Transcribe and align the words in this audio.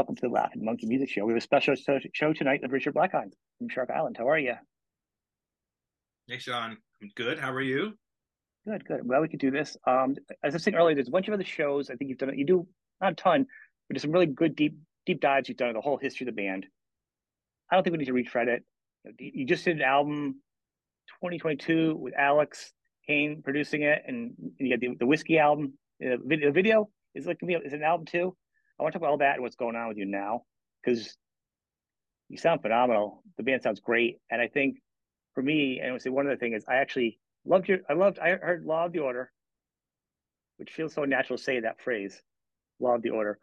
Welcome 0.00 0.16
to 0.16 0.28
the 0.28 0.32
Laughing 0.32 0.64
Monkey 0.64 0.86
Music 0.86 1.10
Show. 1.10 1.26
We 1.26 1.34
have 1.34 1.42
a 1.42 1.42
special 1.42 1.74
show 2.14 2.32
tonight 2.32 2.60
with 2.62 2.70
Richard 2.70 2.94
Blackheim 2.94 3.32
from 3.58 3.68
Shark 3.68 3.90
Island. 3.94 4.16
How 4.16 4.30
are 4.30 4.38
you? 4.38 4.54
Hey, 6.26 6.38
Shawn. 6.38 6.78
I'm 7.02 7.10
good. 7.16 7.38
How 7.38 7.52
are 7.52 7.60
you? 7.60 7.92
Good, 8.66 8.82
good. 8.86 9.00
Well, 9.04 9.20
we 9.20 9.28
could 9.28 9.40
do 9.40 9.50
this. 9.50 9.76
Um, 9.86 10.16
as 10.42 10.54
I 10.54 10.56
was 10.56 10.62
saying 10.62 10.74
earlier, 10.74 10.94
there's 10.94 11.08
a 11.08 11.10
bunch 11.10 11.28
of 11.28 11.34
other 11.34 11.44
shows. 11.44 11.90
I 11.90 11.96
think 11.96 12.08
you've 12.08 12.16
done. 12.16 12.30
It. 12.30 12.38
You 12.38 12.46
do 12.46 12.66
not 13.02 13.12
a 13.12 13.14
ton, 13.14 13.40
but 13.42 13.46
there's 13.90 14.00
some 14.00 14.10
really 14.10 14.24
good 14.24 14.56
deep 14.56 14.74
deep 15.04 15.20
dives 15.20 15.50
you've 15.50 15.58
done 15.58 15.68
of 15.68 15.74
the 15.74 15.82
whole 15.82 15.98
history 15.98 16.26
of 16.26 16.34
the 16.34 16.42
band. 16.42 16.64
I 17.70 17.74
don't 17.74 17.82
think 17.82 17.92
we 17.92 17.98
need 17.98 18.06
to 18.06 18.14
retread 18.14 18.48
it. 18.48 18.64
You 19.18 19.44
just 19.44 19.66
did 19.66 19.76
an 19.76 19.82
album, 19.82 20.40
2022, 21.22 21.94
with 21.94 22.14
Alex 22.16 22.72
Kane 23.06 23.42
producing 23.44 23.82
it, 23.82 24.00
and, 24.06 24.32
and 24.38 24.52
you 24.58 24.70
got 24.70 24.80
the, 24.80 24.96
the 24.98 25.06
whiskey 25.06 25.38
album. 25.38 25.74
The 26.00 26.16
video, 26.24 26.48
the 26.48 26.54
video 26.54 26.88
is 27.14 27.26
like 27.26 27.36
is 27.42 27.74
an 27.74 27.82
album 27.82 28.06
too. 28.06 28.34
I 28.80 28.82
want 28.82 28.94
to 28.94 28.98
talk 28.98 29.02
about 29.02 29.10
all 29.10 29.18
that 29.18 29.34
and 29.34 29.42
what's 29.42 29.56
going 29.56 29.76
on 29.76 29.88
with 29.88 29.98
you 29.98 30.06
now 30.06 30.44
because 30.82 31.14
you 32.30 32.38
sound 32.38 32.62
phenomenal. 32.62 33.22
The 33.36 33.42
band 33.42 33.62
sounds 33.62 33.80
great, 33.80 34.16
and 34.30 34.40
I 34.40 34.48
think 34.48 34.78
for 35.34 35.42
me, 35.42 35.80
and 35.80 35.90
I 35.90 35.92
would 35.92 36.00
say 36.00 36.08
one 36.08 36.26
other 36.26 36.38
thing 36.38 36.54
is 36.54 36.64
I 36.66 36.76
actually 36.76 37.18
loved 37.44 37.68
your. 37.68 37.80
I 37.90 37.92
loved. 37.92 38.18
I 38.18 38.30
heard 38.36 38.64
"Law 38.64 38.86
of 38.86 38.92
the 38.92 39.00
Order," 39.00 39.30
which 40.56 40.70
feels 40.70 40.94
so 40.94 41.04
natural 41.04 41.36
to 41.36 41.44
say 41.44 41.60
that 41.60 41.82
phrase, 41.82 42.22
"Law 42.78 42.94
of 42.94 43.02
the 43.02 43.10
Order." 43.10 43.38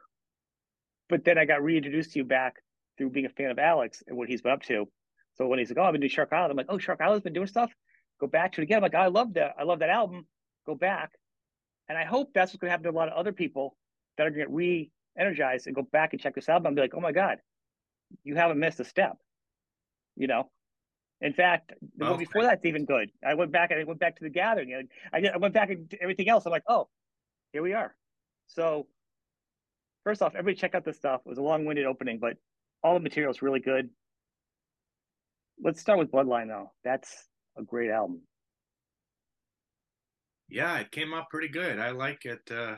But 1.07 1.23
then 1.23 1.37
I 1.37 1.45
got 1.45 1.61
reintroduced 1.61 2.13
to 2.13 2.19
you 2.19 2.25
back 2.25 2.55
through 2.97 3.11
being 3.11 3.27
a 3.27 3.29
fan 3.29 3.51
of 3.51 3.59
Alex 3.59 4.01
and 4.07 4.17
what 4.17 4.29
he's 4.29 4.41
been 4.41 4.53
up 4.53 4.63
to. 4.63 4.87
So 5.35 5.47
when 5.47 5.59
he's 5.59 5.69
like, 5.69 5.77
"Oh, 5.77 5.83
I've 5.83 5.91
been 5.91 6.01
doing 6.01 6.09
Shark 6.09 6.33
Island," 6.33 6.49
I'm 6.49 6.57
like, 6.57 6.65
"Oh, 6.69 6.79
Shark 6.79 6.99
Island's 6.99 7.23
been 7.23 7.33
doing 7.33 7.45
stuff." 7.45 7.71
Go 8.19 8.25
back 8.25 8.53
to 8.53 8.61
it 8.61 8.63
again. 8.63 8.77
I'm 8.77 8.81
like, 8.81 8.95
I 8.95 9.05
love 9.05 9.35
that. 9.35 9.53
I 9.59 9.63
love 9.63 9.79
that 9.79 9.91
album. 9.91 10.25
Go 10.65 10.73
back, 10.73 11.11
and 11.87 11.95
I 11.95 12.05
hope 12.05 12.33
that's 12.33 12.51
what's 12.51 12.61
going 12.61 12.69
to 12.69 12.71
happen 12.71 12.85
to 12.85 12.89
a 12.89 12.99
lot 12.99 13.07
of 13.07 13.13
other 13.13 13.33
people 13.33 13.77
that 14.17 14.25
are 14.25 14.31
going 14.31 14.39
to 14.39 14.45
get 14.47 14.51
re 14.51 14.91
energized 15.17 15.67
and 15.67 15.75
go 15.75 15.81
back 15.81 16.13
and 16.13 16.21
check 16.21 16.35
this 16.35 16.49
album 16.49 16.67
and 16.67 16.75
be 16.75 16.81
like, 16.81 16.93
oh 16.95 16.99
my 16.99 17.11
God, 17.11 17.37
you 18.23 18.35
haven't 18.35 18.59
missed 18.59 18.79
a 18.79 18.85
step. 18.85 19.17
You 20.15 20.27
know? 20.27 20.49
In 21.21 21.33
fact, 21.33 21.73
the 21.97 22.05
one 22.05 22.19
before 22.19 22.43
that's 22.43 22.63
even 22.65 22.85
good. 22.85 23.09
I 23.25 23.33
went 23.33 23.51
back 23.51 23.71
and 23.71 23.79
I 23.79 23.83
went 23.83 23.99
back 23.99 24.17
to 24.17 24.23
the 24.23 24.29
gathering. 24.29 24.69
Know, 24.69 24.81
I, 25.11 25.33
I 25.33 25.37
went 25.37 25.53
back 25.53 25.71
and 25.71 25.91
everything 25.99 26.29
else. 26.29 26.45
I'm 26.45 26.51
like, 26.51 26.63
oh, 26.67 26.89
here 27.53 27.63
we 27.63 27.73
are. 27.73 27.95
So 28.47 28.87
first 30.03 30.21
off, 30.21 30.35
everybody 30.35 30.55
check 30.55 30.75
out 30.75 30.85
this 30.85 30.97
stuff. 30.97 31.21
It 31.25 31.29
was 31.29 31.39
a 31.39 31.41
long-winded 31.41 31.85
opening, 31.85 32.19
but 32.19 32.37
all 32.83 32.93
the 32.93 32.99
material 32.99 33.31
is 33.31 33.41
really 33.41 33.59
good. 33.59 33.89
Let's 35.59 35.81
start 35.81 35.97
with 35.97 36.11
Bloodline 36.11 36.49
though. 36.49 36.71
That's 36.83 37.11
a 37.57 37.63
great 37.63 37.89
album. 37.89 38.21
Yeah, 40.49 40.77
it 40.77 40.91
came 40.91 41.13
out 41.13 41.29
pretty 41.29 41.49
good. 41.49 41.79
I 41.79 41.89
like 41.91 42.25
it. 42.25 42.39
Uh, 42.49 42.75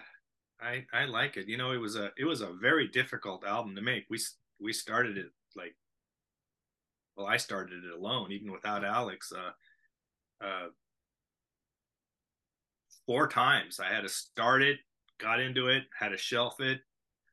I 0.62 0.86
I 0.94 1.06
like 1.06 1.38
it. 1.38 1.48
You 1.48 1.58
know, 1.58 1.72
it 1.72 1.78
was 1.78 1.96
a 1.96 2.12
it 2.18 2.26
was 2.26 2.42
a 2.42 2.54
very 2.54 2.88
difficult 2.88 3.46
album 3.46 3.76
to 3.76 3.82
make. 3.82 4.06
We 4.10 4.20
we 4.60 4.74
started 4.74 5.18
it 5.18 5.28
like 5.56 5.76
well, 7.16 7.28
I 7.28 7.38
started 7.38 7.84
it 7.84 7.92
alone, 7.92 8.32
even 8.32 8.52
without 8.52 8.86
Alex. 8.86 9.32
Uh, 9.32 10.46
uh, 10.46 10.68
four 13.06 13.28
times 13.28 13.80
I 13.80 13.94
had 13.94 14.02
to 14.02 14.10
start 14.10 14.62
it, 14.62 14.80
got 15.20 15.42
into 15.42 15.68
it, 15.68 15.84
had 15.98 16.10
to 16.10 16.18
shelf 16.18 16.62
it, 16.62 16.80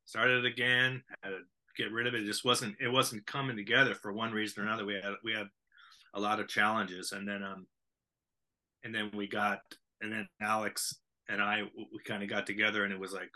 started 0.04 0.44
it 0.44 0.52
again, 0.52 1.02
had 1.22 1.30
to 1.30 1.38
get 1.76 1.92
rid 1.92 2.06
of 2.06 2.14
it. 2.14 2.22
It 2.22 2.26
just 2.26 2.44
wasn't 2.44 2.76
it 2.80 2.88
wasn't 2.88 3.26
coming 3.26 3.56
together 3.56 3.94
for 3.94 4.12
one 4.12 4.32
reason 4.32 4.62
or 4.62 4.66
another. 4.66 4.84
We 4.84 4.94
had 4.94 5.14
we 5.22 5.32
had 5.32 5.48
a 6.14 6.20
lot 6.20 6.40
of 6.40 6.48
challenges, 6.48 7.12
and 7.12 7.28
then 7.28 7.42
um, 7.42 7.66
and 8.84 8.94
then 8.94 9.10
we 9.14 9.28
got 9.28 9.60
and 10.00 10.12
then 10.12 10.28
Alex 10.40 10.96
and 11.28 11.42
I 11.42 11.62
we 11.76 12.00
kind 12.04 12.22
of 12.22 12.28
got 12.28 12.46
together 12.46 12.84
and 12.84 12.92
it 12.92 13.00
was 13.00 13.12
like 13.12 13.30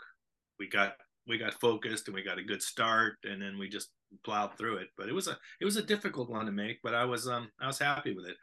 we 0.59 0.67
got 0.67 0.95
we 1.27 1.37
got 1.37 1.59
focused 1.59 2.07
and 2.07 2.15
we 2.15 2.23
got 2.23 2.39
a 2.39 2.43
good 2.43 2.61
start 2.61 3.17
and 3.23 3.41
then 3.41 3.57
we 3.57 3.69
just 3.69 3.89
plowed 4.25 4.57
through 4.57 4.77
it. 4.77 4.89
But 4.97 5.09
it 5.09 5.13
was 5.13 5.27
a 5.27 5.37
it 5.59 5.65
was 5.65 5.77
a 5.77 5.83
difficult 5.83 6.29
one 6.29 6.45
to 6.45 6.51
make 6.51 6.81
but 6.83 6.95
I 6.95 7.05
was 7.05 7.27
um 7.27 7.49
I 7.59 7.67
was 7.67 7.79
happy 7.79 8.13
with 8.13 8.25
it. 8.27 8.37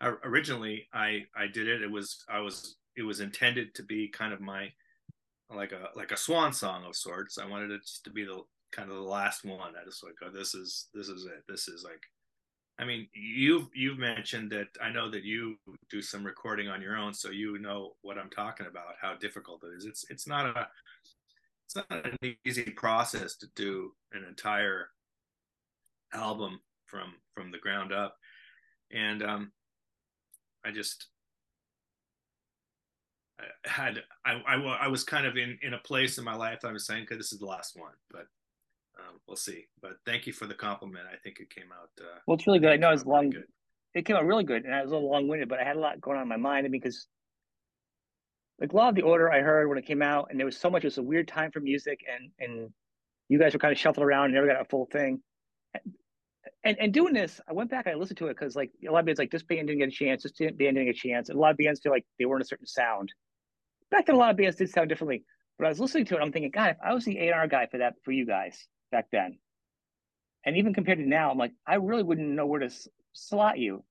I, 0.00 0.12
originally 0.24 0.88
I 0.92 1.24
I 1.36 1.46
did 1.46 1.68
it. 1.68 1.82
It 1.82 1.90
was 1.90 2.24
I 2.28 2.40
was 2.40 2.76
it 2.96 3.02
was 3.02 3.20
intended 3.20 3.74
to 3.74 3.82
be 3.82 4.08
kind 4.08 4.32
of 4.32 4.40
my 4.40 4.68
like 5.54 5.72
a 5.72 5.88
like 5.96 6.12
a 6.12 6.16
swan 6.16 6.52
song 6.52 6.84
of 6.84 6.96
sorts. 6.96 7.38
I 7.38 7.46
wanted 7.46 7.70
it 7.70 7.82
to 8.04 8.10
be 8.10 8.24
the 8.24 8.42
kind 8.72 8.90
of 8.90 8.96
the 8.96 9.02
last 9.02 9.44
one. 9.44 9.74
I 9.80 9.84
just 9.84 10.04
like 10.04 10.14
oh 10.24 10.30
this 10.30 10.54
is 10.54 10.88
this 10.94 11.08
is 11.08 11.24
it. 11.26 11.44
This 11.48 11.68
is 11.68 11.84
like 11.84 12.02
I 12.82 12.84
mean, 12.84 13.06
you've 13.14 13.68
you've 13.72 13.98
mentioned 13.98 14.50
that 14.50 14.66
I 14.82 14.90
know 14.90 15.08
that 15.08 15.22
you 15.22 15.56
do 15.88 16.02
some 16.02 16.24
recording 16.24 16.68
on 16.68 16.82
your 16.82 16.96
own, 16.96 17.14
so 17.14 17.30
you 17.30 17.56
know 17.58 17.92
what 18.02 18.18
I'm 18.18 18.28
talking 18.30 18.66
about. 18.66 18.96
How 19.00 19.14
difficult 19.14 19.62
it 19.62 19.76
is. 19.76 19.84
It's 19.84 20.04
it's 20.10 20.26
not 20.26 20.46
a 20.46 20.66
it's 21.64 21.76
not 21.76 22.06
an 22.06 22.36
easy 22.44 22.64
process 22.64 23.36
to 23.36 23.46
do 23.54 23.92
an 24.12 24.24
entire 24.28 24.88
album 26.12 26.60
from 26.86 27.14
from 27.36 27.52
the 27.52 27.58
ground 27.58 27.92
up, 27.92 28.16
and 28.90 29.22
um, 29.22 29.52
I 30.64 30.72
just 30.72 31.06
I 33.38 33.44
had 33.64 34.02
I, 34.26 34.42
I 34.44 34.54
I 34.56 34.88
was 34.88 35.04
kind 35.04 35.24
of 35.24 35.36
in 35.36 35.56
in 35.62 35.74
a 35.74 35.78
place 35.78 36.18
in 36.18 36.24
my 36.24 36.34
life 36.34 36.64
I 36.64 36.72
was 36.72 36.84
saying, 36.84 37.04
okay, 37.04 37.16
this 37.16 37.32
is 37.32 37.38
the 37.38 37.46
last 37.46 37.78
one, 37.78 37.92
but 38.10 38.26
um, 38.98 39.18
we'll 39.26 39.36
see. 39.36 39.66
But 39.80 39.92
thank 40.06 40.26
you 40.26 40.32
for 40.32 40.46
the 40.46 40.54
compliment. 40.54 41.06
I 41.12 41.16
think 41.16 41.38
it 41.40 41.50
came 41.50 41.70
out. 41.72 41.90
Uh, 42.00 42.18
well, 42.26 42.36
it's 42.36 42.46
really 42.46 42.58
good. 42.58 42.70
I 42.70 42.76
know 42.76 42.90
it's 42.90 43.06
long. 43.06 43.30
Good. 43.30 43.44
It 43.94 44.06
came 44.06 44.16
out 44.16 44.26
really 44.26 44.44
good, 44.44 44.64
and 44.64 44.74
I 44.74 44.82
was 44.82 44.90
a 44.90 44.94
little 44.94 45.10
long 45.10 45.28
winded, 45.28 45.48
but 45.48 45.60
I 45.60 45.64
had 45.64 45.76
a 45.76 45.80
lot 45.80 46.00
going 46.00 46.16
on 46.16 46.22
in 46.22 46.28
my 46.28 46.36
mind. 46.36 46.66
I 46.66 46.68
mean, 46.68 46.80
because 46.80 47.06
like 48.60 48.72
Law 48.72 48.88
of 48.88 48.94
the 48.94 49.02
Order, 49.02 49.30
I 49.30 49.40
heard 49.40 49.68
when 49.68 49.78
it 49.78 49.86
came 49.86 50.02
out, 50.02 50.28
and 50.30 50.38
there 50.38 50.46
was 50.46 50.56
so 50.56 50.70
much. 50.70 50.84
It 50.84 50.88
was 50.88 50.98
a 50.98 51.02
weird 51.02 51.28
time 51.28 51.50
for 51.50 51.60
music, 51.60 52.00
and 52.10 52.30
and 52.38 52.70
you 53.28 53.38
guys 53.38 53.52
were 53.52 53.58
kind 53.58 53.72
of 53.72 53.78
shuffled 53.78 54.04
around, 54.04 54.26
and 54.26 54.34
never 54.34 54.46
got 54.46 54.60
a 54.60 54.66
full 54.66 54.86
thing. 54.86 55.20
And 56.64 56.76
and 56.78 56.92
doing 56.92 57.12
this, 57.12 57.40
I 57.48 57.52
went 57.52 57.70
back 57.70 57.86
and 57.86 57.94
I 57.94 57.98
listened 57.98 58.18
to 58.18 58.26
it 58.26 58.36
because 58.36 58.54
like 58.54 58.70
a 58.86 58.90
lot 58.90 59.00
of 59.00 59.06
bands 59.06 59.18
like 59.18 59.30
this 59.30 59.42
band 59.42 59.66
didn't 59.68 59.80
get 59.80 59.88
a 59.88 59.92
chance, 59.92 60.22
this 60.22 60.32
band 60.32 60.58
didn't 60.58 60.84
get 60.84 60.96
a 60.96 60.98
chance, 60.98 61.28
and 61.28 61.36
a 61.36 61.40
lot 61.40 61.50
of 61.50 61.56
bands 61.56 61.80
feel 61.80 61.92
like 61.92 62.06
they 62.18 62.24
weren't 62.24 62.42
a 62.42 62.46
certain 62.46 62.66
sound. 62.66 63.12
Back 63.90 64.06
then, 64.06 64.14
a 64.14 64.18
lot 64.18 64.30
of 64.30 64.36
bands 64.36 64.56
did 64.56 64.70
sound 64.70 64.88
differently. 64.88 65.24
But 65.58 65.66
I 65.66 65.68
was 65.68 65.80
listening 65.80 66.06
to 66.06 66.16
it, 66.16 66.20
I'm 66.20 66.32
thinking, 66.32 66.50
God, 66.50 66.70
if 66.70 66.76
I 66.84 66.94
was 66.94 67.04
the 67.04 67.18
A&R 67.18 67.46
guy 67.46 67.66
for 67.66 67.78
that 67.78 67.94
for 68.04 68.10
you 68.10 68.26
guys, 68.26 68.66
back 68.92 69.06
then. 69.10 69.38
And 70.44 70.56
even 70.56 70.74
compared 70.74 70.98
to 70.98 71.08
now, 71.08 71.30
I'm 71.30 71.38
like, 71.38 71.52
I 71.66 71.76
really 71.76 72.02
wouldn't 72.02 72.28
know 72.28 72.46
where 72.46 72.60
to 72.60 72.70
slot 73.12 73.58
you 73.58 73.82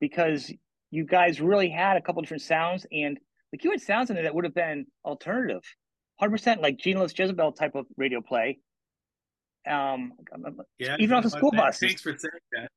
because 0.00 0.50
you 0.90 1.04
guys 1.04 1.40
really 1.40 1.68
had 1.68 1.96
a 1.96 2.00
couple 2.00 2.22
different 2.22 2.42
sounds 2.42 2.86
and 2.90 3.18
like 3.52 3.64
you 3.64 3.70
had 3.70 3.80
sounds 3.80 4.10
in 4.10 4.16
there 4.16 4.24
that 4.24 4.34
would 4.34 4.44
have 4.44 4.54
been 4.54 4.86
alternative, 5.04 5.62
100% 6.22 6.60
like 6.60 6.78
Gene 6.78 6.98
Loves 6.98 7.14
Jezebel 7.18 7.52
type 7.52 7.74
of 7.74 7.86
radio 7.96 8.20
play. 8.20 8.58
Um, 9.66 10.12
yeah, 10.78 10.96
even 10.98 11.16
off 11.16 11.24
the 11.24 11.30
school 11.30 11.50
bus. 11.50 11.78
Thanks 11.78 12.02
for 12.02 12.16
saying 12.16 12.32
that. 12.52 12.68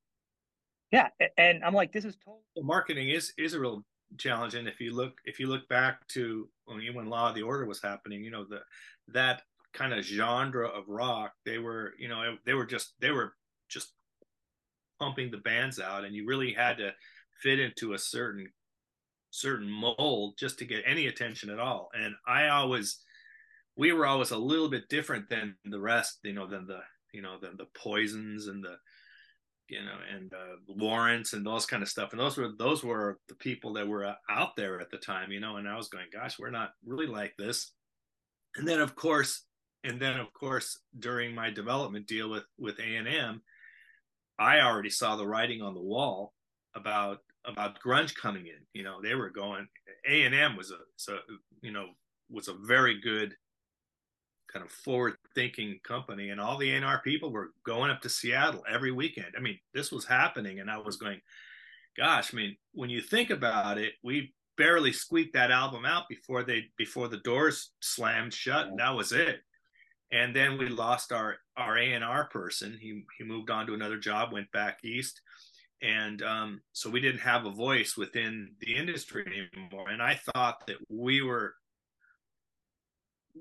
Yeah, 0.91 1.07
and 1.37 1.63
I'm 1.63 1.73
like, 1.73 1.93
this 1.93 2.03
is 2.03 2.15
total. 2.17 2.41
Well, 2.55 2.65
marketing 2.65 3.09
is 3.09 3.33
is 3.37 3.53
a 3.53 3.59
real 3.59 3.83
challenge, 4.17 4.55
and 4.55 4.67
if 4.67 4.81
you 4.81 4.93
look 4.93 5.13
if 5.23 5.39
you 5.39 5.47
look 5.47 5.69
back 5.69 6.05
to 6.09 6.49
when 6.65 6.81
when 6.93 7.07
Law 7.07 7.29
of 7.29 7.35
the 7.35 7.43
Order 7.43 7.65
was 7.65 7.81
happening, 7.81 8.23
you 8.23 8.31
know 8.31 8.43
the 8.43 8.59
that 9.13 9.43
kind 9.73 9.93
of 9.93 10.03
genre 10.03 10.67
of 10.67 10.83
rock 10.87 11.31
they 11.45 11.57
were 11.57 11.93
you 11.97 12.09
know 12.09 12.35
they 12.45 12.53
were 12.53 12.65
just 12.65 12.93
they 12.99 13.11
were 13.11 13.33
just 13.69 13.93
pumping 14.99 15.31
the 15.31 15.37
bands 15.37 15.79
out 15.79 16.03
and 16.03 16.13
you 16.15 16.27
really 16.27 16.53
had 16.53 16.77
to 16.77 16.91
fit 17.41 17.59
into 17.59 17.93
a 17.93 17.97
certain 17.97 18.47
certain 19.31 19.69
mold 19.71 20.35
just 20.37 20.59
to 20.59 20.65
get 20.65 20.83
any 20.85 21.07
attention 21.07 21.49
at 21.49 21.59
all. 21.59 21.89
And 21.93 22.13
i 22.27 22.49
always 22.49 22.99
we 23.77 23.93
were 23.93 24.05
always 24.05 24.31
a 24.31 24.37
little 24.37 24.69
bit 24.69 24.89
different 24.89 25.29
than 25.29 25.55
the 25.65 25.79
rest 25.79 26.19
you 26.23 26.33
know 26.33 26.45
than 26.45 26.67
the 26.67 26.81
you 27.13 27.21
know 27.21 27.39
than 27.41 27.55
the 27.57 27.67
poisons 27.73 28.47
and 28.47 28.63
the 28.63 28.75
you 29.69 29.79
know 29.83 29.97
and 30.13 30.33
uh, 30.33 30.57
lawrence 30.67 31.33
and 31.33 31.45
those 31.45 31.65
kind 31.65 31.81
of 31.81 31.89
stuff. 31.89 32.11
And 32.11 32.19
those 32.19 32.37
were 32.37 32.49
those 32.57 32.83
were 32.83 33.19
the 33.29 33.35
people 33.35 33.73
that 33.73 33.87
were 33.87 34.13
out 34.29 34.55
there 34.57 34.81
at 34.81 34.91
the 34.91 34.97
time 34.97 35.31
you 35.31 35.39
know 35.39 35.55
and 35.55 35.67
i 35.67 35.75
was 35.75 35.87
going 35.87 36.07
gosh 36.11 36.37
we're 36.37 36.51
not 36.51 36.71
really 36.85 37.07
like 37.07 37.33
this. 37.37 37.71
And 38.57 38.67
then 38.67 38.81
of 38.81 38.95
course 38.95 39.45
and 39.83 39.99
then 39.99 40.19
of 40.19 40.31
course 40.33 40.79
during 40.99 41.33
my 41.33 41.49
development 41.49 42.07
deal 42.07 42.29
with 42.29 42.43
with 42.57 42.79
a&m 42.79 43.41
i 44.39 44.59
already 44.59 44.89
saw 44.89 45.15
the 45.15 45.27
writing 45.27 45.61
on 45.61 45.73
the 45.73 45.81
wall 45.81 46.33
about 46.75 47.19
about 47.45 47.79
grunge 47.83 48.15
coming 48.15 48.47
in 48.47 48.59
you 48.73 48.83
know 48.83 49.01
they 49.01 49.15
were 49.15 49.29
going 49.29 49.67
a&m 50.07 50.55
was 50.55 50.71
a 50.71 50.77
so 50.95 51.17
you 51.61 51.71
know 51.71 51.87
was 52.29 52.47
a 52.47 52.53
very 52.53 52.99
good 53.01 53.35
kind 54.51 54.65
of 54.65 54.71
forward 54.71 55.15
thinking 55.33 55.79
company 55.83 56.29
and 56.29 56.41
all 56.41 56.57
the 56.57 56.71
A&R 56.71 57.01
people 57.03 57.31
were 57.31 57.51
going 57.65 57.89
up 57.89 58.01
to 58.01 58.09
Seattle 58.09 58.63
every 58.69 58.91
weekend. 58.91 59.33
I 59.37 59.39
mean, 59.39 59.59
this 59.73 59.91
was 59.91 60.05
happening 60.05 60.59
and 60.59 60.69
I 60.69 60.77
was 60.77 60.97
going, 60.97 61.21
gosh, 61.97 62.33
I 62.33 62.37
mean, 62.37 62.57
when 62.73 62.89
you 62.89 63.01
think 63.01 63.29
about 63.29 63.77
it, 63.77 63.93
we 64.03 64.33
barely 64.57 64.91
squeaked 64.91 65.33
that 65.33 65.51
album 65.51 65.85
out 65.85 66.09
before 66.09 66.43
they 66.43 66.65
before 66.77 67.07
the 67.07 67.17
doors 67.17 67.71
slammed 67.79 68.33
shut 68.33 68.67
and 68.67 68.79
that 68.79 68.95
was 68.95 69.11
it 69.11 69.39
and 70.11 70.35
then 70.35 70.57
we 70.57 70.67
lost 70.67 71.11
our 71.11 71.37
our 71.57 71.77
A 71.77 71.93
and 71.93 72.03
R 72.03 72.27
person. 72.27 72.77
He 72.79 73.03
he 73.17 73.23
moved 73.23 73.49
on 73.49 73.67
to 73.67 73.73
another 73.73 73.97
job, 73.97 74.33
went 74.33 74.51
back 74.51 74.79
east, 74.83 75.21
and 75.81 76.21
um, 76.21 76.61
so 76.73 76.89
we 76.89 76.99
didn't 76.99 77.21
have 77.21 77.45
a 77.45 77.51
voice 77.51 77.95
within 77.97 78.51
the 78.59 78.75
industry 78.75 79.49
anymore. 79.55 79.89
And 79.89 80.01
I 80.01 80.19
thought 80.33 80.67
that 80.67 80.77
we 80.89 81.21
were 81.21 81.55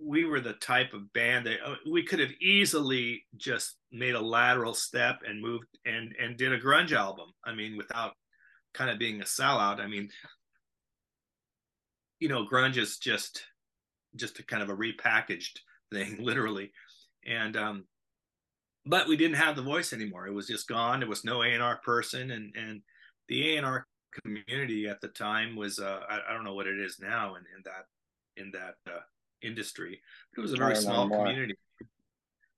we 0.00 0.24
were 0.24 0.40
the 0.40 0.52
type 0.54 0.94
of 0.94 1.12
band 1.12 1.46
that 1.46 1.58
uh, 1.64 1.74
we 1.90 2.04
could 2.04 2.20
have 2.20 2.32
easily 2.40 3.24
just 3.36 3.76
made 3.90 4.14
a 4.14 4.20
lateral 4.20 4.74
step 4.74 5.20
and 5.26 5.42
moved 5.42 5.66
and 5.84 6.14
and 6.20 6.36
did 6.36 6.52
a 6.52 6.60
grunge 6.60 6.92
album. 6.92 7.30
I 7.44 7.54
mean, 7.54 7.76
without 7.76 8.12
kind 8.72 8.90
of 8.90 8.98
being 8.98 9.20
a 9.20 9.24
sellout. 9.24 9.80
I 9.80 9.86
mean, 9.86 10.08
you 12.20 12.28
know, 12.28 12.46
grunge 12.46 12.76
is 12.76 12.98
just 12.98 13.42
just 14.16 14.38
a 14.38 14.44
kind 14.44 14.62
of 14.62 14.70
a 14.70 14.76
repackaged 14.76 15.58
thing, 15.92 16.16
literally. 16.20 16.72
And 17.26 17.56
um, 17.56 17.84
but 18.86 19.08
we 19.08 19.16
didn't 19.16 19.36
have 19.36 19.56
the 19.56 19.62
voice 19.62 19.92
anymore. 19.92 20.26
It 20.26 20.34
was 20.34 20.46
just 20.46 20.68
gone. 20.68 21.00
There 21.00 21.08
was 21.08 21.24
no 21.24 21.42
A 21.42 21.48
and 21.48 21.62
R 21.62 21.80
person, 21.84 22.30
and 22.30 22.54
and 22.56 22.82
the 23.28 23.54
A 23.54 23.56
and 23.56 23.66
R 23.66 23.86
community 24.22 24.88
at 24.88 25.00
the 25.00 25.08
time 25.08 25.56
was 25.56 25.78
uh, 25.78 26.00
I, 26.08 26.20
I, 26.28 26.34
don't 26.34 26.44
know 26.44 26.54
what 26.54 26.66
it 26.66 26.78
is 26.80 26.98
now 27.00 27.36
in, 27.36 27.42
in 27.56 27.62
that 27.64 27.86
in 28.36 28.50
that 28.52 28.74
uh, 28.92 29.00
industry. 29.42 30.00
But 30.34 30.40
it 30.40 30.42
was 30.42 30.52
a 30.52 30.56
very 30.56 30.76
small 30.76 31.08
community. 31.08 31.54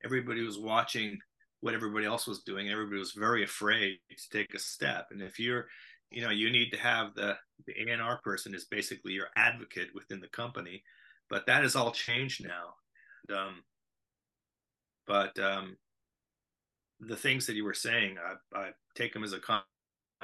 Everybody 0.05 0.43
was 0.43 0.59
watching 0.59 1.19
what 1.61 1.75
everybody 1.75 2.07
else 2.07 2.27
was 2.27 2.43
doing. 2.43 2.71
Everybody 2.71 2.99
was 2.99 3.13
very 3.13 3.45
afraid 3.45 3.99
to 4.11 4.39
take 4.39 4.55
a 4.55 4.59
step. 4.59 5.09
And 5.11 5.23
if 5.23 5.39
you're, 5.39 5.67
you 6.11 6.23
know, 6.23 6.31
you 6.31 6.51
need 6.51 6.71
to 6.71 6.79
have 6.79 7.15
the 7.15 7.37
the 7.67 7.75
A&R 7.89 8.21
person 8.25 8.55
is 8.55 8.65
basically 8.65 9.13
your 9.13 9.29
advocate 9.37 9.89
within 9.95 10.21
the 10.21 10.29
company. 10.29 10.83
But 11.29 11.47
that 11.47 11.63
has 11.63 11.77
all 11.77 11.93
changed 11.93 12.45
now. 12.45 12.75
And, 13.29 13.39
um, 13.39 13.55
but 15.07 15.39
um, 15.39 15.77
the 17.01 17.17
things 17.17 17.47
that 17.47 17.57
you 17.57 17.65
were 17.65 17.75
saying, 17.75 18.17
I, 18.19 18.59
I 18.59 18.71
take 18.95 19.13
them 19.13 19.25
as 19.25 19.33
a 19.33 19.39
comment. 19.41 19.65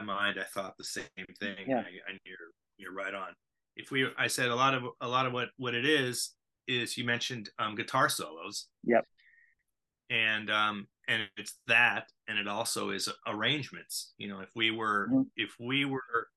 mind. 0.02 0.38
I 0.38 0.44
thought 0.44 0.76
the 0.76 0.84
same 0.84 1.04
thing. 1.40 1.66
Yeah. 1.66 1.78
And 2.08 2.18
you're 2.24 2.52
you're 2.78 2.94
right 2.94 3.14
on. 3.14 3.28
If 3.76 3.90
we, 3.90 4.08
I 4.16 4.26
said 4.28 4.48
a 4.48 4.54
lot 4.54 4.74
of 4.74 4.84
a 5.00 5.08
lot 5.08 5.26
of 5.26 5.32
what 5.32 5.48
what 5.56 5.74
it 5.74 5.84
is 5.84 6.34
is 6.66 6.96
you 6.96 7.04
mentioned 7.04 7.50
um, 7.58 7.74
guitar 7.74 8.08
solos. 8.08 8.68
Yep. 8.84 9.04
And 10.10 10.50
um, 10.50 10.86
and 11.08 11.22
it's 11.36 11.58
that, 11.66 12.08
and 12.28 12.38
it 12.38 12.46
also 12.48 12.90
is 12.90 13.08
arrangements. 13.26 14.14
You 14.18 14.28
know, 14.28 14.40
if 14.40 14.50
we 14.54 14.70
were 14.70 15.08
mm-hmm. 15.08 15.22
if 15.36 15.54
we 15.58 15.84
were 15.84 16.28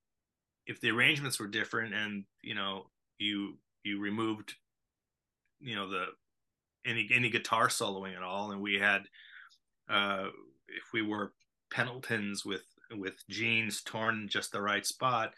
if 0.68 0.82
the 0.82 0.90
arrangements 0.90 1.40
were 1.40 1.48
different, 1.48 1.94
and 1.94 2.26
you 2.42 2.56
know 2.56 2.86
you 3.18 3.58
you 3.84 4.00
removed 4.00 4.56
you 5.60 5.76
know 5.76 5.90
the 5.90 6.06
any 6.86 7.10
any 7.14 7.30
guitar 7.30 7.68
soloing 7.68 8.16
at 8.16 8.24
all, 8.24 8.52
and 8.52 8.62
we 8.62 8.76
had 8.76 9.02
uh, 9.90 10.28
if 10.68 10.84
we 10.94 11.02
were 11.02 11.34
Pendletons 11.72 12.46
with 12.46 12.64
with 12.98 13.16
jeans 13.30 13.82
torn 13.82 14.28
just 14.30 14.52
the 14.52 14.62
right 14.62 14.86
spot, 14.86 15.34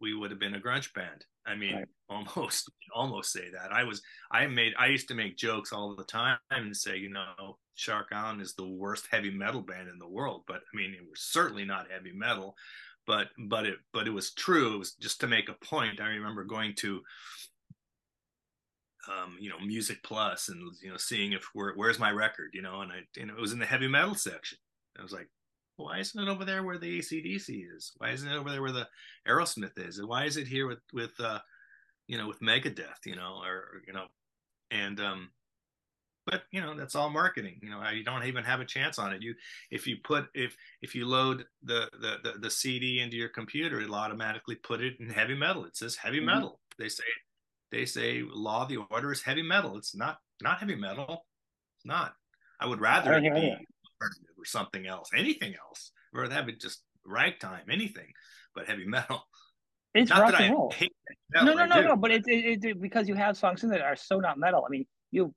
we 0.00 0.14
would 0.14 0.30
have 0.30 0.40
been 0.40 0.54
a 0.54 0.60
grunge 0.60 0.92
band. 0.94 1.24
I 1.46 1.54
mean, 1.54 1.74
right. 1.74 1.86
almost 2.08 2.70
almost 2.94 3.32
say 3.32 3.50
that. 3.52 3.72
I 3.72 3.84
was 3.84 4.02
I 4.30 4.46
made 4.46 4.74
I 4.78 4.86
used 4.86 5.08
to 5.08 5.14
make 5.14 5.36
jokes 5.36 5.72
all 5.72 5.94
the 5.94 6.04
time 6.04 6.38
and 6.50 6.76
say, 6.76 6.96
you 6.96 7.10
know, 7.10 7.58
Shark 7.74 8.08
Island 8.12 8.40
is 8.40 8.54
the 8.54 8.66
worst 8.66 9.06
heavy 9.10 9.30
metal 9.30 9.62
band 9.62 9.88
in 9.88 9.98
the 9.98 10.08
world, 10.08 10.44
but 10.46 10.56
I 10.56 10.76
mean, 10.76 10.94
it 10.94 11.02
was 11.08 11.20
certainly 11.20 11.64
not 11.64 11.90
heavy 11.90 12.12
metal, 12.12 12.56
but 13.06 13.28
but 13.46 13.66
it 13.66 13.76
but 13.92 14.06
it 14.06 14.12
was 14.12 14.32
true. 14.32 14.74
It 14.74 14.78
was 14.78 14.94
just 14.94 15.20
to 15.20 15.26
make 15.26 15.48
a 15.48 15.64
point. 15.64 16.00
I 16.00 16.08
remember 16.08 16.44
going 16.44 16.74
to 16.76 17.02
um, 19.08 19.36
you 19.40 19.48
know, 19.48 19.58
Music 19.58 20.02
Plus 20.02 20.48
and 20.48 20.72
you 20.82 20.90
know, 20.90 20.96
seeing 20.96 21.32
if 21.32 21.44
where, 21.54 21.72
where's 21.74 21.98
my 21.98 22.10
record, 22.10 22.50
you 22.52 22.62
know, 22.62 22.80
and 22.80 22.92
I 22.92 23.00
you 23.16 23.26
know 23.26 23.34
it 23.34 23.40
was 23.40 23.52
in 23.52 23.58
the 23.58 23.66
heavy 23.66 23.88
metal 23.88 24.14
section. 24.14 24.58
I 24.98 25.02
was 25.02 25.12
like, 25.12 25.28
why 25.76 25.98
isn't 25.98 26.20
it 26.20 26.30
over 26.30 26.44
there 26.44 26.62
where 26.62 26.78
the 26.78 26.98
ACDC 26.98 27.66
is? 27.76 27.92
Why 27.98 28.10
isn't 28.10 28.28
it 28.28 28.36
over 28.36 28.50
there 28.50 28.62
where 28.62 28.72
the 28.72 28.88
Aerosmith 29.28 29.78
is? 29.78 29.98
And 29.98 30.08
why 30.08 30.24
is 30.24 30.36
it 30.36 30.48
here 30.48 30.66
with 30.66 30.80
with 30.92 31.18
uh, 31.20 31.38
you 32.08 32.18
know 32.18 32.28
with 32.28 32.40
Megadeth? 32.40 33.04
You 33.04 33.16
know, 33.16 33.40
or 33.44 33.82
you 33.86 33.92
know, 33.92 34.06
and 34.70 34.98
um, 35.00 35.30
but 36.24 36.42
you 36.50 36.60
know 36.60 36.74
that's 36.74 36.94
all 36.94 37.10
marketing. 37.10 37.58
You 37.62 37.70
know, 37.70 37.88
you 37.90 38.04
don't 38.04 38.24
even 38.24 38.44
have 38.44 38.60
a 38.60 38.64
chance 38.64 38.98
on 38.98 39.12
it. 39.12 39.22
You 39.22 39.34
if 39.70 39.86
you 39.86 39.98
put 40.02 40.26
if 40.34 40.56
if 40.82 40.94
you 40.94 41.06
load 41.06 41.44
the 41.62 41.88
the 42.00 42.16
the, 42.22 42.38
the 42.40 42.50
CD 42.50 43.00
into 43.00 43.16
your 43.16 43.28
computer, 43.28 43.80
it'll 43.80 43.94
automatically 43.94 44.56
put 44.56 44.80
it 44.80 44.94
in 44.98 45.08
heavy 45.10 45.34
metal. 45.34 45.64
It 45.64 45.76
says 45.76 45.96
heavy 45.96 46.18
mm-hmm. 46.18 46.26
metal. 46.26 46.60
They 46.78 46.88
say 46.88 47.04
they 47.72 47.84
say 47.84 48.22
law 48.28 48.62
of 48.62 48.68
the 48.68 48.78
order 48.90 49.12
is 49.12 49.22
heavy 49.22 49.42
metal. 49.42 49.76
It's 49.76 49.94
not 49.94 50.18
not 50.42 50.58
heavy 50.58 50.76
metal. 50.76 51.26
It's 51.78 51.86
not. 51.86 52.14
I 52.60 52.66
would 52.66 52.80
rather 52.80 53.14
I 53.14 53.18
it 53.18 53.34
be 53.34 53.56
or 54.00 54.10
something 54.44 54.86
else, 54.86 55.10
anything 55.14 55.54
else, 55.54 55.92
or 56.14 56.28
have 56.28 56.48
it 56.48 56.60
just 56.60 56.82
ragtime, 57.04 57.64
anything, 57.70 58.12
but 58.54 58.66
heavy 58.66 58.84
metal. 58.86 59.22
It's 59.94 60.10
not 60.10 60.20
rock 60.20 60.40
and 60.40 60.54
roll. 60.54 60.74
Metal, 61.30 61.54
no, 61.54 61.64
no, 61.64 61.66
no, 61.66 61.88
no. 61.88 61.96
But 61.96 62.10
it's 62.10 62.28
it, 62.28 62.64
it, 62.64 62.80
because 62.80 63.08
you 63.08 63.14
have 63.14 63.36
songs 63.36 63.64
in 63.64 63.70
that 63.70 63.80
are 63.80 63.96
so 63.96 64.20
not 64.20 64.38
metal. 64.38 64.64
I 64.66 64.70
mean, 64.70 64.86
you 65.10 65.34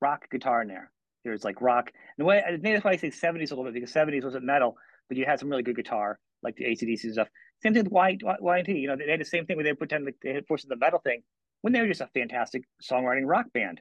rock 0.00 0.30
guitar 0.30 0.62
in 0.62 0.68
there. 0.68 0.90
There's 1.24 1.44
like 1.44 1.60
rock. 1.60 1.90
The 2.16 2.24
way 2.24 2.42
I 2.44 2.50
think 2.50 2.62
that's 2.62 2.84
why 2.84 2.92
I 2.92 2.96
say 2.96 3.10
'70s 3.10 3.50
a 3.50 3.54
little 3.54 3.64
bit 3.64 3.74
because 3.74 3.92
'70s 3.92 4.24
wasn't 4.24 4.44
metal, 4.44 4.76
but 5.08 5.18
you 5.18 5.26
had 5.26 5.40
some 5.40 5.50
really 5.50 5.62
good 5.62 5.76
guitar 5.76 6.18
like 6.42 6.56
the 6.56 6.64
ACDC 6.64 7.12
stuff. 7.12 7.28
Same 7.62 7.74
thing 7.74 7.84
with 7.84 7.92
Y 7.92 8.18
Y 8.40 8.62
T. 8.62 8.72
You 8.72 8.88
know, 8.88 8.96
they 8.96 9.10
had 9.10 9.20
the 9.20 9.24
same 9.24 9.44
thing 9.44 9.56
where 9.56 9.64
they 9.64 9.74
pretend 9.74 10.04
like 10.04 10.16
they 10.22 10.32
had 10.32 10.46
forced 10.46 10.68
the 10.68 10.76
metal 10.76 11.00
thing 11.04 11.22
when 11.62 11.72
they 11.72 11.80
were 11.80 11.88
just 11.88 12.00
a 12.00 12.08
fantastic 12.14 12.64
songwriting 12.82 13.26
rock 13.26 13.46
band. 13.52 13.80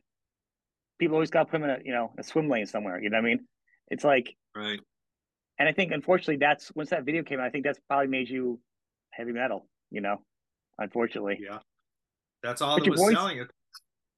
People 0.99 1.15
always 1.15 1.29
got 1.29 1.39
to 1.39 1.45
put 1.45 1.61
them 1.61 1.69
in 1.69 1.69
a 1.69 1.79
you 1.83 1.93
know 1.93 2.11
a 2.17 2.23
swim 2.23 2.49
lane 2.49 2.65
somewhere. 2.65 3.01
You 3.01 3.09
know 3.09 3.17
what 3.17 3.25
I 3.25 3.29
mean? 3.29 3.47
It's 3.89 4.03
like 4.03 4.35
right. 4.55 4.79
And 5.57 5.67
I 5.67 5.73
think 5.73 5.91
unfortunately 5.91 6.37
that's 6.37 6.71
once 6.75 6.89
that 6.89 7.05
video 7.05 7.23
came 7.23 7.39
out, 7.39 7.45
I 7.45 7.49
think 7.49 7.65
that's 7.65 7.79
probably 7.87 8.07
made 8.07 8.29
you 8.29 8.59
heavy 9.11 9.31
metal. 9.31 9.67
You 9.91 10.01
know, 10.01 10.21
unfortunately. 10.77 11.39
Yeah, 11.41 11.59
that's 12.43 12.61
all 12.61 12.77
but 12.77 12.85
that 12.85 12.91
was 12.91 12.99
voice, 12.99 13.15
selling 13.15 13.39
it. 13.39 13.47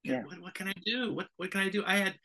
Yeah. 0.03 0.23
What, 0.23 0.41
what 0.41 0.53
can 0.53 0.67
I 0.67 0.73
do? 0.85 1.13
What 1.13 1.27
what 1.37 1.51
can 1.51 1.61
I 1.61 1.69
do? 1.69 1.83
I 1.85 1.97
had 1.97 2.15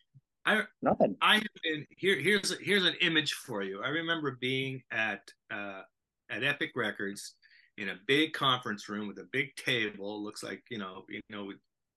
I 0.47 0.63
nothing. 0.81 1.17
I 1.21 1.35
have 1.35 1.47
been 1.63 1.87
here. 1.91 2.17
Here's 2.17 2.57
here's 2.61 2.85
an 2.85 2.95
image 3.01 3.33
for 3.33 3.63
you. 3.63 3.83
I 3.83 3.89
remember 3.89 4.39
being 4.41 4.83
at 4.91 5.21
uh, 5.51 5.83
at 6.31 6.43
Epic 6.45 6.71
Records 6.75 7.35
in 7.79 7.91
a 7.91 7.99
big 8.07 8.33
conference 8.33 8.89
room 8.89 9.07
with 9.09 9.19
a 9.19 9.29
big 9.33 9.55
table. 9.57 10.23
Looks 10.23 10.43
like 10.43 10.63
you 10.71 10.79
know 10.79 11.05
you 11.09 11.21
know 11.31 11.53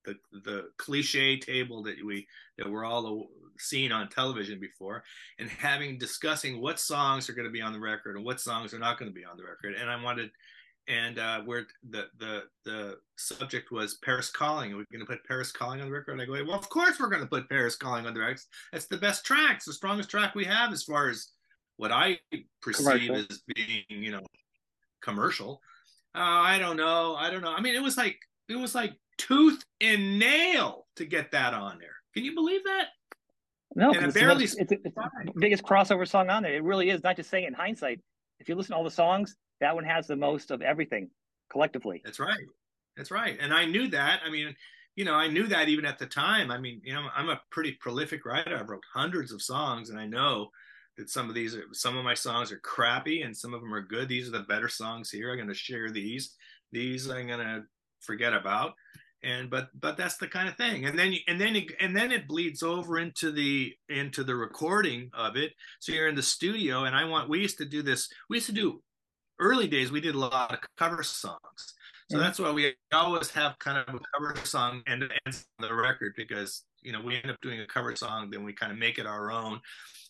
the 0.06 0.16
the 0.44 0.70
cliche 0.78 1.38
table 1.38 1.84
that 1.84 1.96
we 2.06 2.28
that 2.58 2.70
we're 2.70 2.86
all 2.86 3.28
seen 3.58 3.92
on 3.92 4.10
television 4.10 4.60
before, 4.60 5.04
and 5.38 5.50
having 5.50 5.98
discussing 5.98 6.62
what 6.62 6.80
songs 6.80 7.30
are 7.30 7.34
going 7.34 7.48
to 7.48 7.52
be 7.52 7.62
on 7.62 7.74
the 7.74 7.80
record 7.80 8.16
and 8.16 8.26
what 8.26 8.40
songs 8.40 8.74
are 8.74 8.80
not 8.80 8.98
going 8.98 9.12
to 9.12 9.16
be 9.16 9.26
on 9.26 9.38
the 9.38 9.44
record. 9.44 9.76
And 9.80 9.90
I 9.90 10.02
wanted, 10.02 10.32
and 10.88 11.20
uh, 11.20 11.42
where 11.42 11.68
the 11.90 12.08
the 12.18 12.44
the 12.66 12.98
subject 13.18 13.72
was 13.72 13.96
Paris 13.96 14.30
Calling. 14.30 14.74
Are 14.74 14.78
we 14.78 14.86
going 14.92 15.06
to 15.06 15.06
put 15.06 15.26
Paris 15.26 15.52
Calling 15.52 15.82
on 15.82 15.88
the 15.88 15.94
record? 15.94 16.14
And 16.14 16.22
I 16.22 16.26
go, 16.26 16.34
well, 16.46 16.58
of 16.58 16.70
course 16.70 17.00
we're 17.00 17.10
going 17.10 17.22
to 17.22 17.28
put 17.28 17.50
Paris 17.50 17.76
Calling 17.76 18.06
on 18.06 18.14
the 18.14 18.20
record. 18.20 18.42
That's 18.72 18.88
the 18.88 18.98
best 18.98 19.26
track. 19.26 19.58
It's 19.58 19.66
the 19.66 19.74
strongest 19.74 20.10
track 20.10 20.36
we 20.36 20.46
have 20.46 20.72
as 20.72 20.84
far 20.84 21.10
as 21.10 21.30
what 21.78 21.92
I 21.92 22.20
perceive 22.62 23.08
commercial. 23.08 23.16
as 23.16 23.42
being, 23.56 23.84
you 23.88 24.12
know, 24.12 24.24
commercial. 25.02 25.62
Uh, 26.16 26.22
I 26.22 26.60
don't 26.60 26.78
know. 26.78 27.16
I 27.16 27.30
don't 27.30 27.42
know. 27.42 27.54
I 27.54 27.62
mean, 27.62 27.76
it 27.76 27.82
was 27.82 27.98
like 27.98 28.18
it 28.48 28.56
was 28.56 28.74
like 28.74 28.94
tooth 29.18 29.64
and 29.80 30.20
nail 30.20 30.88
to 30.96 31.06
get 31.06 31.32
that 31.32 31.54
on 31.54 31.78
there. 31.80 31.96
Can 32.14 32.24
you 32.24 32.34
believe 32.34 32.64
that? 32.64 32.88
No, 33.76 33.94
and 33.94 34.08
it 34.08 34.14
barely. 34.14 34.46
It's, 34.46 34.56
it's, 34.56 34.72
it's, 34.72 34.84
the 34.84 35.32
biggest 35.38 35.64
crossover 35.64 36.08
song 36.08 36.30
on 36.30 36.44
there. 36.44 36.56
It 36.56 36.64
really 36.64 36.90
is. 36.90 37.04
Not 37.04 37.16
just 37.16 37.30
saying 37.30 37.46
in 37.46 37.54
hindsight. 37.54 38.00
If 38.40 38.50
you 38.50 38.56
listen 38.56 38.72
to 38.72 38.78
all 38.78 38.84
the 38.84 38.92
songs, 38.92 39.36
that 39.62 39.76
one 39.76 39.84
has 39.84 40.08
the 40.08 40.16
most 40.16 40.50
of 40.50 40.62
everything 40.62 41.10
collectively. 41.52 42.02
That's 42.04 42.20
right. 42.20 42.40
That's 42.98 43.12
right. 43.12 43.38
And 43.40 43.54
I 43.54 43.66
knew 43.66 43.88
that. 43.90 44.22
I 44.26 44.30
mean, 44.30 44.56
you 44.96 45.06
know, 45.06 45.14
I 45.14 45.28
knew 45.28 45.48
that 45.48 45.70
even 45.70 45.86
at 45.86 46.00
the 46.00 46.08
time. 46.08 46.52
I 46.52 46.58
mean, 46.58 46.82
you 46.84 46.94
know, 46.94 47.08
I'm 47.16 47.30
a 47.30 47.42
pretty 47.52 47.74
prolific 47.74 48.26
writer. 48.26 48.58
I 48.58 48.64
wrote 48.64 48.84
hundreds 48.94 49.32
of 49.32 49.42
songs, 49.42 49.90
and 49.90 50.00
I 50.00 50.06
know 50.06 50.50
that 51.00 51.10
some 51.10 51.30
of 51.30 51.36
these 51.36 51.56
are 51.56 51.64
some 51.72 51.98
of 51.98 52.06
my 52.06 52.14
songs 52.14 52.52
are 52.52 52.60
crappy 52.60 53.24
and 53.24 53.36
some 53.36 53.56
of 53.56 53.62
them 53.62 53.74
are 53.74 53.82
good. 53.82 54.08
These 54.08 54.28
are 54.28 54.38
the 54.38 54.42
better 54.42 54.70
songs 54.70 55.10
here. 55.10 55.32
I'm 55.32 55.38
going 55.38 55.48
to 55.48 55.56
share 55.56 55.90
these. 55.90 56.36
These 56.72 57.10
I'm 57.10 57.28
going 57.28 57.40
to 57.40 57.64
forget 58.02 58.34
about 58.34 58.74
and 59.24 59.50
but 59.50 59.68
but 59.80 59.98
that's 59.98 60.18
the 60.18 60.28
kind 60.28 60.48
of 60.48 60.56
thing 60.56 60.86
and 60.86 60.98
then 60.98 61.14
and 61.28 61.40
then 61.40 61.56
it, 61.56 61.72
and 61.80 61.96
then 61.96 62.12
it 62.12 62.28
bleeds 62.28 62.64
over 62.64 63.00
into 63.00 63.32
the 63.32 63.74
into 63.90 64.24
the 64.24 64.36
recording 64.36 65.10
of 65.14 65.36
it 65.36 65.52
so 65.80 65.92
you're 65.92 66.08
in 66.08 66.16
the 66.16 66.24
studio 66.24 66.86
and 66.86 66.96
i 66.96 67.04
want 67.04 67.30
we 67.30 67.40
used 67.40 67.58
to 67.58 67.66
do 67.66 67.82
this 67.82 68.10
we 68.30 68.38
used 68.38 68.48
to 68.48 68.54
do 68.54 68.82
early 69.40 69.68
days 69.68 69.92
we 69.92 70.02
did 70.02 70.16
a 70.16 70.20
lot 70.20 70.54
of 70.54 70.60
cover 70.78 71.04
songs 71.04 71.74
so 72.10 72.16
mm-hmm. 72.16 72.24
that's 72.24 72.40
why 72.40 72.52
we 72.52 72.74
always 72.94 73.30
have 73.30 73.60
kind 73.60 73.78
of 73.78 73.94
a 73.94 74.00
cover 74.14 74.36
song 74.46 74.82
and 74.88 75.04
ends 75.26 75.46
on 75.60 75.68
the 75.68 75.74
record 75.74 76.14
because 76.16 76.64
you 76.82 76.94
know 76.94 77.02
we 77.02 77.16
end 77.16 77.30
up 77.30 77.38
doing 77.42 77.60
a 77.60 77.68
cover 77.68 77.96
song 77.96 78.30
then 78.30 78.44
we 78.44 78.54
kind 78.54 78.72
of 78.72 78.78
make 78.78 79.00
it 79.00 79.06
our 79.06 79.32
own 79.32 79.60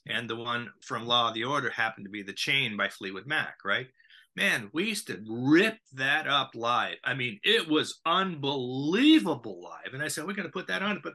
and 0.07 0.29
the 0.29 0.35
one 0.35 0.69
from 0.81 1.05
law 1.05 1.29
of 1.29 1.33
the 1.33 1.43
order 1.43 1.69
happened 1.69 2.05
to 2.05 2.11
be 2.11 2.23
the 2.23 2.33
chain 2.33 2.77
by 2.77 2.87
fleetwood 2.87 3.27
mac 3.27 3.55
right 3.65 3.87
man, 4.35 4.69
we 4.73 4.85
used 4.85 5.07
to 5.07 5.21
rip 5.27 5.77
that 5.93 6.27
up 6.27 6.51
live. 6.55 6.95
I 7.03 7.13
mean, 7.13 7.39
it 7.43 7.67
was 7.67 7.99
unbelievable 8.05 9.61
live. 9.61 9.93
And 9.93 10.01
I 10.01 10.07
said, 10.07 10.25
we're 10.25 10.33
going 10.33 10.47
to 10.47 10.53
put 10.53 10.67
that 10.67 10.81
on. 10.81 11.01
But 11.03 11.13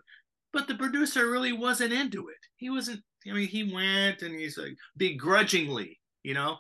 but 0.53 0.69
the 0.69 0.77
producer 0.77 1.31
really 1.31 1.53
wasn't 1.53 1.93
into 1.93 2.29
it. 2.29 2.37
He 2.57 2.71
wasn't, 2.71 3.03
I 3.29 3.33
mean, 3.33 3.49
he 3.49 3.73
went 3.75 4.23
and 4.23 4.39
he's 4.39 4.57
like 4.57 4.77
begrudgingly, 4.97 5.99
you 6.23 6.33
know, 6.33 6.59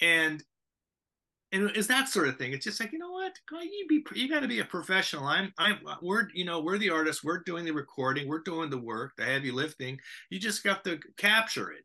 and 0.00 0.42
and 1.52 1.70
it's 1.74 1.86
that 1.86 2.08
sort 2.08 2.28
of 2.28 2.36
thing. 2.36 2.52
It's 2.52 2.64
just 2.64 2.80
like 2.80 2.92
you 2.92 2.98
know 2.98 3.10
what, 3.10 3.32
you 3.62 3.86
be 3.88 4.04
you 4.14 4.28
got 4.28 4.40
to 4.40 4.48
be 4.48 4.60
a 4.60 4.64
professional. 4.64 5.24
I'm 5.24 5.52
I'm 5.58 5.78
we're 6.02 6.28
you 6.34 6.44
know 6.44 6.60
we're 6.60 6.78
the 6.78 6.90
artists. 6.90 7.24
We're 7.24 7.42
doing 7.42 7.64
the 7.64 7.72
recording. 7.72 8.28
We're 8.28 8.40
doing 8.40 8.70
the 8.70 8.78
work, 8.78 9.12
the 9.16 9.24
heavy 9.24 9.50
lifting. 9.50 9.98
You 10.30 10.38
just 10.38 10.62
got 10.62 10.84
to 10.84 10.98
capture 11.16 11.70
it. 11.70 11.84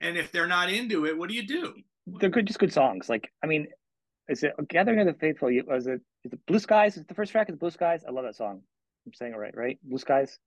And 0.00 0.16
if 0.16 0.32
they're 0.32 0.46
not 0.46 0.70
into 0.72 1.06
it, 1.06 1.16
what 1.16 1.28
do 1.28 1.34
you 1.34 1.46
do? 1.46 1.74
They're 2.06 2.30
good, 2.30 2.46
just 2.46 2.58
good 2.58 2.72
songs. 2.72 3.08
Like 3.08 3.30
I 3.42 3.46
mean, 3.46 3.68
is 4.28 4.42
it 4.42 4.54
Gathering 4.68 5.00
of 5.00 5.06
the 5.06 5.14
Faithful? 5.14 5.50
Was 5.66 5.86
it 5.86 6.00
is 6.24 6.32
it 6.32 6.40
Blue 6.46 6.58
Skies? 6.58 6.96
Is 6.96 7.04
the 7.04 7.14
first 7.14 7.32
track 7.32 7.50
is 7.50 7.56
Blue 7.56 7.70
Skies? 7.70 8.04
I 8.06 8.12
love 8.12 8.24
that 8.24 8.36
song. 8.36 8.62
I'm 9.06 9.12
saying 9.12 9.32
it 9.34 9.36
right, 9.36 9.56
right? 9.56 9.78
Blue 9.82 9.98
Skies. 9.98 10.38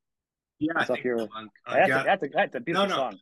Yeah, 0.59 0.71
That's 0.75 0.89
I 0.89 0.93
up 0.93 0.99
here. 0.99 1.17
so. 1.19 1.27
On- 1.35 1.49
on 1.67 1.77
that's, 1.77 1.89
a, 1.89 2.03
that's 2.05 2.23
a 2.23 2.27
that's 2.33 2.55
a 2.55 2.59
beautiful 2.61 2.87
no. 2.87 2.95
song. 2.95 3.19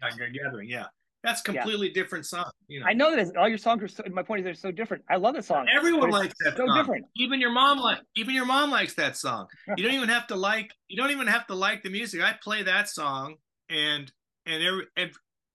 yeah, 0.00 0.08
you're 0.16 0.30
gathering. 0.30 0.70
Yeah, 0.70 0.86
that's 1.24 1.42
completely 1.42 1.90
different 1.90 2.26
song. 2.26 2.50
You 2.68 2.80
know, 2.80 2.86
I 2.86 2.92
know 2.92 3.14
that 3.16 3.36
all 3.36 3.48
your 3.48 3.58
songs 3.58 3.82
are. 3.82 3.88
So, 3.88 4.04
my 4.10 4.22
point 4.22 4.40
is, 4.40 4.44
they're 4.44 4.54
so 4.54 4.70
different. 4.70 5.04
I 5.10 5.16
love 5.16 5.34
that 5.34 5.44
song. 5.44 5.66
everyone 5.74 6.10
likes 6.10 6.34
that 6.40 6.56
so 6.56 6.66
song. 6.66 6.76
different. 6.76 7.06
Even 7.16 7.40
your 7.40 7.50
mom 7.50 7.78
like. 7.78 7.98
Even 8.16 8.34
your 8.34 8.46
mom 8.46 8.70
likes 8.70 8.94
that 8.94 9.16
song. 9.16 9.46
You 9.76 9.84
don't 9.84 9.94
even 9.94 10.08
have 10.08 10.26
to 10.28 10.36
like. 10.36 10.72
You 10.88 10.96
don't 10.96 11.10
even 11.10 11.26
have 11.26 11.46
to 11.48 11.54
like 11.54 11.82
the 11.82 11.90
music. 11.90 12.22
I 12.22 12.34
play 12.42 12.62
that 12.62 12.88
song, 12.88 13.36
and 13.68 14.10
and 14.46 14.62
every, 14.62 14.86
ev 14.96 15.10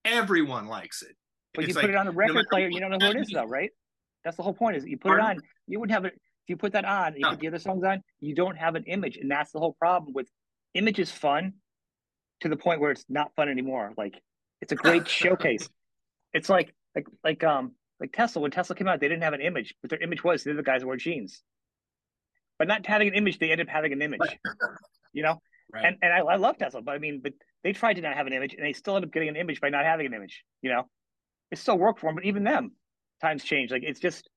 everyone 0.06 0.68
likes 0.68 1.02
it. 1.02 1.16
But 1.54 1.64
you 1.64 1.70
It's 1.70 1.76
put 1.76 1.86
like, 1.86 1.90
it 1.92 1.96
on 1.96 2.08
a 2.08 2.12
record 2.12 2.48
player, 2.50 2.68
you 2.68 2.80
don't 2.80 2.92
know 2.92 3.00
who 3.00 3.12
it 3.12 3.22
is, 3.22 3.30
though, 3.30 3.46
right? 3.46 3.70
That's 4.24 4.38
the 4.38 4.44
whole 4.44 4.54
point. 4.54 4.78
Is 4.78 4.86
you 4.86 4.98
put 4.98 5.10
Pardon? 5.10 5.26
it 5.26 5.30
on, 5.30 5.42
you 5.68 5.80
wouldn't 5.80 5.94
have 5.94 6.06
it. 6.06 6.14
If 6.14 6.50
you 6.50 6.58
put 6.58 6.74
that 6.74 6.84
on, 6.86 7.14
you 7.14 7.22
No. 7.22 7.30
put 7.32 7.40
the 7.40 7.48
other 7.48 7.60
songs 7.60 7.84
on, 7.86 8.02
you 8.20 8.36
don't 8.36 8.58
have 8.58 8.76
an 8.76 8.84
image, 8.86 9.18
and 9.18 9.30
that's 9.30 9.52
the 9.52 9.60
whole 9.60 9.74
problem 9.80 10.14
with 10.14 10.28
image 10.74 11.00
is 11.00 11.12
fun 11.12 11.54
to 12.42 12.50
the 12.50 12.58
point 12.58 12.82
where 12.82 12.92
it's 12.92 13.06
not 13.08 13.32
fun 13.36 13.50
anymore. 13.50 13.94
Like 13.98 14.16
it's 14.64 14.72
a 14.72 14.76
great 14.76 15.08
showcase. 15.08 15.70
It's 16.34 16.50
like 16.50 16.74
like 16.96 17.08
like 17.24 17.44
um 17.44 17.74
like 18.00 18.12
Tesla. 18.14 18.42
When 18.42 18.52
Tesla 18.52 18.76
came 18.76 18.88
out, 18.88 19.00
they 19.00 19.08
didn't 19.08 19.24
have 19.24 19.34
an 19.34 19.42
image, 19.42 19.76
but 19.82 19.90
their 19.90 20.02
image 20.02 20.24
was 20.24 20.44
they're 20.44 20.56
the 20.56 20.64
guys 20.64 20.82
who 20.82 20.88
wear 20.88 20.98
jeans. 20.98 21.42
But 22.58 22.68
not 22.68 22.86
having 22.86 23.10
an 23.10 23.14
image, 23.16 23.40
they 23.40 23.52
ended 23.52 23.68
up 23.68 23.74
having 23.74 23.92
an 23.94 24.02
image. 24.02 24.22
You 25.12 25.24
know, 25.24 25.42
Right. 25.74 25.86
and 25.86 25.98
and 26.02 26.14
I, 26.14 26.20
I 26.20 26.36
love 26.38 26.58
Tesla, 26.58 26.82
but 26.82 26.94
I 26.94 27.00
mean, 27.00 27.20
but 27.22 27.34
they 27.64 27.74
tried 27.74 27.96
to 27.96 28.02
not 28.02 28.16
have 28.16 28.28
an 28.28 28.34
image, 28.34 28.54
and 28.54 28.66
they 28.66 28.74
still 28.74 28.96
end 28.96 29.06
up 29.06 29.12
getting 29.12 29.30
an 29.30 29.36
image 29.36 29.60
by 29.60 29.70
not 29.70 29.86
having 29.86 30.06
an 30.06 30.14
image. 30.14 30.44
You 30.62 30.70
know, 30.72 30.84
it 31.52 31.58
still 31.58 31.78
worked 31.78 32.00
for 32.00 32.08
them, 32.08 32.16
but 32.16 32.26
even 32.26 32.44
them, 32.44 32.72
times 33.22 33.44
change. 33.44 33.72
Like 33.72 33.84
it's 33.84 34.00
just 34.00 34.30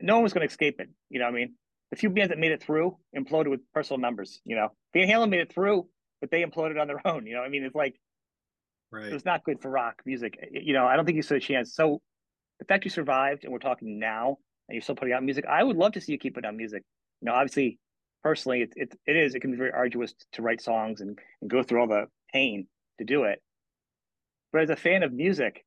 no 0.00 0.14
one 0.14 0.22
was 0.22 0.32
going 0.32 0.46
to 0.46 0.50
escape 0.50 0.80
it. 0.80 0.88
You 1.10 1.18
know, 1.18 1.26
what 1.26 1.34
I 1.34 1.36
mean, 1.36 1.54
the 1.90 1.96
few 1.96 2.10
bands 2.10 2.30
that 2.30 2.38
made 2.38 2.52
it 2.52 2.62
through 2.62 2.96
imploded 3.16 3.50
with 3.50 3.60
personal 3.72 4.00
numbers. 4.00 4.40
You 4.44 4.56
know, 4.56 4.68
Van 4.94 5.08
Halen 5.08 5.28
made 5.28 5.40
it 5.40 5.52
through, 5.52 5.88
but 6.20 6.30
they 6.30 6.42
imploded 6.44 6.80
on 6.80 6.86
their 6.88 7.00
own. 7.06 7.26
You 7.26 7.34
know, 7.34 7.42
I 7.42 7.48
mean, 7.48 7.64
it's 7.64 7.74
like 7.74 7.94
right. 8.94 9.06
it 9.06 9.12
was 9.12 9.24
not 9.24 9.44
good 9.44 9.60
for 9.60 9.70
rock 9.70 10.02
music. 10.04 10.38
You 10.50 10.72
know, 10.72 10.86
I 10.86 10.96
don't 10.96 11.04
think 11.04 11.16
you 11.16 11.22
stood 11.22 11.38
a 11.38 11.40
chance. 11.40 11.74
So 11.74 12.00
the 12.58 12.64
fact 12.64 12.84
you 12.84 12.90
survived, 12.90 13.44
and 13.44 13.52
we're 13.52 13.58
talking 13.58 13.98
now, 13.98 14.38
and 14.68 14.74
you're 14.74 14.82
still 14.82 14.94
putting 14.94 15.14
out 15.14 15.22
music, 15.22 15.44
I 15.46 15.62
would 15.62 15.76
love 15.76 15.92
to 15.92 16.00
see 16.00 16.12
you 16.12 16.18
keep 16.18 16.34
putting 16.34 16.48
out 16.48 16.54
music. 16.54 16.82
You 17.20 17.26
know, 17.26 17.34
obviously, 17.34 17.78
personally, 18.22 18.62
it 18.62 18.72
it, 18.76 18.94
it 19.06 19.16
is. 19.16 19.34
It 19.34 19.40
can 19.40 19.50
be 19.50 19.56
very 19.56 19.72
arduous 19.72 20.14
to 20.32 20.42
write 20.42 20.60
songs 20.60 21.00
and, 21.00 21.18
and 21.40 21.50
go 21.50 21.62
through 21.62 21.80
all 21.80 21.88
the 21.88 22.06
pain 22.32 22.66
to 22.98 23.04
do 23.04 23.24
it. 23.24 23.40
But 24.52 24.62
as 24.62 24.70
a 24.70 24.76
fan 24.76 25.02
of 25.02 25.12
music, 25.12 25.64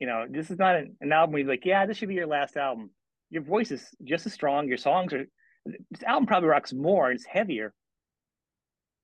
you 0.00 0.06
know, 0.06 0.26
this 0.28 0.50
is 0.50 0.58
not 0.58 0.76
an, 0.76 0.96
an 1.00 1.12
album 1.12 1.32
where 1.32 1.42
you're 1.42 1.50
like, 1.50 1.64
yeah, 1.64 1.86
this 1.86 1.96
should 1.96 2.08
be 2.08 2.14
your 2.14 2.26
last 2.26 2.56
album. 2.56 2.90
Your 3.30 3.42
voice 3.42 3.70
is 3.70 3.86
just 4.02 4.26
as 4.26 4.32
strong. 4.32 4.66
Your 4.66 4.78
songs 4.78 5.12
are. 5.12 5.24
This 5.66 6.02
album 6.04 6.26
probably 6.26 6.48
rocks 6.48 6.72
more. 6.72 7.12
It's 7.12 7.26
heavier 7.26 7.74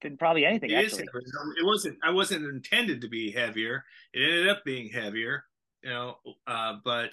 than 0.02 0.16
probably 0.16 0.44
anything. 0.44 0.70
It 0.70 0.84
actually. 0.84 1.04
It 1.04 1.64
wasn't. 1.64 1.98
I 2.02 2.10
wasn't 2.10 2.44
intended 2.44 3.00
to 3.02 3.08
be 3.08 3.30
heavier. 3.30 3.84
It 4.12 4.22
ended 4.22 4.48
up 4.48 4.64
being 4.64 4.88
heavier. 4.88 5.44
You 5.82 5.90
know, 5.90 6.16
uh, 6.46 6.74
but 6.84 7.10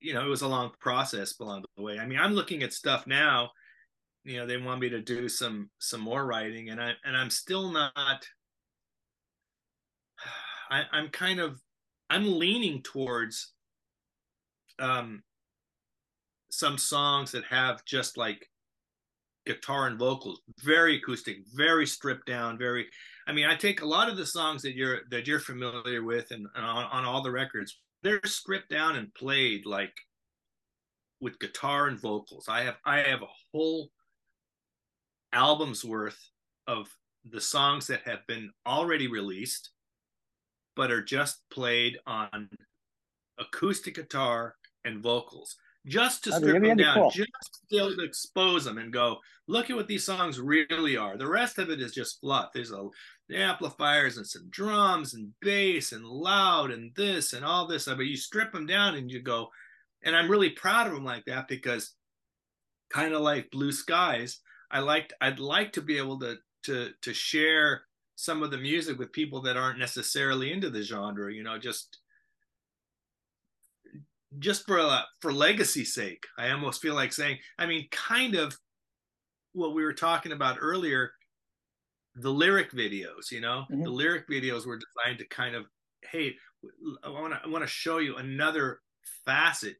you 0.00 0.14
know, 0.14 0.24
it 0.24 0.28
was 0.28 0.42
a 0.42 0.48
long 0.48 0.72
process 0.80 1.38
along 1.40 1.64
the 1.76 1.82
way. 1.82 1.98
I 1.98 2.06
mean, 2.06 2.18
I'm 2.18 2.34
looking 2.34 2.62
at 2.62 2.72
stuff 2.72 3.06
now. 3.06 3.50
You 4.24 4.38
know, 4.38 4.46
they 4.46 4.56
want 4.56 4.80
me 4.80 4.88
to 4.90 5.00
do 5.00 5.28
some 5.28 5.70
some 5.78 6.00
more 6.00 6.24
writing, 6.26 6.70
and 6.70 6.80
I 6.80 6.92
and 7.04 7.16
I'm 7.16 7.30
still 7.30 7.70
not. 7.70 8.26
I, 10.70 10.84
I'm 10.92 11.08
kind 11.08 11.40
of, 11.40 11.60
I'm 12.08 12.38
leaning 12.38 12.80
towards, 12.82 13.52
um, 14.78 15.22
some 16.50 16.78
songs 16.78 17.32
that 17.32 17.44
have 17.44 17.84
just 17.84 18.16
like 18.16 18.48
guitar 19.46 19.86
and 19.86 19.98
vocals 19.98 20.40
very 20.62 20.96
acoustic 20.96 21.38
very 21.54 21.86
stripped 21.86 22.26
down 22.26 22.56
very 22.56 22.86
i 23.26 23.32
mean 23.32 23.46
i 23.46 23.54
take 23.54 23.82
a 23.82 23.86
lot 23.86 24.08
of 24.08 24.16
the 24.16 24.24
songs 24.24 24.62
that 24.62 24.74
you're 24.74 25.00
that 25.10 25.26
you're 25.26 25.38
familiar 25.38 26.02
with 26.02 26.30
and, 26.30 26.46
and 26.54 26.64
on, 26.64 26.84
on 26.84 27.04
all 27.04 27.22
the 27.22 27.30
records 27.30 27.78
they're 28.04 28.20
stripped 28.24 28.68
down 28.68 28.96
and 28.96 29.12
played 29.14 29.64
like 29.66 29.94
with 31.20 31.40
guitar 31.40 31.88
and 31.88 31.98
vocals. 31.98 32.48
I 32.48 32.62
have 32.62 32.76
i 32.84 32.98
have 32.98 33.22
a 33.22 33.36
whole 33.50 33.88
album's 35.32 35.84
worth 35.84 36.20
of 36.68 36.86
the 37.28 37.40
songs 37.40 37.86
that 37.86 38.02
have 38.02 38.24
been 38.28 38.50
already 38.66 39.08
released 39.08 39.70
but 40.76 40.90
are 40.90 41.02
just 41.02 41.40
played 41.50 41.98
on 42.06 42.48
acoustic 43.38 43.94
guitar 43.94 44.54
and 44.84 45.02
vocals 45.02 45.56
just 45.86 46.24
to 46.24 46.30
That'd 46.30 46.48
strip 46.48 46.62
them 46.62 46.76
down, 46.76 46.94
cool. 46.94 47.10
just 47.10 47.28
to 47.70 48.02
expose 48.02 48.64
them 48.64 48.78
and 48.78 48.92
go, 48.92 49.18
look 49.46 49.68
at 49.68 49.76
what 49.76 49.86
these 49.86 50.04
songs 50.04 50.40
really 50.40 50.96
are. 50.96 51.16
The 51.16 51.28
rest 51.28 51.58
of 51.58 51.70
it 51.70 51.80
is 51.80 51.92
just 51.92 52.20
fluff. 52.20 52.50
There's 52.54 52.72
a 52.72 52.88
the 53.28 53.36
amplifiers 53.36 54.16
and 54.18 54.26
some 54.26 54.48
drums 54.50 55.14
and 55.14 55.32
bass 55.40 55.92
and 55.92 56.04
loud 56.04 56.70
and 56.70 56.94
this 56.94 57.32
and 57.32 57.44
all 57.44 57.66
this. 57.66 57.86
But 57.86 58.00
you 58.00 58.16
strip 58.16 58.52
them 58.52 58.66
down 58.66 58.94
and 58.94 59.10
you 59.10 59.22
go, 59.22 59.48
and 60.02 60.14
I'm 60.14 60.30
really 60.30 60.50
proud 60.50 60.86
of 60.86 60.94
them 60.94 61.04
like 61.04 61.24
that 61.26 61.48
because 61.48 61.94
kind 62.90 63.14
of 63.14 63.22
like 63.22 63.50
Blue 63.50 63.72
Skies, 63.72 64.40
I 64.70 64.80
liked 64.80 65.12
I'd 65.20 65.38
like 65.38 65.72
to 65.74 65.82
be 65.82 65.98
able 65.98 66.18
to 66.20 66.36
to 66.64 66.90
to 67.02 67.14
share 67.14 67.82
some 68.16 68.42
of 68.42 68.50
the 68.50 68.58
music 68.58 68.98
with 68.98 69.12
people 69.12 69.42
that 69.42 69.56
aren't 69.56 69.78
necessarily 69.78 70.52
into 70.52 70.70
the 70.70 70.82
genre, 70.82 71.32
you 71.32 71.42
know, 71.42 71.58
just 71.58 71.98
just 74.38 74.66
for 74.66 74.78
uh, 74.80 75.02
for 75.20 75.32
legacy's 75.32 75.94
sake. 75.94 76.24
I 76.38 76.50
almost 76.50 76.82
feel 76.82 76.94
like 76.94 77.12
saying, 77.12 77.38
I 77.58 77.66
mean, 77.66 77.88
kind 77.90 78.34
of 78.34 78.56
what 79.52 79.74
we 79.74 79.84
were 79.84 79.92
talking 79.94 80.32
about 80.32 80.58
earlier, 80.60 81.12
the 82.16 82.32
lyric 82.32 82.70
videos, 82.70 83.30
you 83.30 83.40
know, 83.40 83.66
Mhm. 83.70 83.84
the 83.84 83.90
lyric 83.90 84.28
videos 84.28 84.66
were 84.66 84.78
designed 84.78 85.18
to 85.18 85.26
kind 85.26 85.54
of, 85.56 85.66
hey, 86.02 86.36
I 87.02 87.08
want 87.08 87.34
to 87.34 87.40
I 87.42 87.48
want 87.48 87.62
to 87.62 87.68
show 87.68 87.98
you 87.98 88.16
another 88.16 88.80
facet 89.24 89.76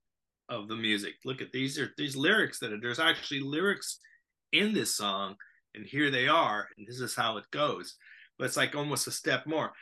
of 0.48 0.68
the 0.68 0.76
music. 0.76 1.14
Look 1.24 1.40
at 1.40 1.52
these 1.52 1.78
are 1.78 1.92
these 1.96 2.16
lyrics 2.16 2.58
that 2.60 2.72
are, 2.72 2.80
there's 2.80 2.98
actually 2.98 3.40
lyrics 3.40 4.00
in 4.52 4.72
this 4.74 4.94
song, 4.96 5.36
and 5.74 5.86
here 5.86 6.10
they 6.10 6.28
are, 6.28 6.68
and 6.76 6.86
this 6.86 7.00
is 7.00 7.14
how 7.14 7.36
it 7.38 7.50
goes. 7.50 7.96
But 8.38 8.46
it's 8.46 8.56
like 8.56 8.74
almost 8.74 9.06
a 9.06 9.12
step 9.12 9.46
more. 9.46 9.72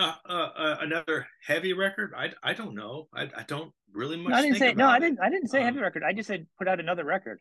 Uh, 0.00 0.14
uh, 0.28 0.32
uh, 0.32 0.76
another 0.80 1.28
heavy 1.46 1.72
record? 1.72 2.12
I, 2.16 2.30
I 2.42 2.54
don't 2.54 2.74
know. 2.74 3.08
I, 3.14 3.24
I 3.36 3.42
don't 3.46 3.72
really 3.92 4.16
much. 4.16 4.30
No, 4.30 4.36
I 4.36 4.42
didn't 4.42 4.58
say 4.58 4.72
no. 4.74 4.88
I 4.88 4.98
didn't. 4.98 5.20
I 5.20 5.28
didn't 5.30 5.48
say 5.48 5.58
Um, 5.58 5.64
heavy 5.64 5.80
record. 5.80 6.02
I 6.02 6.12
just 6.12 6.26
said 6.26 6.46
put 6.58 6.68
out 6.68 6.80
another 6.80 7.04
record. 7.04 7.40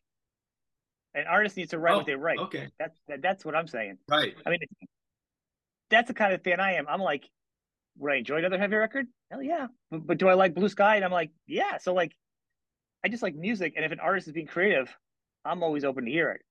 An 1.14 1.26
artist 1.28 1.58
needs 1.58 1.72
to 1.72 1.80
write 1.80 1.94
Oh, 1.94 1.98
what 1.98 2.06
they 2.06 2.16
write. 2.16 2.38
Okay, 2.38 2.68
That's 2.78 3.00
that, 3.08 3.22
that's 3.22 3.44
what 3.46 3.56
I'm 3.56 3.68
saying. 3.68 3.98
right. 4.10 4.36
I 4.46 4.50
mean, 4.50 4.60
that's 5.90 6.08
the 6.08 6.14
kind 6.14 6.34
of 6.34 6.44
fan 6.44 6.60
I 6.60 6.74
am. 6.74 6.86
I'm 6.88 7.02
like, 7.02 7.28
would 7.98 8.12
I 8.12 8.18
enjoy 8.18 8.38
another 8.38 8.60
heavy 8.60 8.76
record? 8.76 9.08
Hell 9.32 9.42
yeah. 9.42 9.68
But, 9.90 10.06
but 10.06 10.18
do 10.18 10.28
I 10.28 10.34
like 10.34 10.54
Blue 10.54 10.70
Sky? 10.70 10.98
And 10.98 11.06
I'm 11.06 11.12
like, 11.12 11.32
yeah. 11.48 11.78
So 11.80 11.94
like, 11.94 12.16
I 13.04 13.08
just 13.08 13.24
like 13.24 13.34
music, 13.36 13.74
and 13.76 13.86
if 13.86 13.92
an 13.92 14.00
artist 14.00 14.28
is 14.28 14.34
being 14.34 14.48
creative, 14.48 14.94
I'm 15.46 15.64
always 15.64 15.84
open 15.86 16.06
to 16.06 16.12
hear 16.12 16.32
it. 16.32 16.42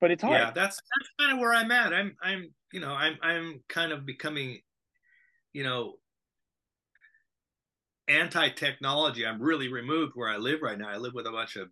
But 0.00 0.10
it's 0.10 0.22
hard. 0.22 0.38
Yeah, 0.38 0.50
that's 0.52 0.76
that's 0.76 1.10
kind 1.18 1.32
of 1.32 1.38
where 1.40 1.52
I'm 1.54 1.70
at. 1.72 1.92
I'm 1.92 2.14
I'm 2.22 2.54
you 2.72 2.80
know 2.80 2.92
I'm 2.92 3.18
I'm 3.22 3.62
kind 3.68 3.92
of 3.92 4.06
becoming, 4.06 4.60
you 5.52 5.64
know, 5.64 5.94
anti-technology. 8.08 9.26
I'm 9.26 9.40
really 9.40 9.68
removed 9.68 10.12
where 10.14 10.28
I 10.28 10.36
live 10.36 10.62
right 10.62 10.78
now. 10.78 10.88
I 10.88 10.96
live 10.96 11.14
with 11.14 11.26
a 11.26 11.32
bunch 11.32 11.56
of 11.56 11.68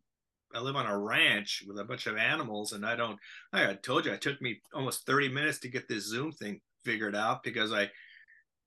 I 0.54 0.60
live 0.60 0.76
on 0.76 0.86
a 0.86 0.98
ranch 0.98 1.62
with 1.66 1.78
a 1.78 1.84
bunch 1.84 2.06
of 2.06 2.16
animals, 2.16 2.72
and 2.72 2.84
I 2.86 2.96
don't. 2.96 3.18
I 3.52 3.74
told 3.74 4.06
you, 4.06 4.12
it 4.12 4.22
took 4.22 4.40
me 4.40 4.60
almost 4.72 5.04
30 5.04 5.28
minutes 5.28 5.58
to 5.60 5.68
get 5.68 5.88
this 5.88 6.06
Zoom 6.06 6.32
thing 6.32 6.60
figured 6.84 7.14
out 7.14 7.42
because 7.42 7.72
I 7.72 7.90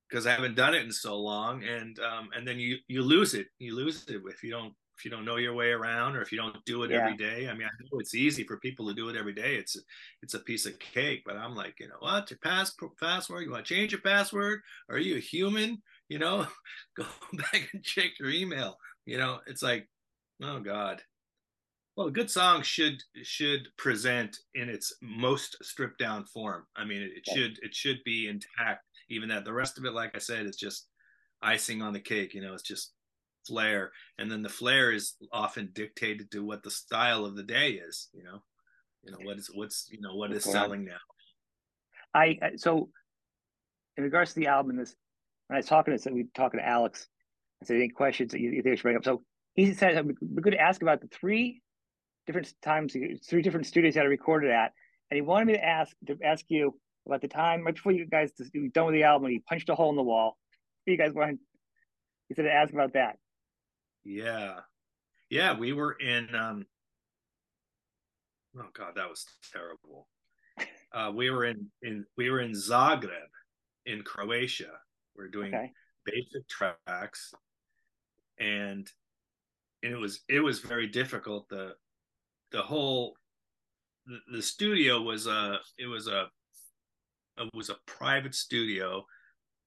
because 0.08 0.26
I 0.26 0.32
haven't 0.32 0.54
done 0.54 0.74
it 0.74 0.84
in 0.84 0.92
so 0.92 1.18
long, 1.18 1.64
and 1.64 1.98
um, 1.98 2.28
and 2.36 2.46
then 2.46 2.58
you 2.58 2.76
you 2.86 3.02
lose 3.02 3.34
it. 3.34 3.48
You 3.58 3.74
lose 3.74 4.04
it 4.08 4.20
if 4.26 4.42
you 4.42 4.50
don't 4.50 4.74
if 5.02 5.04
you 5.04 5.10
don't 5.10 5.24
know 5.24 5.34
your 5.36 5.52
way 5.54 5.70
around 5.72 6.14
or 6.14 6.22
if 6.22 6.30
you 6.30 6.38
don't 6.38 6.64
do 6.64 6.84
it 6.84 6.92
Yeah. 6.92 6.98
every 6.98 7.16
day. 7.16 7.48
I 7.48 7.54
mean, 7.54 7.66
I 7.66 7.70
know 7.80 7.98
it's 7.98 8.14
easy 8.14 8.44
for 8.44 8.56
people 8.60 8.86
to 8.86 8.94
do 8.94 9.08
it 9.08 9.16
every 9.16 9.32
day. 9.32 9.56
It's 9.56 9.76
it's 10.22 10.34
a 10.34 10.38
piece 10.38 10.64
of 10.64 10.78
cake, 10.78 11.24
but 11.26 11.36
I'm 11.36 11.56
like, 11.56 11.80
you 11.80 11.88
know, 11.88 11.96
what 11.98 12.30
your 12.30 12.38
pass 12.38 12.72
password? 13.00 13.42
You 13.44 13.50
want 13.50 13.66
to 13.66 13.74
change 13.74 13.90
your 13.90 14.00
password? 14.00 14.60
Are 14.88 14.98
you 14.98 15.16
a 15.16 15.20
human? 15.20 15.82
You 16.08 16.20
know, 16.20 16.46
go 16.96 17.04
back 17.32 17.68
and 17.72 17.82
check 17.82 18.12
your 18.20 18.30
email. 18.30 18.78
You 19.04 19.18
know, 19.18 19.40
it's 19.48 19.62
like, 19.62 19.88
oh 20.40 20.60
God. 20.60 21.02
Well, 21.96 22.06
a 22.06 22.12
good 22.12 22.30
song 22.30 22.62
should 22.62 23.02
should 23.24 23.66
present 23.76 24.38
in 24.54 24.68
its 24.68 24.94
most 25.02 25.56
stripped 25.64 25.98
down 25.98 26.26
form. 26.26 26.64
I 26.76 26.84
mean, 26.84 27.02
it, 27.02 27.10
it 27.16 27.22
Yeah. 27.26 27.34
should 27.34 27.58
it 27.60 27.74
should 27.74 27.98
be 28.04 28.28
intact. 28.28 28.86
Even 29.08 29.28
that 29.30 29.44
the 29.44 29.52
rest 29.52 29.78
of 29.78 29.84
it, 29.84 29.94
like 29.94 30.14
I 30.14 30.20
said, 30.20 30.46
is 30.46 30.56
just 30.56 30.86
icing 31.42 31.82
on 31.82 31.92
the 31.92 32.00
cake. 32.00 32.34
You 32.34 32.40
know, 32.42 32.54
it's 32.54 32.62
just 32.62 32.92
flair 33.46 33.92
and 34.18 34.30
then 34.30 34.42
the 34.42 34.48
flair 34.48 34.92
is 34.92 35.14
often 35.32 35.70
dictated 35.72 36.30
to 36.30 36.44
what 36.44 36.62
the 36.62 36.70
style 36.70 37.24
of 37.24 37.36
the 37.36 37.42
day 37.42 37.72
is 37.72 38.08
you 38.12 38.22
know? 38.22 38.42
You 39.04 39.12
know 39.12 39.18
what 39.22 39.38
is 39.38 39.50
what's 39.52 39.88
you 39.90 40.00
know 40.00 40.14
what 40.14 40.32
is 40.32 40.44
selling 40.44 40.84
now. 40.84 40.98
I 42.14 42.38
so 42.56 42.88
in 43.96 44.04
regards 44.04 44.32
to 44.34 44.40
the 44.40 44.46
album 44.46 44.76
this 44.76 44.94
when 45.48 45.56
i 45.56 45.58
was 45.58 45.66
talking 45.66 45.96
to 45.96 46.10
we 46.10 46.26
talking 46.34 46.60
to 46.60 46.66
alex 46.66 47.08
i 47.60 47.66
said 47.66 47.76
any 47.76 47.88
questions 47.88 48.32
that 48.32 48.40
you, 48.40 48.50
you 48.50 48.62
think 48.62 48.72
I 48.72 48.76
should 48.76 48.82
bring 48.82 48.96
up? 48.96 49.04
So 49.04 49.22
he 49.54 49.74
said 49.74 49.96
we're 50.20 50.42
going 50.42 50.56
to 50.56 50.60
ask 50.60 50.82
about 50.82 51.00
the 51.00 51.08
three 51.08 51.62
different 52.26 52.52
times 52.62 52.94
three 53.26 53.42
different 53.42 53.66
studios 53.66 53.94
that 53.94 54.02
I 54.02 54.06
recorded 54.06 54.50
at 54.50 54.72
and 55.10 55.16
he 55.16 55.20
wanted 55.20 55.46
me 55.46 55.52
to 55.54 55.64
ask 55.64 55.94
to 56.06 56.16
ask 56.24 56.44
you 56.48 56.74
about 57.06 57.20
the 57.20 57.28
time 57.28 57.64
right 57.64 57.74
before 57.74 57.92
you 57.92 58.06
guys 58.06 58.30
were 58.38 58.68
done 58.68 58.86
with 58.86 58.94
the 58.94 59.02
album 59.02 59.30
he 59.30 59.40
punched 59.40 59.68
a 59.68 59.74
hole 59.74 59.90
in 59.90 59.96
the 59.96 60.02
wall. 60.02 60.38
You 60.86 60.96
guys 60.96 61.12
want? 61.12 61.38
He 62.28 62.34
said 62.34 62.42
to 62.42 62.52
ask 62.52 62.72
about 62.72 62.94
that 62.94 63.16
yeah. 64.04 64.60
Yeah, 65.30 65.58
we 65.58 65.72
were 65.72 65.92
in 65.92 66.34
um 66.34 66.66
oh 68.58 68.68
god, 68.74 68.94
that 68.96 69.08
was 69.08 69.24
terrible. 69.52 70.08
Uh 70.92 71.10
we 71.14 71.30
were 71.30 71.46
in 71.46 71.66
in 71.82 72.04
we 72.16 72.30
were 72.30 72.40
in 72.40 72.52
Zagreb 72.52 73.30
in 73.86 74.02
Croatia. 74.02 74.72
We 75.16 75.24
are 75.24 75.28
doing 75.28 75.54
okay. 75.54 75.72
basic 76.04 76.46
tracks 76.48 77.32
and 78.38 78.90
and 79.82 79.92
it 79.92 79.98
was 79.98 80.20
it 80.28 80.40
was 80.40 80.60
very 80.60 80.86
difficult 80.86 81.48
the 81.48 81.74
the 82.50 82.62
whole 82.62 83.14
the, 84.06 84.18
the 84.32 84.42
studio 84.42 85.00
was 85.00 85.26
a 85.26 85.58
it 85.78 85.86
was 85.86 86.08
a 86.08 86.26
it 87.38 87.50
was 87.54 87.70
a 87.70 87.76
private 87.86 88.34
studio 88.34 89.04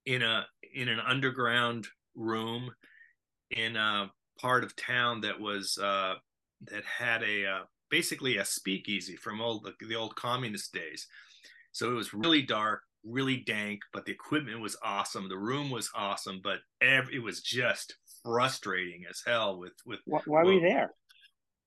in 0.05 0.21
a 0.21 0.45
in 0.73 0.87
an 0.87 0.99
underground 0.99 1.87
room 2.15 2.71
in 3.51 3.75
a 3.75 4.09
part 4.39 4.63
of 4.63 4.75
town 4.75 5.21
that 5.21 5.39
was 5.39 5.77
uh, 5.77 6.15
that 6.69 6.83
had 6.83 7.23
a 7.23 7.45
uh, 7.45 7.59
basically 7.89 8.37
a 8.37 8.45
speakeasy 8.45 9.15
from 9.15 9.41
old 9.41 9.63
the, 9.63 9.85
the 9.85 9.95
old 9.95 10.15
communist 10.15 10.73
days. 10.73 11.07
So 11.71 11.91
it 11.91 11.93
was 11.93 12.13
really 12.13 12.41
dark, 12.41 12.81
really 13.03 13.37
dank, 13.37 13.81
but 13.91 14.05
the 14.05 14.11
equipment 14.11 14.61
was 14.61 14.77
awesome. 14.83 15.27
The 15.27 15.37
room 15.37 15.69
was 15.69 15.89
awesome, 15.93 16.39
but 16.43 16.59
every, 16.81 17.15
it 17.15 17.23
was 17.23 17.41
just 17.41 17.95
frustrating 18.23 19.03
as 19.09 19.21
hell. 19.25 19.59
With 19.59 19.73
with 19.85 19.99
why, 20.05 20.21
why 20.25 20.43
were 20.43 20.53
you 20.53 20.61
there? 20.61 20.91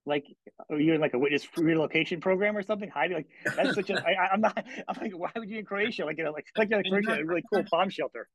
Like, 0.05 0.25
are 0.71 0.79
you 0.79 0.93
in 0.93 1.01
like 1.01 1.13
a 1.13 1.19
witness 1.19 1.47
relocation 1.55 2.19
program 2.19 2.57
or 2.57 2.63
something? 2.63 2.89
Hiding 2.89 3.17
like 3.17 3.27
that's 3.55 3.75
such 3.75 3.89
a. 3.91 4.03
I, 4.03 4.29
I'm 4.33 4.41
not. 4.41 4.57
I'm 4.87 5.01
like, 5.01 5.11
why 5.11 5.29
would 5.35 5.49
you 5.49 5.59
in 5.59 5.65
Croatia? 5.65 6.05
Like, 6.05 6.17
you 6.17 6.23
know, 6.23 6.31
like 6.31 6.45
like, 6.57 6.71
like 6.71 6.85
Croatia, 6.89 7.21
a 7.21 7.25
really 7.25 7.43
cool 7.53 7.63
bomb 7.69 7.89
shelter. 7.89 8.27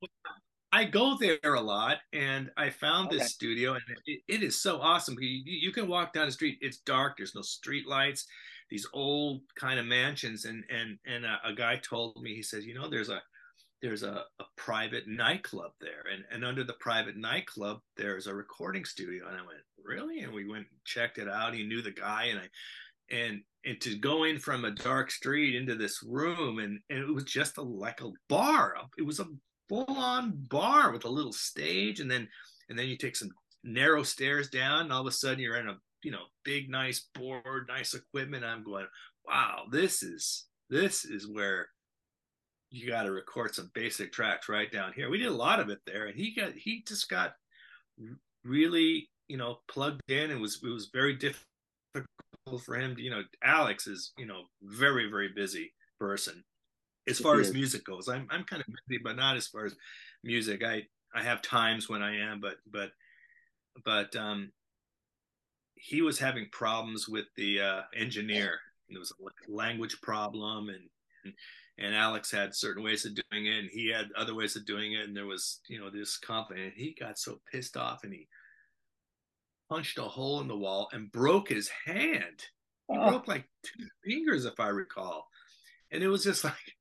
I 0.75 0.83
go 0.83 1.15
there 1.17 1.53
a 1.53 1.61
lot, 1.61 1.99
and 2.11 2.51
I 2.57 2.69
found 2.69 3.09
this 3.09 3.31
studio, 3.31 3.75
and 3.75 3.81
it, 4.05 4.19
it 4.27 4.43
is 4.43 4.61
so 4.61 4.81
awesome. 4.81 5.15
You, 5.17 5.41
you 5.45 5.71
can 5.71 5.87
walk 5.87 6.11
down 6.11 6.25
the 6.25 6.33
street; 6.33 6.57
it's 6.59 6.79
dark. 6.79 7.15
There's 7.15 7.33
no 7.33 7.43
street 7.43 7.87
lights. 7.87 8.27
These 8.69 8.85
old 8.93 9.43
kind 9.57 9.79
of 9.79 9.85
mansions, 9.85 10.43
and 10.43 10.65
and 10.69 10.97
and 11.05 11.23
a, 11.23 11.39
a 11.45 11.53
guy 11.53 11.77
told 11.77 12.21
me 12.21 12.35
he 12.35 12.43
says, 12.43 12.65
you 12.65 12.73
know, 12.73 12.89
there's 12.89 13.07
a 13.07 13.21
there's 13.81 14.03
a, 14.03 14.25
a 14.39 14.43
private 14.57 15.07
nightclub 15.07 15.71
there, 15.79 16.03
and 16.13 16.25
and 16.29 16.43
under 16.43 16.65
the 16.65 16.73
private 16.81 17.15
nightclub 17.15 17.79
there's 17.95 18.27
a 18.27 18.35
recording 18.35 18.83
studio. 18.83 19.29
And 19.29 19.37
I 19.37 19.45
went, 19.45 19.59
really? 19.81 20.23
And 20.23 20.33
we 20.33 20.45
went 20.45 20.67
and 20.69 20.79
checked 20.83 21.19
it 21.19 21.29
out. 21.29 21.53
He 21.53 21.63
knew 21.63 21.81
the 21.83 21.91
guy, 21.91 22.25
and 22.25 22.39
I 22.39 22.49
and 23.15 23.41
and 23.63 23.79
to 23.79 23.95
go 23.95 24.25
in 24.25 24.39
from 24.39 24.65
a 24.65 24.71
dark 24.71 25.09
street 25.09 25.55
into 25.55 25.75
this 25.75 26.03
room 26.03 26.59
and, 26.59 26.79
and 26.89 26.99
it 26.99 27.13
was 27.13 27.23
just 27.23 27.57
a 27.57 27.61
like 27.61 28.01
a 28.01 28.09
bar 28.29 28.75
it 28.97 29.05
was 29.05 29.19
a 29.19 29.27
full 29.69 29.85
on 29.89 30.31
bar 30.49 30.91
with 30.91 31.05
a 31.05 31.09
little 31.09 31.33
stage 31.33 31.99
and 31.99 32.09
then 32.09 32.27
and 32.69 32.77
then 32.77 32.87
you 32.87 32.97
take 32.97 33.15
some 33.15 33.31
narrow 33.63 34.03
stairs 34.03 34.49
down 34.49 34.81
and 34.81 34.93
all 34.93 35.01
of 35.01 35.07
a 35.07 35.11
sudden 35.11 35.39
you're 35.39 35.57
in 35.57 35.69
a 35.69 35.77
you 36.03 36.11
know 36.11 36.23
big 36.43 36.69
nice 36.69 37.07
board 37.15 37.67
nice 37.67 37.93
equipment 37.93 38.45
i'm 38.45 38.63
going 38.63 38.85
wow 39.25 39.63
this 39.71 40.03
is 40.03 40.45
this 40.69 41.05
is 41.05 41.27
where 41.27 41.67
you 42.75 42.89
got 42.89 43.03
to 43.03 43.11
record 43.11 43.55
some 43.55 43.71
basic 43.73 44.11
tracks 44.11 44.49
right 44.49 44.71
down 44.71 44.91
here. 44.93 45.09
We 45.09 45.17
did 45.17 45.27
a 45.27 45.33
lot 45.33 45.59
of 45.59 45.69
it 45.69 45.79
there 45.85 46.07
and 46.07 46.15
he 46.15 46.33
got 46.33 46.53
he 46.53 46.83
just 46.85 47.09
got 47.09 47.33
really 48.43 49.09
you 49.27 49.37
know 49.37 49.59
plugged 49.67 50.01
in. 50.09 50.31
And 50.31 50.41
was 50.41 50.59
it 50.63 50.67
was 50.67 50.89
very 50.93 51.15
difficult 51.15 51.45
for 52.63 52.75
him 52.75 52.95
to, 52.95 53.01
you 53.01 53.09
know 53.09 53.23
alex 53.43 53.87
is 53.87 54.13
you 54.19 54.25
know 54.27 54.43
very 54.61 55.09
very 55.09 55.29
busy 55.35 55.73
person 55.99 56.43
as 57.07 57.19
far 57.19 57.39
as 57.39 57.53
music 57.53 57.85
goes. 57.85 58.07
I'm 58.07 58.27
I'm 58.29 58.43
kind 58.43 58.61
of 58.61 58.73
busy, 58.87 59.01
but 59.03 59.15
not 59.15 59.37
as 59.37 59.47
far 59.47 59.65
as 59.65 59.75
music. 60.23 60.63
I 60.63 60.83
I 61.13 61.23
have 61.23 61.41
times 61.41 61.89
when 61.89 62.01
I 62.01 62.17
am, 62.17 62.41
but 62.41 62.57
but 62.69 62.91
but 63.83 64.15
um, 64.15 64.51
he 65.75 66.01
was 66.01 66.19
having 66.19 66.47
problems 66.51 67.07
with 67.07 67.25
the 67.35 67.61
uh, 67.61 67.81
engineer. 67.95 68.59
There 68.89 68.99
was 68.99 69.13
a 69.19 69.51
language 69.51 69.99
problem, 70.01 70.69
and, 70.69 70.89
and 71.23 71.33
and 71.77 71.95
Alex 71.95 72.31
had 72.31 72.55
certain 72.55 72.83
ways 72.83 73.05
of 73.05 73.15
doing 73.15 73.45
it, 73.45 73.59
and 73.59 73.69
he 73.69 73.89
had 73.89 74.09
other 74.17 74.35
ways 74.35 74.55
of 74.55 74.65
doing 74.65 74.93
it, 74.93 75.07
and 75.07 75.15
there 75.15 75.25
was 75.25 75.59
you 75.67 75.79
know 75.79 75.89
this 75.89 76.17
conflict. 76.17 76.61
And 76.61 76.73
he 76.75 76.95
got 76.99 77.19
so 77.19 77.39
pissed 77.51 77.77
off, 77.77 78.03
and 78.03 78.13
he 78.13 78.27
punched 79.69 79.97
a 79.97 80.03
hole 80.03 80.41
in 80.41 80.47
the 80.47 80.57
wall 80.57 80.89
and 80.91 81.11
broke 81.11 81.49
his 81.49 81.69
hand. 81.85 82.43
He 82.89 82.97
oh. 82.97 83.09
broke 83.09 83.27
like 83.27 83.47
two 83.63 83.85
fingers, 84.03 84.45
if 84.45 84.59
I 84.59 84.69
recall. 84.69 85.27
And 85.91 86.03
it 86.03 86.07
was 86.07 86.23
just 86.23 86.43
like, 86.43 86.74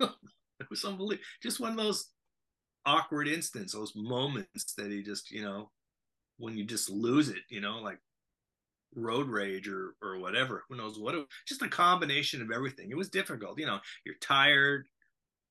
it 0.60 0.70
was 0.70 0.84
unbelievable. 0.84 1.24
Just 1.42 1.60
one 1.60 1.72
of 1.72 1.76
those 1.76 2.10
awkward 2.84 3.28
instances, 3.28 3.72
those 3.72 3.92
moments 3.96 4.74
that 4.74 4.90
he 4.90 5.02
just, 5.02 5.30
you 5.30 5.42
know, 5.42 5.70
when 6.38 6.56
you 6.56 6.64
just 6.64 6.90
lose 6.90 7.28
it, 7.28 7.42
you 7.48 7.60
know, 7.60 7.78
like 7.78 7.98
road 8.94 9.28
rage 9.28 9.68
or 9.68 9.94
or 10.02 10.18
whatever. 10.18 10.64
Who 10.68 10.76
knows 10.76 10.98
what? 10.98 11.14
It, 11.14 11.26
just 11.46 11.62
a 11.62 11.68
combination 11.68 12.42
of 12.42 12.50
everything. 12.50 12.90
It 12.90 12.96
was 12.96 13.10
difficult. 13.10 13.58
You 13.58 13.66
know, 13.66 13.80
you're 14.04 14.16
tired, 14.20 14.86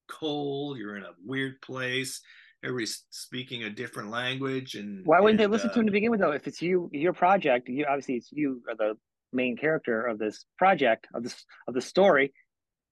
cold. 0.10 0.77
You're 0.77 0.97
in 0.97 1.03
a 1.03 1.12
weird 1.23 1.62
place. 1.62 2.21
Everybody's 2.63 3.03
speaking 3.12 3.63
a 3.63 3.69
different 3.69 4.10
language, 4.10 4.75
and 4.75 5.05
why 5.05 5.19
wouldn't 5.19 5.39
and, 5.39 5.51
they 5.51 5.53
listen 5.53 5.69
uh, 5.69 5.73
to 5.73 5.79
him 5.81 5.86
to 5.86 5.91
begin 5.91 6.10
with? 6.10 6.19
Though, 6.19 6.31
if 6.31 6.47
it's 6.47 6.62
you, 6.62 6.89
your 6.93 7.13
project, 7.13 7.69
you 7.69 7.86
obviously 7.88 8.15
it's 8.15 8.31
you 8.31 8.62
are 8.67 8.75
the 8.75 8.97
main 9.34 9.58
character 9.58 10.05
of 10.05 10.17
this 10.17 10.45
project 10.58 11.08
of 11.13 11.23
this 11.23 11.45
of 11.67 11.73
the 11.73 11.81
story 11.81 12.34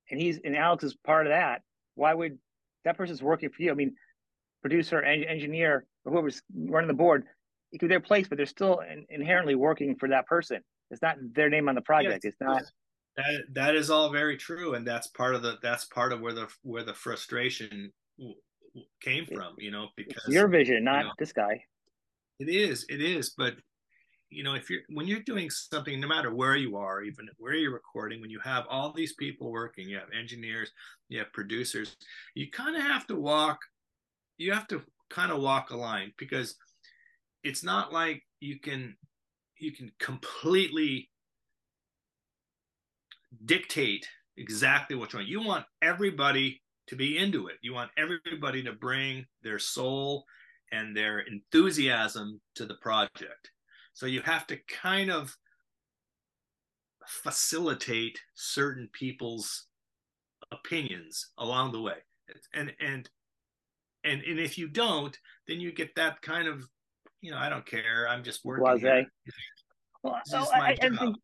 and 0.09 0.19
he's 0.19 0.39
and 0.43 0.55
Alex 0.55 0.83
is 0.83 0.95
part 0.95 1.27
of 1.27 1.31
that. 1.31 1.61
Why 1.95 2.13
would 2.13 2.37
that 2.85 2.97
person's 2.97 3.21
working 3.21 3.49
for 3.49 3.61
you? 3.61 3.71
I 3.71 3.75
mean, 3.75 3.95
producer, 4.61 5.01
en- 5.01 5.23
engineer, 5.23 5.85
or 6.05 6.11
whoever's 6.11 6.41
running 6.55 6.87
the 6.87 6.93
board, 6.93 7.25
it 7.71 7.79
could 7.79 7.87
be 7.87 7.93
their 7.93 7.99
place, 7.99 8.27
but 8.27 8.37
they're 8.37 8.45
still 8.45 8.79
in- 8.79 9.05
inherently 9.09 9.55
working 9.55 9.95
for 9.95 10.09
that 10.09 10.25
person. 10.27 10.61
It's 10.91 11.01
not 11.01 11.17
their 11.33 11.49
name 11.49 11.69
on 11.69 11.75
the 11.75 11.81
project. 11.81 12.23
Yes, 12.23 12.33
it's 12.33 12.41
not. 12.41 12.63
That 13.15 13.43
that 13.53 13.75
is 13.75 13.89
all 13.89 14.11
very 14.11 14.37
true, 14.37 14.73
and 14.73 14.87
that's 14.87 15.07
part 15.07 15.35
of 15.35 15.43
the 15.43 15.57
that's 15.61 15.85
part 15.85 16.13
of 16.13 16.21
where 16.21 16.33
the 16.33 16.47
where 16.63 16.83
the 16.83 16.93
frustration 16.93 17.91
came 19.01 19.25
from. 19.27 19.55
You 19.57 19.71
know, 19.71 19.89
because 19.95 20.23
it's 20.25 20.33
your 20.33 20.47
vision, 20.47 20.83
not 20.83 20.99
you 20.99 21.03
know, 21.05 21.13
this 21.19 21.31
guy. 21.31 21.63
It 22.39 22.49
is, 22.49 22.85
it 22.89 23.01
is, 23.01 23.29
but 23.37 23.53
you 24.33 24.43
know 24.43 24.55
if 24.55 24.69
you're 24.69 24.81
when 24.89 25.07
you're 25.07 25.19
doing 25.21 25.49
something 25.49 25.99
no 25.99 26.07
matter 26.07 26.33
where 26.33 26.55
you 26.55 26.77
are 26.77 27.01
even 27.01 27.27
where 27.37 27.55
you're 27.55 27.73
recording 27.73 28.21
when 28.21 28.29
you 28.29 28.39
have 28.39 28.65
all 28.69 28.91
these 28.91 29.13
people 29.13 29.51
working 29.51 29.87
you 29.87 29.97
have 29.97 30.09
engineers 30.17 30.71
you 31.09 31.19
have 31.19 31.31
producers 31.33 31.95
you 32.35 32.49
kind 32.49 32.75
of 32.75 32.81
have 32.81 33.05
to 33.07 33.15
walk 33.15 33.59
you 34.37 34.51
have 34.51 34.67
to 34.67 34.81
kind 35.09 35.31
of 35.31 35.41
walk 35.41 35.69
a 35.69 35.77
line 35.77 36.11
because 36.17 36.55
it's 37.43 37.63
not 37.63 37.93
like 37.93 38.23
you 38.39 38.59
can 38.59 38.95
you 39.57 39.71
can 39.71 39.91
completely 39.99 41.09
dictate 43.45 44.07
exactly 44.37 44.95
what 44.95 45.13
you 45.13 45.17
want. 45.17 45.29
You 45.29 45.41
want 45.41 45.65
everybody 45.81 46.61
to 46.87 46.95
be 46.95 47.17
into 47.17 47.47
it. 47.47 47.57
You 47.61 47.73
want 47.73 47.91
everybody 47.97 48.63
to 48.63 48.73
bring 48.73 49.25
their 49.41 49.59
soul 49.59 50.25
and 50.71 50.95
their 50.95 51.19
enthusiasm 51.19 52.41
to 52.55 52.65
the 52.65 52.75
project 52.75 53.51
so 53.93 54.05
you 54.05 54.21
have 54.21 54.47
to 54.47 54.57
kind 54.67 55.11
of 55.11 55.35
facilitate 57.07 58.19
certain 58.33 58.89
people's 58.93 59.67
opinions 60.51 61.31
along 61.37 61.71
the 61.71 61.81
way. 61.81 61.97
And 62.53 62.73
and 62.79 63.09
and 64.03 64.21
and 64.23 64.39
if 64.39 64.57
you 64.57 64.67
don't, 64.67 65.17
then 65.47 65.59
you 65.59 65.71
get 65.71 65.95
that 65.95 66.21
kind 66.21 66.47
of, 66.47 66.63
you 67.21 67.31
know, 67.31 67.37
I 67.37 67.49
don't 67.49 67.65
care. 67.65 68.07
I'm 68.09 68.23
just 68.23 68.43
working. 68.43 68.79
Blase. 68.79 69.05
Well, 70.01 70.19
so 70.25 70.39
I, 70.53 70.71
I, 70.71 70.75
think, 70.75 71.15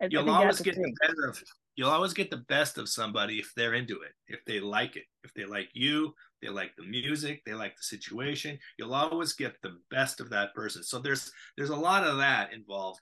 I 0.00 0.08
you'll 0.10 0.30
always 0.30 0.60
get 0.60 0.74
the, 0.74 0.82
the 0.82 0.94
better 1.00 1.28
of 1.28 1.42
you'll 1.76 1.90
always 1.90 2.14
get 2.14 2.30
the 2.30 2.44
best 2.48 2.78
of 2.78 2.88
somebody 2.88 3.38
if 3.38 3.52
they're 3.54 3.74
into 3.74 4.00
it, 4.00 4.12
if 4.26 4.44
they 4.46 4.60
like 4.60 4.96
it, 4.96 5.04
if 5.24 5.34
they 5.34 5.44
like 5.44 5.68
you, 5.74 6.14
they 6.42 6.48
like 6.48 6.74
the 6.76 6.84
music, 6.84 7.42
they 7.44 7.54
like 7.54 7.76
the 7.76 7.82
situation. 7.82 8.58
You'll 8.78 8.94
always 8.94 9.32
get 9.34 9.60
the 9.62 9.78
best 9.90 10.20
of 10.20 10.30
that 10.30 10.54
person. 10.54 10.82
So 10.82 10.98
there's 10.98 11.30
there's 11.56 11.70
a 11.70 11.76
lot 11.76 12.06
of 12.06 12.18
that 12.18 12.52
involved 12.52 13.00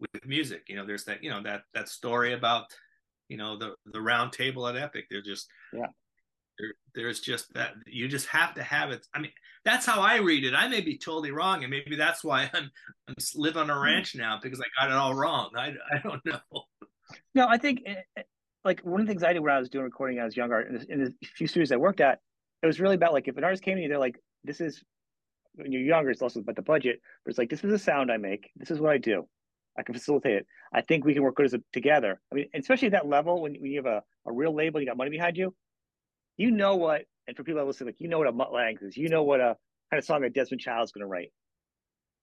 with 0.00 0.26
music. 0.26 0.64
You 0.68 0.76
know, 0.76 0.86
there's 0.86 1.04
that 1.04 1.22
you 1.22 1.30
know 1.30 1.42
that 1.42 1.62
that 1.74 1.88
story 1.88 2.32
about 2.32 2.66
you 3.28 3.36
know 3.36 3.56
the 3.56 3.74
the 3.86 4.00
round 4.00 4.32
table 4.32 4.66
at 4.66 4.76
Epic. 4.76 5.06
They're 5.10 5.22
just 5.22 5.48
yeah. 5.72 5.86
there, 6.58 6.72
there's 6.94 7.20
just 7.20 7.52
that 7.54 7.74
you 7.86 8.08
just 8.08 8.26
have 8.28 8.54
to 8.54 8.62
have 8.62 8.90
it. 8.90 9.06
I 9.14 9.20
mean, 9.20 9.32
that's 9.64 9.86
how 9.86 10.00
I 10.00 10.16
read 10.16 10.44
it. 10.44 10.54
I 10.54 10.68
may 10.68 10.80
be 10.80 10.98
totally 10.98 11.30
wrong, 11.30 11.62
and 11.62 11.70
maybe 11.70 11.96
that's 11.96 12.24
why 12.24 12.50
I'm 12.52 12.70
I'm 13.08 13.14
live 13.34 13.56
on 13.56 13.70
a 13.70 13.74
hmm. 13.74 13.82
ranch 13.82 14.14
now 14.14 14.38
because 14.42 14.60
I 14.60 14.80
got 14.80 14.90
it 14.90 14.96
all 14.96 15.14
wrong. 15.14 15.50
I 15.56 15.74
I 15.92 15.98
don't 16.02 16.24
know. 16.24 16.64
No, 17.34 17.46
I 17.48 17.56
think 17.56 17.82
eh, 17.86 17.94
eh, 18.16 18.22
like 18.64 18.80
one 18.80 19.00
of 19.00 19.06
the 19.06 19.10
things 19.10 19.22
I 19.22 19.32
did 19.32 19.40
when 19.40 19.52
I 19.52 19.58
was 19.58 19.68
doing 19.68 19.84
recording 19.84 20.16
when 20.16 20.22
I 20.22 20.26
was 20.26 20.36
younger 20.36 20.60
in 20.60 20.74
the, 20.74 20.92
in 20.92 21.04
the 21.04 21.14
few 21.22 21.46
studios 21.46 21.72
I 21.72 21.76
worked 21.76 22.00
at, 22.00 22.20
it 22.62 22.66
was 22.66 22.80
really 22.80 22.96
about 22.96 23.12
like 23.12 23.28
if 23.28 23.36
an 23.36 23.44
artist 23.44 23.62
came 23.62 23.76
to 23.76 23.82
you, 23.82 23.88
they're 23.88 23.98
like, 23.98 24.20
this 24.44 24.60
is 24.60 24.82
when 25.54 25.72
you're 25.72 25.82
younger, 25.82 26.10
it's 26.10 26.22
also 26.22 26.40
about 26.40 26.56
the 26.56 26.62
budget, 26.62 27.00
but 27.24 27.30
it's 27.30 27.38
like 27.38 27.50
this 27.50 27.64
is 27.64 27.70
the 27.70 27.78
sound 27.78 28.10
I 28.10 28.16
make, 28.16 28.50
this 28.56 28.70
is 28.70 28.80
what 28.80 28.92
I 28.92 28.98
do. 28.98 29.26
I 29.78 29.82
can 29.82 29.94
facilitate 29.94 30.38
it. 30.38 30.46
I 30.72 30.80
think 30.80 31.04
we 31.04 31.14
can 31.14 31.22
work 31.22 31.36
good 31.36 31.46
as 31.46 31.54
a, 31.54 31.60
together. 31.72 32.20
I 32.32 32.34
mean, 32.34 32.46
especially 32.54 32.86
at 32.86 32.92
that 32.92 33.06
level 33.06 33.40
when, 33.40 33.54
when 33.54 33.70
you 33.70 33.78
have 33.78 33.86
a, 33.86 34.02
a 34.26 34.32
real 34.32 34.54
label, 34.54 34.80
you 34.80 34.86
got 34.86 34.96
money 34.96 35.10
behind 35.10 35.36
you, 35.36 35.54
you 36.36 36.50
know 36.50 36.76
what, 36.76 37.02
and 37.26 37.36
for 37.36 37.44
people 37.44 37.60
that 37.60 37.66
listen, 37.66 37.86
like 37.86 38.00
you 38.00 38.08
know 38.08 38.18
what 38.18 38.28
a 38.28 38.32
Mutt 38.32 38.50
is, 38.82 38.96
you 38.96 39.08
know 39.08 39.22
what 39.22 39.40
a 39.40 39.56
kind 39.90 39.98
of 39.98 40.04
song 40.04 40.22
that 40.22 40.34
Desmond 40.34 40.60
Child's 40.60 40.92
going 40.92 41.02
to 41.02 41.08
write. 41.08 41.32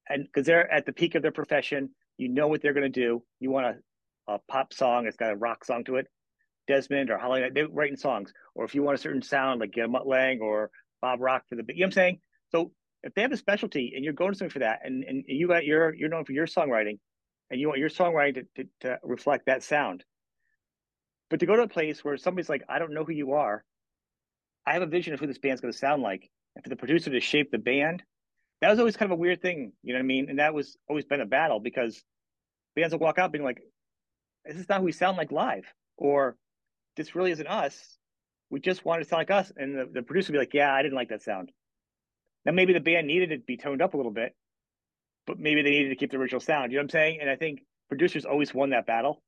And 0.08 0.24
because 0.24 0.46
they're 0.46 0.72
at 0.72 0.86
the 0.86 0.94
peak 0.94 1.16
of 1.16 1.22
their 1.22 1.32
profession, 1.32 1.90
you 2.18 2.30
know 2.30 2.48
what 2.48 2.62
they're 2.62 2.74
going 2.74 2.92
to 2.92 3.02
do. 3.02 3.24
You 3.40 3.52
want 3.52 3.78
a, 4.28 4.34
a 4.34 4.40
pop 4.50 4.74
song, 4.74 5.08
it's 5.08 5.18
got 5.18 5.32
a 5.32 5.36
rock 5.36 5.66
song 5.66 5.84
to 5.86 5.98
it. 5.98 6.08
Desmond 6.68 7.10
or 7.10 7.18
Holly, 7.18 7.50
they're 7.54 7.68
writing 7.70 7.98
songs. 7.98 8.34
Or 8.54 8.66
if 8.66 8.76
you 8.76 8.84
want 8.84 8.98
a 8.98 9.02
certain 9.02 9.22
sound, 9.22 9.60
like 9.60 9.76
a 9.78 9.88
Mutt 9.88 10.08
Lange 10.08 10.40
or 10.42 10.72
Bob 11.02 11.22
Rock 11.22 11.44
for 11.48 11.56
the, 11.56 11.64
you 11.68 11.76
know 11.76 11.86
what 11.86 11.88
I'm 11.88 11.92
saying? 11.92 12.20
So 12.52 12.72
if 13.04 13.14
they 13.14 13.22
have 13.22 13.32
a 13.32 13.38
specialty 13.38 13.94
and 13.96 14.04
you're 14.04 14.14
going 14.14 14.32
to 14.32 14.38
something 14.38 14.52
for 14.52 14.60
that, 14.60 14.80
and, 14.84 15.04
and 15.04 15.24
you 15.28 15.48
got 15.48 15.66
your, 15.66 15.94
you're 15.94 16.10
known 16.10 16.26
for 16.26 16.32
your 16.32 16.48
songwriting, 16.48 17.00
and 17.52 17.62
you 17.62 17.68
want 17.68 17.80
your 17.80 17.90
songwriting 17.90 18.46
to, 18.56 18.64
to, 18.64 18.70
to 18.82 19.00
reflect 19.04 19.46
that 19.46 19.64
sound. 19.64 20.04
But 21.30 21.40
to 21.40 21.46
go 21.46 21.56
to 21.56 21.64
a 21.64 21.68
place 21.68 22.04
where 22.04 22.18
somebody's 22.18 22.50
like, 22.50 22.64
I 22.68 22.80
don't 22.80 22.94
know 22.94 23.04
who 23.04 23.14
you 23.14 23.34
are, 23.34 23.64
I 24.66 24.74
have 24.74 24.82
a 24.82 24.88
vision 24.88 25.14
of 25.14 25.20
who 25.20 25.28
this 25.28 25.38
band's 25.38 25.62
going 25.62 25.72
to 25.72 25.78
sound 25.78 26.02
like, 26.02 26.30
and 26.56 26.64
for 26.64 26.70
the 26.70 26.76
producer 26.76 27.12
to 27.12 27.20
shape 27.20 27.52
the 27.52 27.58
band, 27.58 28.02
that 28.62 28.70
was 28.70 28.80
always 28.80 28.98
kind 28.98 29.12
of 29.12 29.18
a 29.18 29.22
weird 29.22 29.42
thing, 29.42 29.74
you 29.84 29.94
know 29.94 30.00
what 30.00 30.04
I 30.04 30.08
mean? 30.08 30.30
And 30.30 30.40
that 30.40 30.54
was 30.54 30.78
always 30.88 31.06
been 31.06 31.22
a 31.22 31.26
battle 31.26 31.60
because 31.60 32.02
bands 32.76 32.94
will 32.94 33.00
walk 33.00 33.20
out 33.20 33.32
being 33.32 33.44
like, 33.44 33.62
"This 34.46 34.58
is 34.58 34.70
not 34.70 34.80
who 34.80 34.86
we 34.86 34.92
sound 34.92 35.18
like 35.18 35.32
live," 35.32 35.66
or 35.98 36.36
"This 36.96 37.16
really 37.16 37.32
isn't 37.32 37.48
us. 37.48 37.98
We 38.50 38.60
just 38.60 38.86
wanted 38.86 39.04
to 39.04 39.10
sound 39.10 39.20
like 39.22 39.32
us." 39.32 39.52
And 39.56 39.78
the, 39.78 39.86
the 39.86 40.02
producer 40.02 40.32
would 40.32 40.38
be 40.38 40.40
like, 40.40 40.54
"Yeah, 40.54 40.74
I 40.74 40.82
didn't 40.82 40.96
like 40.96 41.10
that 41.10 41.24
sound." 41.24 41.52
Now 42.46 42.52
maybe 42.52 42.74
the 42.74 42.80
band 42.80 43.08
needed 43.08 43.30
to 43.32 43.38
be 43.40 43.58
toned 43.58 43.82
up 43.82 43.94
a 43.94 43.98
little 43.98 44.12
bit, 44.12 44.36
but 45.26 45.40
maybe 45.40 45.62
they 45.62 45.72
needed 45.72 45.90
to 45.90 45.96
keep 45.96 46.12
the 46.12 46.18
original 46.18 46.42
sound. 46.42 46.72
You 46.72 46.78
know 46.78 46.82
what 46.82 46.86
I'm 46.86 46.90
saying? 46.90 47.20
And 47.22 47.30
I 47.30 47.36
think 47.36 47.62
producers 47.90 48.26
always 48.26 48.54
won 48.54 48.70
that 48.72 48.86
battle, 48.86 49.22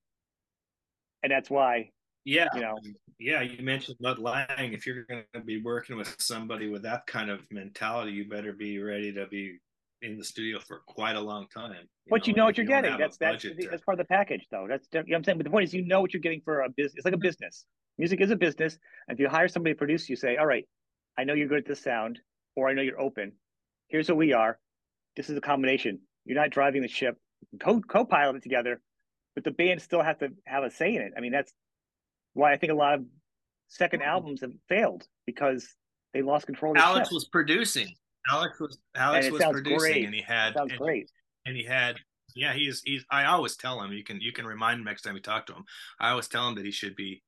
and 1.24 1.32
that's 1.32 1.50
why. 1.50 1.92
Yeah, 2.26 2.50
you 2.54 2.62
know. 2.62 2.78
Yeah, 3.20 3.42
you 3.42 3.64
mentioned 3.64 3.98
Mutt 4.02 4.20
Lange. 4.20 4.74
If 4.74 4.86
you're 4.86 5.04
going 5.06 5.24
to 5.34 5.40
be 5.40 5.62
working 5.62 5.98
with 5.98 6.16
somebody 6.20 6.68
with 6.68 6.84
that 6.84 7.08
kind 7.08 7.30
of 7.30 7.40
mentality, 7.50 8.12
you 8.12 8.28
better 8.28 8.54
be 8.54 8.80
ready 8.80 9.14
to 9.14 9.26
be 9.28 9.60
in 10.02 10.18
the 10.18 10.24
studio 10.24 10.60
for 10.60 10.82
quite 10.88 11.16
a 11.16 11.20
long 11.20 11.48
time. 11.54 11.72
You 11.72 12.10
but 12.10 12.22
know, 12.22 12.26
you 12.28 12.34
know 12.34 12.46
what 12.46 12.58
you're 12.58 12.66
you 12.66 12.70
getting. 12.70 12.98
That's 12.98 13.18
that's 13.18 13.44
to... 13.44 13.56
that's 13.70 13.84
part 13.84 14.00
of 14.00 14.06
the 14.06 14.10
package, 14.10 14.46
though. 14.52 14.68
That's 14.70 14.88
you 14.94 15.00
know 15.00 15.06
what 15.08 15.16
I'm 15.18 15.24
saying. 15.24 15.38
But 15.38 15.46
the 15.46 15.50
point 15.50 15.66
is, 15.66 15.74
you 15.74 15.86
know 15.86 16.02
what 16.02 16.14
you're 16.14 16.22
getting 16.22 16.42
for 16.44 16.62
a 16.62 16.70
business. 16.70 16.94
It's 16.98 17.06
like 17.06 17.14
a 17.14 17.18
business. 17.18 17.66
Music 17.98 18.22
is 18.22 18.32
a 18.32 18.36
business. 18.36 18.78
And 19.08 19.16
if 19.16 19.20
you 19.20 19.28
hire 19.28 19.48
somebody 19.48 19.74
to 19.74 19.78
produce, 19.78 20.10
you 20.10 20.16
say, 20.16 20.38
"All 20.38 20.46
right, 20.46 20.66
I 21.18 21.24
know 21.24 21.34
you're 21.34 21.48
good 21.48 21.60
at 21.60 21.66
this 21.66 21.82
sound, 21.82 22.20
or 22.56 22.70
I 22.70 22.74
know 22.74 22.82
you're 22.82 23.00
open. 23.00 23.34
Here's 23.88 24.10
what 24.10 24.18
we 24.18 24.34
are 24.34 24.60
this 25.18 25.30
is 25.30 25.36
a 25.36 25.42
combination. 25.42 26.00
You're 26.24 26.40
not 26.40 26.52
driving 26.52 26.82
the 26.82 26.88
ship, 26.88 27.18
co 27.60 27.82
co-pilot 27.82 28.38
it 28.38 28.44
together, 28.44 28.80
but 29.36 29.44
the 29.44 29.52
band 29.52 29.82
still 29.82 30.02
have 30.02 30.20
to 30.20 30.30
have 30.46 30.64
a 30.64 30.72
say 30.72 30.96
in 30.96 31.02
it. 31.02 31.14
I 31.18 31.22
mean, 31.22 31.32
that's 31.32 31.52
why 32.34 32.54
I 32.54 32.58
think 32.58 32.72
a 32.72 32.76
lot 32.76 32.94
of 32.94 33.06
second 33.68 34.02
hmm. 34.02 34.08
albums 34.08 34.42
have 34.42 34.52
failed 34.70 35.04
because 35.26 35.68
they 36.14 36.22
lost 36.22 36.46
control. 36.46 36.74
Of 36.74 36.78
Alex 36.78 37.12
was 37.12 37.26
producing. 37.26 37.94
Alex 38.32 38.60
was 38.60 38.78
Alex 38.96 39.30
was 39.30 39.44
producing, 39.44 39.78
great. 39.78 40.06
and 40.06 40.14
he 40.14 40.22
had 40.22 40.54
sounds 40.54 40.72
and, 40.72 40.80
great. 40.80 41.10
And 41.46 41.56
he 41.56 41.64
had 41.64 41.98
yeah, 42.36 42.54
he's 42.54 42.82
he's. 42.86 43.04
I 43.10 43.26
always 43.26 43.56
tell 43.56 43.82
him 43.82 43.92
you 43.92 44.04
can 44.04 44.22
you 44.22 44.32
can 44.32 44.46
remind 44.46 44.80
him 44.80 44.86
next 44.86 45.02
time 45.02 45.16
you 45.16 45.22
talk 45.22 45.48
to 45.48 45.54
him. 45.54 45.64
I 46.00 46.10
always 46.10 46.28
tell 46.28 46.48
him 46.48 46.56
that 46.56 46.66
he 46.66 46.72
should 46.72 46.96
be 46.96 47.24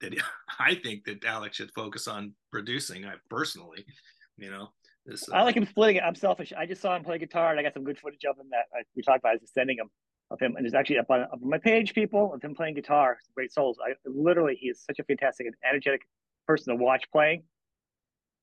that 0.00 0.12
he, 0.12 0.20
I 0.58 0.74
think 0.74 1.04
that 1.04 1.24
Alex 1.24 1.56
should 1.56 1.72
focus 1.74 2.06
on 2.06 2.34
producing. 2.50 3.04
I 3.04 3.14
personally, 3.30 3.84
you 4.36 4.50
know, 4.50 4.68
this, 5.06 5.28
uh, 5.28 5.36
I 5.36 5.42
like 5.42 5.56
him 5.56 5.66
splitting 5.66 5.96
it. 5.96 6.02
I'm 6.02 6.14
selfish. 6.14 6.52
I 6.56 6.66
just 6.66 6.82
saw 6.82 6.94
him 6.94 7.04
play 7.04 7.18
guitar, 7.18 7.50
and 7.50 7.58
I 7.58 7.62
got 7.62 7.74
some 7.74 7.84
good 7.84 7.98
footage 7.98 8.24
of 8.24 8.38
him 8.38 8.46
that 8.50 8.66
I, 8.74 8.82
we 8.94 9.02
talked 9.02 9.20
about. 9.20 9.30
I 9.30 9.38
was 9.40 9.50
sending 9.52 9.78
him 9.78 9.88
of 10.30 10.38
him, 10.38 10.56
and 10.56 10.64
there's 10.64 10.74
actually 10.74 10.98
up 10.98 11.10
on, 11.10 11.22
up 11.22 11.40
on 11.42 11.48
my 11.48 11.58
page, 11.58 11.94
people, 11.94 12.34
of 12.34 12.42
him 12.42 12.54
playing 12.54 12.74
guitar. 12.74 13.18
Great 13.34 13.52
souls. 13.52 13.78
I 13.84 13.94
literally, 14.04 14.56
he 14.60 14.68
is 14.68 14.82
such 14.82 14.98
a 14.98 15.04
fantastic 15.04 15.46
and 15.46 15.54
energetic 15.68 16.02
person 16.46 16.76
to 16.76 16.82
watch 16.82 17.04
playing. 17.10 17.44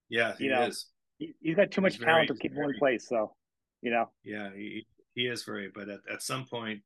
Yeah, 0.09 0.33
he 0.37 0.45
you 0.45 0.49
know, 0.51 0.63
is. 0.63 0.87
He, 1.19 1.33
has 1.47 1.55
got 1.55 1.71
too 1.71 1.81
much 1.81 1.93
he's 1.93 2.03
talent 2.03 2.27
very, 2.27 2.37
to 2.37 2.41
keep 2.41 2.53
him 2.53 2.63
in 2.63 2.73
place. 2.79 3.07
So, 3.07 3.33
you 3.81 3.91
know. 3.91 4.09
Yeah, 4.23 4.49
he 4.55 4.87
he 5.15 5.23
is 5.23 5.43
very. 5.43 5.69
But 5.73 5.89
at, 5.89 5.99
at 6.11 6.23
some 6.23 6.45
point, 6.45 6.79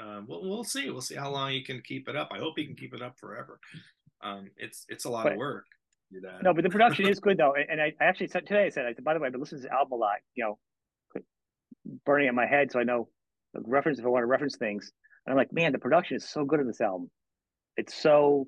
um, 0.00 0.26
we'll 0.28 0.48
we'll 0.48 0.64
see. 0.64 0.88
We'll 0.90 1.00
see 1.00 1.16
how 1.16 1.30
long 1.30 1.50
he 1.50 1.62
can 1.62 1.82
keep 1.84 2.08
it 2.08 2.16
up. 2.16 2.30
I 2.32 2.38
hope 2.38 2.54
he 2.56 2.64
can 2.64 2.76
keep 2.76 2.94
it 2.94 3.02
up 3.02 3.18
forever. 3.18 3.60
Um, 4.22 4.50
it's 4.56 4.86
it's 4.88 5.04
a 5.04 5.10
lot 5.10 5.24
but, 5.24 5.32
of 5.32 5.38
work. 5.38 5.66
No, 6.42 6.52
but 6.52 6.62
the 6.62 6.70
production 6.70 7.08
is 7.08 7.20
good 7.20 7.38
though. 7.38 7.54
And 7.54 7.80
I, 7.80 7.92
I 8.00 8.04
actually 8.04 8.28
said 8.28 8.46
today, 8.46 8.66
I 8.66 8.68
said, 8.68 8.86
I 8.86 8.92
said, 8.92 9.04
by 9.04 9.14
the 9.14 9.20
way, 9.20 9.26
I've 9.26 9.32
been 9.32 9.40
listening 9.40 9.62
to 9.62 9.68
this 9.68 9.72
album 9.72 9.92
a 9.92 9.96
lot, 9.96 10.16
you 10.34 10.44
know, 10.44 10.58
burning 12.04 12.28
in 12.28 12.34
my 12.34 12.46
head. 12.46 12.70
So 12.70 12.80
I 12.80 12.84
know 12.84 13.08
the 13.54 13.62
reference 13.64 13.98
if 13.98 14.04
I 14.04 14.08
want 14.08 14.22
to 14.22 14.26
reference 14.26 14.56
things. 14.56 14.92
And 15.26 15.32
I'm 15.32 15.36
like, 15.36 15.52
man, 15.52 15.72
the 15.72 15.78
production 15.78 16.16
is 16.16 16.28
so 16.28 16.44
good 16.44 16.60
in 16.60 16.66
this 16.66 16.80
album. 16.80 17.10
It's 17.76 17.94
so, 17.94 18.46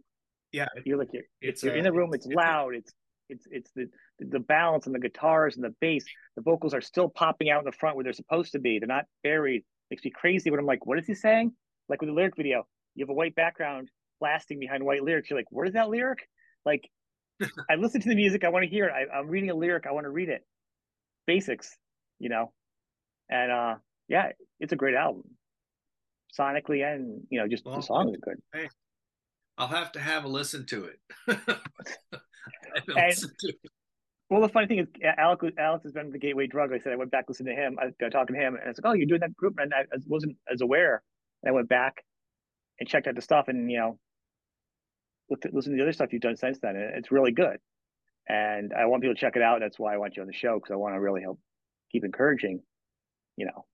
yeah, 0.53 0.67
you're 0.85 0.99
like, 0.99 1.09
you're, 1.13 1.23
it's, 1.41 1.63
you're 1.63 1.75
a, 1.75 1.79
in 1.79 1.85
the 1.85 1.93
room. 1.93 2.11
It's, 2.13 2.27
it's 2.27 2.35
loud. 2.35 2.75
It's, 2.75 2.93
it's, 3.29 3.47
it's 3.51 3.71
the, 3.75 3.89
the 4.19 4.41
balance 4.41 4.87
and 4.87 4.95
the 4.95 5.01
guitars 5.01 5.57
and 5.57 5.65
the 5.65 5.75
bass, 5.81 6.05
the 6.37 6.43
vocals 6.43 6.75
are 6.75 6.81
still 6.81 7.09
popping 7.09 7.51
out 7.51 7.61
in 7.61 7.65
the 7.65 7.73
front 7.73 7.97
where 7.97 8.05
they're 8.05 8.13
supposed 8.13 8.53
to 8.53 8.59
be. 8.59 8.79
They're 8.79 8.89
not 8.89 9.07
buried. 9.23 9.65
Makes 9.91 10.05
me 10.05 10.13
crazy 10.15 10.51
when 10.51 10.61
I'm 10.61 10.67
like, 10.67 10.87
what 10.87 10.99
is 10.99 11.07
he 11.07 11.15
saying? 11.15 11.53
Like 11.89 12.01
with 12.01 12.09
the 12.09 12.15
lyric 12.15 12.37
video, 12.37 12.67
you 12.95 13.05
have 13.05 13.11
a 13.11 13.15
white 13.15 13.35
background 13.35 13.91
blasting 14.21 14.59
behind 14.59 14.85
white 14.85 15.03
lyrics. 15.03 15.31
You're 15.31 15.39
like, 15.39 15.47
where's 15.51 15.73
that 15.73 15.89
lyric? 15.91 16.21
Like 16.65 16.89
I 17.71 17.75
listen 17.77 18.01
to 18.03 18.09
the 18.09 18.15
music. 18.15 18.45
I 18.45 18.49
want 18.49 18.65
to 18.65 18.71
hear 18.71 18.87
it. 18.87 18.93
I, 18.93 19.19
am 19.19 19.29
reading 19.29 19.51
a 19.51 19.55
lyric. 19.55 19.87
I 19.87 19.93
want 19.93 20.05
to 20.05 20.11
read 20.11 20.29
it. 20.29 20.45
Basics, 21.27 21.77
you 22.19 22.29
know, 22.29 22.53
and 23.31 23.51
uh, 23.51 23.75
yeah, 24.09 24.33
it's 24.61 24.73
a 24.73 24.77
great 24.77 24.95
album, 24.95 25.23
sonically 26.39 26.85
and 26.85 27.23
you 27.31 27.41
know, 27.41 27.49
just 27.49 27.65
well, 27.65 27.77
the 27.77 27.83
songs 27.83 28.15
are 28.15 28.21
good. 28.21 28.43
Hey, 28.53 28.69
I'll 29.59 29.69
have 29.69 29.93
to 29.93 30.01
have 30.01 30.25
a 30.25 30.29
listen 30.29 30.67
to 30.67 30.85
it. 30.85 30.99
and, 31.29 31.39
listen 32.97 33.31
to 33.41 33.49
it. 33.49 33.71
Well, 34.31 34.41
the 34.41 34.49
funny 34.49 34.67
thing 34.67 34.79
is, 34.79 34.89
Alex, 35.19 35.45
Alex 35.59 35.85
has 35.85 35.93
been 35.93 36.11
the 36.11 36.19
gateway 36.19 36.47
drug. 36.47 36.73
I 36.73 36.79
said 36.79 36.93
I 36.93 36.97
went 36.97 37.11
back 37.11 37.27
listening 37.29 37.55
to 37.55 37.63
him. 37.63 37.79
I 37.81 37.91
got 38.01 38.11
talking 38.11 38.35
to 38.35 38.43
him, 38.43 38.55
and 38.55 38.65
I 38.65 38.69
was 38.69 38.79
like, 38.79 38.91
"Oh, 38.91 38.95
you're 38.95 39.07
doing 39.07 39.21
that 39.21 39.37
group," 39.37 39.55
and 39.59 39.73
I, 39.73 39.81
I 39.81 39.99
wasn't 40.07 40.37
as 40.53 40.61
aware. 40.61 41.03
And 41.43 41.51
I 41.51 41.53
went 41.53 41.69
back 41.69 42.05
and 42.81 42.89
checked 42.89 43.07
out 43.07 43.15
the 43.15 43.23
stuff, 43.23 43.49
and 43.49 43.71
you 43.71 43.79
know, 43.79 43.99
look 45.31 45.45
at, 45.45 45.55
listen 45.55 45.73
to 45.73 45.77
the 45.77 45.83
other 45.83 45.93
stuff 45.93 46.13
you've 46.13 46.23
done 46.23 46.37
since 46.37 46.59
then. 46.61 46.75
It's 46.77 47.13
really 47.13 47.33
good. 47.33 47.59
And 48.29 48.73
I 48.73 48.87
want 48.87 49.03
people 49.03 49.15
to 49.15 49.21
check 49.21 49.37
it 49.37 49.43
out. 49.43 49.61
That's 49.61 49.79
why 49.79 49.95
I 49.95 49.99
want 49.99 50.17
you 50.17 50.23
on 50.23 50.27
the 50.27 50.35
show 50.35 50.55
because 50.55 50.73
I 50.73 50.77
want 50.77 50.95
to 50.95 51.01
really 51.01 51.21
help 51.21 51.39
keep 51.93 52.05
encouraging, 52.05 52.61
you 53.37 53.47
know, 53.47 53.67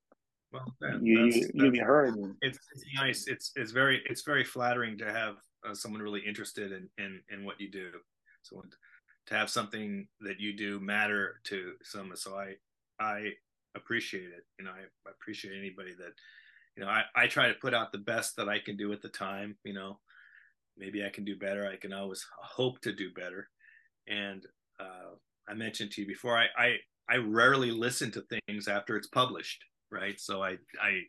well, 0.52 0.74
that, 0.80 0.98
you, 1.02 1.24
that's, 1.24 1.36
you, 1.36 1.50
you 1.54 1.70
be 1.70 1.78
heard. 1.78 2.14
It's, 2.42 2.58
it's, 2.74 2.84
nice. 2.94 3.26
It's, 3.28 3.52
it's 3.54 3.70
very, 3.70 4.02
it's 4.06 4.22
very 4.22 4.44
flattering 4.44 4.98
to 4.98 5.12
have 5.12 5.36
uh, 5.68 5.74
someone 5.74 6.02
really 6.02 6.22
interested 6.26 6.72
in, 6.72 6.88
in, 6.98 7.20
in 7.30 7.44
what 7.44 7.60
you 7.60 7.70
do. 7.70 7.90
So 8.42 8.62
to 9.26 9.34
have 9.34 9.50
something 9.50 10.06
that 10.20 10.40
you 10.40 10.56
do 10.56 10.80
matter 10.80 11.40
to 11.44 11.72
someone. 11.82 12.16
So 12.16 12.36
I, 12.36 12.54
I 12.98 13.30
appreciate 13.74 14.24
it. 14.24 14.44
You 14.58 14.64
know, 14.64 14.72
I, 14.72 15.10
appreciate 15.10 15.58
anybody 15.58 15.92
that, 15.98 16.12
you 16.76 16.82
know, 16.82 16.88
I, 16.88 17.02
I 17.14 17.26
try 17.26 17.48
to 17.48 17.54
put 17.54 17.74
out 17.74 17.92
the 17.92 17.98
best 17.98 18.36
that 18.36 18.48
I 18.48 18.58
can 18.58 18.76
do 18.76 18.92
at 18.92 19.02
the 19.02 19.08
time, 19.08 19.56
you 19.64 19.74
know, 19.74 19.98
maybe 20.78 21.04
I 21.04 21.10
can 21.10 21.24
do 21.24 21.36
better. 21.36 21.66
I 21.66 21.76
can 21.76 21.92
always 21.92 22.24
hope 22.38 22.80
to 22.82 22.92
do 22.92 23.12
better. 23.12 23.48
And 24.08 24.46
uh, 24.78 25.14
I 25.48 25.54
mentioned 25.54 25.90
to 25.92 26.00
you 26.00 26.06
before, 26.06 26.38
I, 26.38 26.46
I, 26.56 26.76
I 27.08 27.16
rarely 27.16 27.70
listen 27.70 28.10
to 28.12 28.24
things 28.46 28.66
after 28.66 28.96
it's 28.96 29.08
published, 29.08 29.64
right? 29.90 30.18
So 30.18 30.42
I, 30.42 30.56
I, 30.80 31.00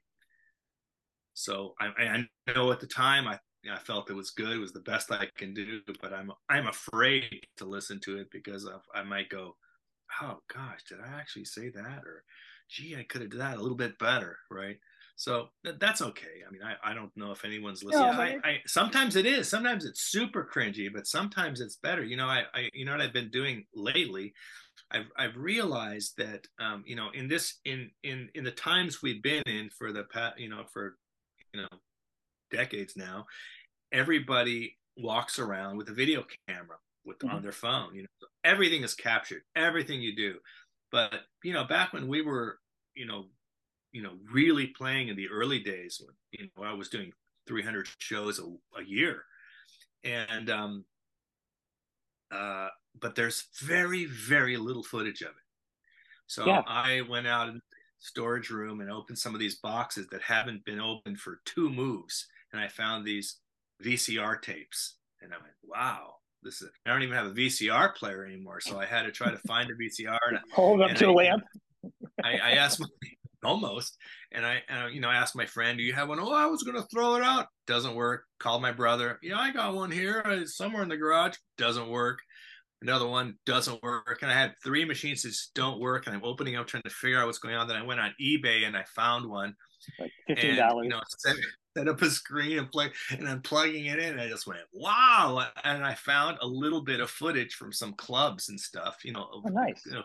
so 1.34 1.74
I, 1.80 2.04
I 2.04 2.54
know 2.54 2.72
at 2.72 2.80
the 2.80 2.88
time 2.88 3.28
I, 3.28 3.40
I 3.70 3.80
felt 3.80 4.10
it 4.10 4.16
was 4.16 4.32
good. 4.32 4.52
It 4.52 4.60
was 4.60 4.74
the 4.74 4.80
best 4.80 5.12
I 5.12 5.28
can 5.38 5.54
do, 5.54 5.82
but 6.02 6.14
I'm, 6.14 6.32
I'm 6.50 6.68
afraid 6.68 7.46
to 7.58 7.66
listen 7.66 8.00
to 8.02 8.18
it 8.18 8.32
because 8.32 8.66
of, 8.66 8.82
I 8.94 9.04
might 9.04 9.30
go, 9.30 9.56
oh 10.22 10.40
gosh, 10.54 10.84
did 10.90 11.00
I 11.00 11.20
actually 11.20 11.46
say 11.46 11.70
that? 11.70 12.00
Or, 12.06 12.24
gee, 12.70 12.96
I 12.96 13.04
could 13.04 13.22
have 13.22 13.32
done 13.32 13.40
that 13.40 13.58
a 13.58 13.62
little 13.62 13.78
bit 13.78 14.00
better, 14.00 14.38
right? 14.50 14.78
So 15.16 15.50
that's 15.64 16.02
okay. 16.02 16.42
I 16.48 16.52
mean, 16.52 16.64
I, 16.64 16.92
I 16.92 16.96
don't 16.96 17.16
know 17.16 17.32
if 17.32 17.46
anyone's 17.46 17.84
listening. 17.84 18.08
No, 18.08 18.20
I, 18.20 18.38
I, 18.44 18.58
sometimes 18.66 19.16
it 19.16 19.28
is. 19.28 19.48
Sometimes 19.48 19.86
it's 19.86 20.10
super 20.10 20.50
cringy, 20.52 20.92
but 20.92 21.06
sometimes 21.06 21.62
it's 21.62 21.76
better. 21.76 22.04
You 22.04 22.18
know, 22.18 22.26
I, 22.26 22.44
I 22.56 22.70
you 22.74 22.86
know 22.86 22.94
what 22.94 23.02
I've 23.02 23.14
been 23.14 23.30
doing 23.30 23.66
lately. 23.76 24.34
I've 24.90 25.12
I've 25.16 25.36
realized 25.36 26.18
that 26.18 26.48
um, 26.60 26.84
you 26.88 26.96
know 26.96 27.10
in 27.14 27.28
this 27.28 27.60
in 27.66 27.92
in 28.02 28.30
in 28.34 28.44
the 28.44 28.52
times 28.52 29.04
we've 29.04 29.22
been 29.22 29.44
in 29.46 29.70
for 29.78 29.92
the 29.94 30.06
past 30.06 30.40
you 30.40 30.50
know 30.50 30.64
for 30.74 30.98
you 31.54 31.62
know 31.62 31.68
decades 32.52 32.96
now, 32.96 33.26
everybody 33.92 34.78
walks 34.98 35.40
around 35.40 35.78
with 35.78 35.90
a 35.90 35.94
video 35.94 36.24
camera 36.48 36.78
with 37.06 37.20
mm-hmm. 37.20 37.36
on 37.36 37.42
their 37.42 37.52
phone. 37.52 37.96
You 37.96 38.04
know, 38.04 38.28
everything 38.44 38.84
is 38.84 38.94
captured, 38.94 39.42
everything 39.56 40.02
you 40.02 40.16
do. 40.16 40.36
But 40.92 41.22
you 41.44 41.54
know, 41.54 41.64
back 41.64 41.94
when 41.94 42.08
we 42.08 42.22
were, 42.22 42.60
you 42.96 43.06
know, 43.06 43.26
you 43.92 44.02
know, 44.02 44.14
really 44.32 44.68
playing 44.68 45.10
in 45.10 45.16
the 45.16 45.30
early 45.30 45.60
days 45.60 46.02
when 46.04 46.16
you 46.32 46.50
know 46.56 46.64
I 46.64 46.74
was 46.74 46.90
doing 46.90 47.12
300 47.48 47.88
shows 47.98 48.40
a, 48.40 48.44
a 48.80 48.84
year, 48.84 49.24
and 50.04 50.50
um, 50.50 50.86
uh, 52.32 52.68
but 53.00 53.16
there's 53.16 53.48
very 53.62 54.06
very 54.06 54.58
little 54.58 54.84
footage 54.84 55.22
of 55.22 55.30
it. 55.30 55.36
So 56.28 56.46
yeah. 56.46 56.62
I 56.66 57.02
went 57.10 57.28
out 57.28 57.50
in 57.50 57.62
storage 58.00 58.50
room 58.50 58.82
and 58.82 58.90
opened 58.90 59.18
some 59.18 59.34
of 59.34 59.40
these 59.40 59.56
boxes 59.60 60.08
that 60.12 60.22
haven't 60.22 60.66
been 60.66 60.80
opened 60.80 61.20
for 61.20 61.42
two 61.46 61.70
moves, 61.70 62.28
and 62.52 62.62
I 62.62 62.68
found 62.68 63.06
these 63.06 63.38
VCR 63.84 64.42
tapes, 64.42 64.98
and 65.22 65.34
I 65.34 65.38
went, 65.38 65.54
wow. 65.64 66.16
This 66.44 66.62
is, 66.64 66.72
I 66.88 66.92
don't 66.92 67.04
even 67.04 67.16
have 67.16 67.28
a 67.28 67.34
VCR 67.34 67.94
player 67.94 68.26
anymore, 68.26 68.62
so 68.62 68.80
I 68.80 68.86
had 68.86 69.04
to 69.04 69.12
try 69.12 69.30
to 69.30 69.38
find 69.48 69.70
a 69.70 69.76
VCR 69.76 70.18
and 70.28 70.40
hold 70.52 70.82
up 70.82 70.96
to 70.96 71.10
a 71.10 71.12
lamp. 71.12 71.44
I, 72.24 72.32
I 72.38 72.52
asked 72.54 72.80
my, 72.80 72.88
almost. 73.44 73.96
And 74.32 74.46
I, 74.46 74.62
and, 74.68 74.94
you 74.94 75.02
know, 75.02 75.10
I 75.10 75.16
asked 75.16 75.36
my 75.36 75.46
friend, 75.46 75.78
"Do 75.78 75.84
you 75.84 75.94
have 75.94 76.10
one?" 76.10 76.20
Oh, 76.20 76.34
I 76.34 76.48
was 76.48 76.64
gonna 76.64 76.86
throw 76.92 77.16
it 77.16 77.24
out. 77.24 77.48
Doesn't 77.68 77.96
work. 77.96 78.24
Called 78.40 78.62
my 78.62 78.72
brother. 78.72 79.20
Yeah, 79.22 79.38
I 79.38 79.52
got 79.52 79.76
one 79.76 79.92
here 79.92 80.24
uh, 80.26 80.46
somewhere 80.46 80.84
in 80.84 80.90
the 80.90 80.98
garage. 80.98 81.36
Doesn't 81.58 81.90
work. 81.90 82.20
Another 82.82 83.08
one 83.08 83.36
doesn't 83.46 83.82
work. 83.84 84.20
And 84.22 84.32
I 84.32 84.34
had 84.34 84.54
three 84.64 84.86
machines 84.86 85.22
that 85.22 85.30
just 85.30 85.54
don't 85.54 85.80
work. 85.80 86.08
And 86.08 86.16
I'm 86.16 86.24
opening 86.24 86.56
up 86.56 86.66
trying 86.66 86.84
to 86.84 86.90
figure 86.90 87.20
out 87.20 87.28
what's 87.28 87.38
going 87.38 87.56
on. 87.56 87.68
Then 87.68 87.78
I 87.78 87.84
went 87.84 88.00
on 88.00 88.14
eBay 88.20 88.66
and 88.66 88.76
I 88.76 88.84
found 88.96 89.30
one. 89.30 89.56
Like 90.00 90.12
fifteen 90.28 90.56
dollars. 90.56 90.86
You 90.86 90.90
know, 90.90 91.02
set, 91.76 91.88
up 91.88 92.02
a 92.02 92.10
screen 92.10 92.60
and 92.60 92.72
play, 92.72 92.92
and 93.12 93.28
I'm 93.28 93.42
plugging 93.42 93.86
it 93.86 94.00
in. 94.00 94.12
And 94.12 94.22
I 94.22 94.28
just 94.28 94.48
went, 94.48 94.62
wow! 94.74 95.48
And 95.64 95.84
I 95.84 95.96
found 95.96 96.38
a 96.42 96.48
little 96.48 96.82
bit 96.82 97.00
of 97.00 97.10
footage 97.10 97.56
from 97.56 97.72
some 97.72 97.94
clubs 97.94 98.50
and 98.50 98.60
stuff. 98.60 98.98
You 99.04 99.14
know, 99.14 99.28
oh, 99.34 99.42
nice. 99.50 99.82
You 99.86 99.94
know, 99.94 100.04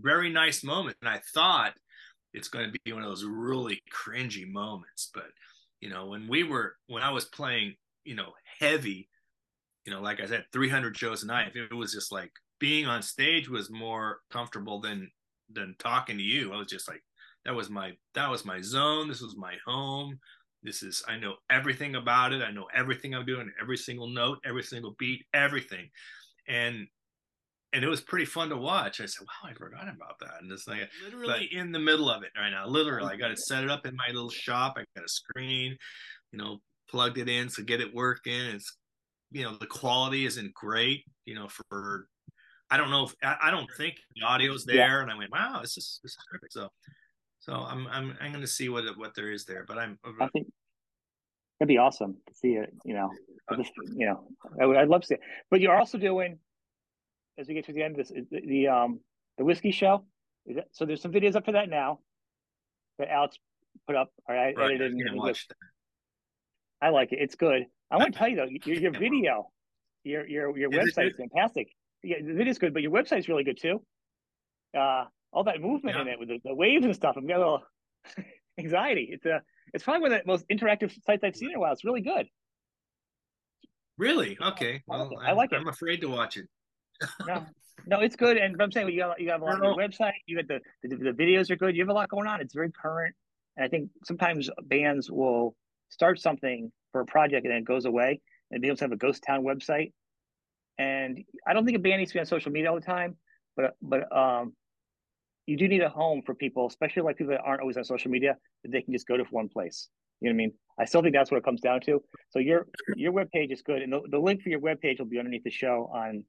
very 0.00 0.30
nice 0.30 0.62
moment. 0.64 0.96
And 1.00 1.08
I 1.08 1.20
thought 1.34 1.74
it's 2.32 2.48
going 2.48 2.70
to 2.70 2.78
be 2.84 2.92
one 2.92 3.02
of 3.02 3.08
those 3.08 3.24
really 3.24 3.82
cringy 3.92 4.50
moments. 4.50 5.10
But 5.12 5.28
you 5.80 5.90
know, 5.90 6.06
when 6.06 6.28
we 6.28 6.44
were 6.44 6.76
when 6.86 7.02
I 7.02 7.10
was 7.10 7.24
playing, 7.26 7.74
you 8.04 8.14
know, 8.14 8.32
heavy, 8.58 9.08
you 9.84 9.92
know, 9.92 10.00
like 10.00 10.20
I 10.20 10.26
said, 10.26 10.44
300 10.52 10.96
shows 10.96 11.22
a 11.22 11.26
night, 11.26 11.52
it 11.54 11.74
was 11.74 11.92
just 11.92 12.12
like 12.12 12.32
being 12.58 12.86
on 12.86 13.02
stage 13.02 13.48
was 13.48 13.70
more 13.70 14.18
comfortable 14.30 14.80
than 14.80 15.10
than 15.50 15.76
talking 15.78 16.18
to 16.18 16.22
you. 16.22 16.52
I 16.52 16.56
was 16.56 16.68
just 16.68 16.88
like 16.88 17.02
that 17.44 17.54
was 17.54 17.70
my 17.70 17.92
that 18.14 18.30
was 18.30 18.44
my 18.44 18.60
zone. 18.60 19.08
This 19.08 19.22
was 19.22 19.36
my 19.36 19.54
home. 19.66 20.18
This 20.62 20.82
is 20.82 21.02
I 21.06 21.16
know 21.16 21.36
everything 21.50 21.94
about 21.94 22.32
it. 22.32 22.42
I 22.42 22.50
know 22.50 22.66
everything 22.74 23.14
I'm 23.14 23.26
doing, 23.26 23.50
every 23.60 23.76
single 23.76 24.08
note, 24.08 24.38
every 24.44 24.62
single 24.62 24.94
beat, 24.98 25.24
everything. 25.32 25.88
And 26.48 26.88
and 27.72 27.84
it 27.84 27.88
was 27.88 28.00
pretty 28.00 28.24
fun 28.24 28.48
to 28.48 28.56
watch. 28.56 29.00
I 29.00 29.06
said, 29.06 29.26
"Wow, 29.26 29.50
I 29.50 29.54
forgot 29.54 29.88
about 29.88 30.18
that." 30.20 30.40
And 30.40 30.50
it's 30.50 30.66
like 30.66 30.90
literally 31.04 31.48
in 31.52 31.70
the 31.70 31.78
middle 31.78 32.10
of 32.10 32.22
it 32.22 32.30
right 32.36 32.50
now. 32.50 32.66
Literally, 32.66 33.12
I 33.12 33.16
got 33.16 33.30
it 33.30 33.38
set 33.46 33.62
it 33.64 33.70
up 33.70 33.86
in 33.86 33.94
my 33.94 34.08
little 34.08 34.30
shop. 34.30 34.74
I 34.76 34.84
got 34.96 35.04
a 35.04 35.08
screen, 35.08 35.76
you 36.32 36.38
know, 36.38 36.58
plugged 36.90 37.18
it 37.18 37.28
in 37.28 37.48
to 37.48 37.62
get 37.62 37.80
it 37.80 37.94
working. 37.94 38.40
It's, 38.40 38.76
you 39.30 39.42
know, 39.42 39.56
the 39.58 39.66
quality 39.66 40.24
isn't 40.24 40.54
great. 40.54 41.04
You 41.26 41.34
know, 41.34 41.48
for 41.48 42.06
I 42.70 42.76
don't 42.78 42.90
know 42.90 43.04
if 43.04 43.14
I, 43.22 43.36
I 43.44 43.50
don't 43.50 43.70
think 43.76 43.96
the 44.16 44.26
audio's 44.26 44.64
there. 44.64 44.76
Yeah. 44.76 45.02
And 45.02 45.10
I 45.10 45.16
went, 45.16 45.30
"Wow, 45.30 45.60
this 45.60 45.76
is 45.76 46.00
this 46.02 46.12
is 46.12 46.18
perfect." 46.30 46.52
So, 46.54 46.68
so 47.48 47.54
I'm 47.54 47.86
I'm 47.88 48.14
I'm 48.20 48.30
going 48.30 48.42
to 48.42 48.46
see 48.46 48.68
what 48.68 48.84
what 48.98 49.14
there 49.14 49.32
is 49.32 49.46
there. 49.46 49.64
But 49.66 49.78
I'm 49.78 49.98
I 50.20 50.28
think 50.28 50.48
it'd 51.58 51.68
be 51.68 51.78
awesome 51.78 52.16
to 52.26 52.34
see 52.34 52.52
it. 52.52 52.72
You 52.84 52.94
know, 52.94 53.10
just, 53.56 53.72
you 53.94 54.06
know, 54.06 54.28
I 54.60 54.66
would, 54.66 54.76
I'd 54.76 54.88
love 54.88 55.00
to 55.00 55.06
see 55.06 55.14
it. 55.14 55.20
But 55.50 55.60
you're 55.62 55.76
also 55.76 55.96
doing 55.96 56.38
as 57.38 57.48
we 57.48 57.54
get 57.54 57.64
to 57.66 57.72
the 57.72 57.82
end 57.82 57.98
of 57.98 58.06
this, 58.06 58.16
the, 58.30 58.40
the 58.46 58.68
um 58.68 59.00
the 59.38 59.44
whiskey 59.44 59.70
show. 59.70 60.04
Is 60.44 60.56
that, 60.56 60.66
so 60.72 60.84
there's 60.84 61.00
some 61.00 61.12
videos 61.12 61.36
up 61.36 61.46
for 61.46 61.52
that 61.52 61.70
now 61.70 62.00
that 62.98 63.10
Alex 63.10 63.38
put 63.86 63.96
up. 63.96 64.10
Or 64.28 64.36
I 64.36 64.52
right, 64.52 64.74
edited. 64.74 64.94
I, 66.82 66.86
I 66.86 66.90
like 66.90 67.12
it. 67.12 67.18
It's 67.20 67.34
good. 67.34 67.64
I 67.90 67.96
want 67.96 68.12
to 68.12 68.18
tell 68.18 68.28
you 68.28 68.36
though, 68.36 68.48
your, 68.66 68.76
your 68.76 68.92
video, 68.98 69.48
your 70.04 70.26
your 70.26 70.58
your 70.58 70.70
website 70.70 71.12
is 71.12 71.16
fantastic. 71.16 71.68
Yeah, 72.02 72.18
the 72.22 72.34
video's 72.34 72.58
good, 72.58 72.74
but 72.74 72.82
your 72.82 72.92
website's 72.92 73.26
really 73.26 73.44
good 73.44 73.58
too. 73.58 73.80
Uh, 74.78 75.04
all 75.32 75.44
that 75.44 75.60
movement 75.60 75.96
yeah. 75.96 76.02
in 76.02 76.08
it 76.08 76.18
with 76.18 76.28
the, 76.28 76.40
the, 76.44 76.54
waves 76.54 76.84
and 76.84 76.94
stuff. 76.94 77.16
I'm 77.16 77.26
getting 77.26 77.42
a 77.42 77.44
little 77.44 77.62
anxiety. 78.58 79.08
It's 79.12 79.26
a 79.26 79.42
it's 79.74 79.84
probably 79.84 80.02
one 80.02 80.12
of 80.12 80.22
the 80.24 80.26
most 80.26 80.46
interactive 80.48 80.92
sites 81.04 81.22
I've 81.22 81.36
seen 81.36 81.50
in 81.50 81.56
a 81.56 81.60
while. 81.60 81.72
It's 81.72 81.84
really 81.84 82.00
good. 82.00 82.26
Really? 83.98 84.38
Okay. 84.40 84.82
Well, 84.86 85.10
I 85.22 85.32
like 85.32 85.52
it. 85.52 85.56
I'm 85.56 85.68
afraid 85.68 86.00
to 86.02 86.08
watch 86.08 86.36
it 86.36 86.46
no, 87.26 87.46
no, 87.86 88.00
it's 88.00 88.16
good. 88.16 88.36
And 88.36 88.60
I'm 88.60 88.72
saying 88.72 88.88
you 88.88 88.98
got 88.98 89.20
you 89.20 89.30
have 89.30 89.42
a 89.42 89.44
lot 89.44 89.54
on 89.54 89.64
your 89.64 89.76
website. 89.76 90.12
You 90.26 90.36
got 90.36 90.48
the, 90.48 90.60
the, 90.88 90.96
the 90.96 91.12
videos 91.12 91.50
are 91.50 91.56
good. 91.56 91.76
You 91.76 91.82
have 91.82 91.90
a 91.90 91.92
lot 91.92 92.08
going 92.08 92.26
on. 92.26 92.40
It's 92.40 92.54
very 92.54 92.70
current. 92.70 93.14
And 93.56 93.64
I 93.64 93.68
think 93.68 93.90
sometimes 94.04 94.50
bands 94.64 95.10
will 95.10 95.56
start 95.88 96.20
something 96.20 96.70
for 96.92 97.00
a 97.00 97.06
project 97.06 97.44
and 97.44 97.52
then 97.52 97.58
it 97.58 97.64
goes 97.64 97.84
away. 97.84 98.20
And 98.50 98.68
also 98.70 98.86
have 98.86 98.92
a 98.92 98.96
ghost 98.96 99.22
town 99.26 99.44
website. 99.44 99.92
And 100.78 101.22
I 101.46 101.52
don't 101.52 101.64
think 101.64 101.76
a 101.76 101.80
band 101.80 101.98
needs 101.98 102.12
to 102.12 102.16
be 102.16 102.20
on 102.20 102.26
social 102.26 102.52
media 102.52 102.70
all 102.70 102.76
the 102.76 102.86
time, 102.86 103.16
but 103.56 103.74
but 103.82 104.10
um, 104.16 104.54
you 105.48 105.56
do 105.56 105.66
need 105.66 105.82
a 105.82 105.88
home 105.88 106.20
for 106.26 106.34
people, 106.34 106.66
especially 106.66 107.02
like 107.02 107.16
people 107.16 107.32
that 107.32 107.40
aren't 107.40 107.62
always 107.62 107.78
on 107.78 107.84
social 107.84 108.10
media, 108.10 108.36
that 108.62 108.70
they 108.70 108.82
can 108.82 108.92
just 108.92 109.08
go 109.08 109.16
to 109.16 109.24
one 109.30 109.48
place. 109.48 109.88
You 110.20 110.28
know 110.28 110.34
what 110.34 110.34
I 110.34 110.36
mean? 110.36 110.52
I 110.78 110.84
still 110.84 111.00
think 111.00 111.14
that's 111.14 111.30
what 111.30 111.38
it 111.38 111.44
comes 111.44 111.62
down 111.62 111.80
to. 111.82 112.02
So 112.28 112.38
your 112.38 112.66
your 112.96 113.12
web 113.12 113.30
page 113.30 113.50
is 113.50 113.62
good, 113.62 113.80
and 113.80 113.90
the, 113.90 114.02
the 114.10 114.18
link 114.18 114.42
for 114.42 114.50
your 114.50 114.60
web 114.60 114.78
page 114.82 114.98
will 114.98 115.06
be 115.06 115.18
underneath 115.18 115.44
the 115.44 115.50
show 115.50 115.90
on 115.94 116.24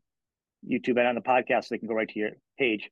YouTube 0.65 0.97
and 0.97 1.08
on 1.08 1.15
the 1.15 1.21
podcast, 1.21 1.65
so 1.65 1.67
they 1.71 1.79
can 1.79 1.89
go 1.89 1.95
right 1.95 2.08
to 2.08 2.19
your 2.19 2.29
page. 2.58 2.89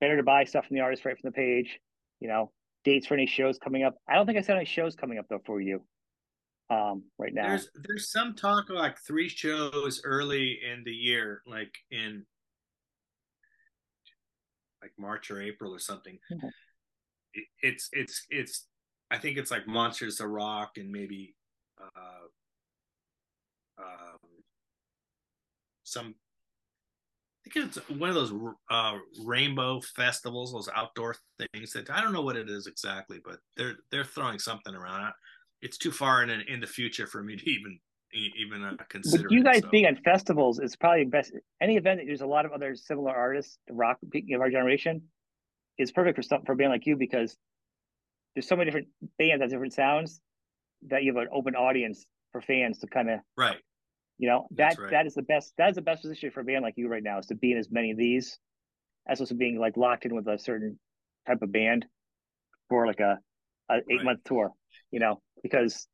Better 0.00 0.16
to 0.16 0.22
buy 0.22 0.44
stuff 0.44 0.66
from 0.66 0.76
the 0.76 0.82
artist 0.82 1.04
right 1.04 1.16
from 1.20 1.30
the 1.30 1.34
page. 1.34 1.78
You 2.20 2.28
know, 2.28 2.50
dates 2.84 3.06
for 3.06 3.12
any 3.12 3.26
shows 3.26 3.58
coming 3.58 3.82
up. 3.82 3.96
I 4.08 4.14
don't 4.14 4.24
think 4.24 4.38
I 4.38 4.40
said 4.40 4.56
any 4.56 4.64
shows 4.64 4.94
coming 4.96 5.18
up 5.18 5.26
though 5.28 5.42
for 5.44 5.60
you. 5.60 5.84
Um, 6.70 7.02
right 7.18 7.34
now. 7.34 7.48
There's 7.48 7.68
there's 7.86 8.10
some 8.10 8.34
talk 8.34 8.70
of 8.70 8.76
like 8.76 8.98
three 8.98 9.28
shows 9.28 10.00
early 10.04 10.58
in 10.72 10.84
the 10.84 10.92
year, 10.92 11.42
like 11.46 11.74
in 11.90 12.24
like 14.84 14.92
March 14.98 15.30
or 15.30 15.40
April 15.40 15.74
or 15.74 15.78
something. 15.78 16.18
Mm-hmm. 16.30 16.48
It, 17.32 17.44
it's 17.62 17.88
it's 17.92 18.26
it's 18.30 18.66
I 19.10 19.18
think 19.18 19.38
it's 19.38 19.50
like 19.50 19.66
Monsters 19.66 20.20
of 20.20 20.28
Rock 20.28 20.72
and 20.76 20.90
maybe 20.90 21.34
uh 21.80 22.26
um 23.78 24.18
some 25.84 26.14
I 27.46 27.50
think 27.50 27.66
it's 27.66 27.90
one 27.90 28.08
of 28.08 28.14
those 28.14 28.32
uh, 28.70 28.96
rainbow 29.22 29.78
festivals, 29.94 30.52
those 30.52 30.70
outdoor 30.74 31.14
things 31.38 31.74
that 31.74 31.90
I 31.90 32.00
don't 32.00 32.14
know 32.14 32.22
what 32.22 32.36
it 32.36 32.48
is 32.48 32.66
exactly, 32.66 33.20
but 33.22 33.38
they're 33.56 33.76
they're 33.90 34.04
throwing 34.04 34.38
something 34.38 34.74
around. 34.74 35.12
It's 35.60 35.76
too 35.76 35.90
far 35.90 36.22
in 36.22 36.30
in 36.30 36.60
the 36.60 36.66
future 36.66 37.06
for 37.06 37.22
me 37.22 37.36
to 37.36 37.50
even 37.50 37.78
even 38.14 38.62
uh, 38.62 38.76
consider. 38.88 39.24
But 39.24 39.32
you 39.32 39.42
guys 39.42 39.62
so. 39.62 39.70
being 39.70 39.86
at 39.86 40.02
festivals 40.02 40.58
is 40.58 40.76
probably 40.76 41.04
best. 41.04 41.32
Any 41.60 41.76
event 41.76 42.00
that 42.00 42.06
there's 42.06 42.20
a 42.20 42.26
lot 42.26 42.46
of 42.46 42.52
other 42.52 42.74
similar 42.74 43.12
artists, 43.12 43.58
the 43.66 43.74
rock 43.74 43.98
of 44.02 44.40
our 44.40 44.50
generation, 44.50 45.02
is 45.78 45.92
perfect 45.92 46.16
for 46.16 46.22
some 46.22 46.42
for 46.44 46.52
a 46.52 46.56
band 46.56 46.70
like 46.70 46.86
you 46.86 46.96
because 46.96 47.36
there's 48.34 48.48
so 48.48 48.56
many 48.56 48.66
different 48.66 48.88
bands 49.18 49.40
that 49.40 49.50
different 49.50 49.72
sounds 49.72 50.20
that 50.88 51.02
you 51.02 51.14
have 51.14 51.22
an 51.22 51.28
open 51.32 51.54
audience 51.54 52.06
for 52.32 52.40
fans 52.40 52.78
to 52.78 52.86
kind 52.86 53.10
of 53.10 53.20
right 53.36 53.58
you 54.18 54.28
know, 54.28 54.46
that 54.52 54.78
right. 54.78 54.90
that 54.90 55.06
is 55.06 55.14
the 55.14 55.22
best 55.22 55.52
that 55.58 55.70
is 55.70 55.76
the 55.76 55.82
best 55.82 56.02
position 56.02 56.30
for 56.30 56.40
a 56.40 56.44
band 56.44 56.62
like 56.62 56.74
you 56.76 56.88
right 56.88 57.02
now 57.02 57.18
is 57.18 57.26
to 57.26 57.34
be 57.34 57.52
in 57.52 57.58
as 57.58 57.68
many 57.70 57.90
of 57.90 57.96
these 57.96 58.38
as 59.08 59.18
opposed 59.18 59.30
to 59.30 59.34
being 59.34 59.58
like 59.58 59.76
locked 59.76 60.04
in 60.04 60.14
with 60.14 60.26
a 60.28 60.38
certain 60.38 60.78
type 61.26 61.42
of 61.42 61.52
band 61.52 61.84
for 62.68 62.86
like 62.86 63.00
a, 63.00 63.18
a 63.70 63.76
eight 63.76 63.96
right. 63.96 64.04
month 64.04 64.20
tour, 64.24 64.52
you 64.90 65.00
know, 65.00 65.20
because 65.42 65.86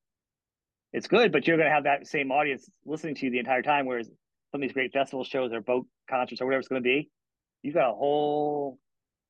it's 0.92 1.06
good, 1.06 1.32
but 1.32 1.46
you're 1.46 1.56
gonna 1.56 1.70
have 1.70 1.84
that 1.84 2.06
same 2.06 2.30
audience 2.32 2.68
listening 2.84 3.14
to 3.16 3.26
you 3.26 3.30
the 3.30 3.38
entire 3.38 3.62
time, 3.62 3.86
whereas 3.86 4.06
some 4.06 4.60
of 4.60 4.62
these 4.62 4.72
great 4.72 4.92
festival 4.92 5.24
shows 5.24 5.52
or 5.52 5.60
boat 5.60 5.86
concerts 6.08 6.40
or 6.40 6.46
whatever 6.46 6.60
it's 6.60 6.68
gonna 6.68 6.80
be, 6.80 7.10
you've 7.62 7.74
got 7.74 7.90
a 7.90 7.94
whole 7.94 8.78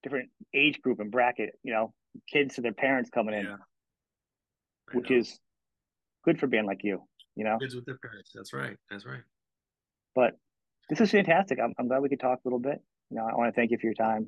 different 0.03 0.31
age 0.55 0.81
group 0.81 1.01
and 1.01 1.11
bracket, 1.11 1.51
you 1.62 1.73
know, 1.73 1.92
kids 2.33 2.55
to 2.55 2.62
their 2.62 2.73
parents 2.73 3.11
coming 3.11 3.35
in. 3.35 3.44
Yeah. 3.44 3.57
Which 4.92 5.11
is 5.11 5.38
good 6.25 6.40
for 6.40 6.49
being 6.49 6.66
like 6.66 6.83
you 6.83 7.03
you 7.37 7.44
know? 7.44 7.59
Kids 7.59 7.75
with 7.75 7.87
their 7.87 7.99
parents 7.99 8.31
that's 8.35 8.53
right 8.53 8.77
that's 8.90 9.07
right. 9.07 9.23
But 10.14 10.35
this 10.88 11.01
is 11.01 11.11
fantastic. 11.11 11.59
I'm, 11.62 11.73
I'm 11.79 11.88
glad 11.88 12.03
we 12.03 12.09
could 12.09 12.20
talk 12.20 12.40
a 12.44 12.49
little 12.49 12.59
bit. 12.59 12.83
You 13.11 13.16
know 13.16 13.27
i 13.27 13.35
want 13.35 13.53
to 13.53 13.59
thank 13.59 13.70
you 13.70 13.79
for 13.79 13.87
your 13.87 13.94
time. 13.94 14.27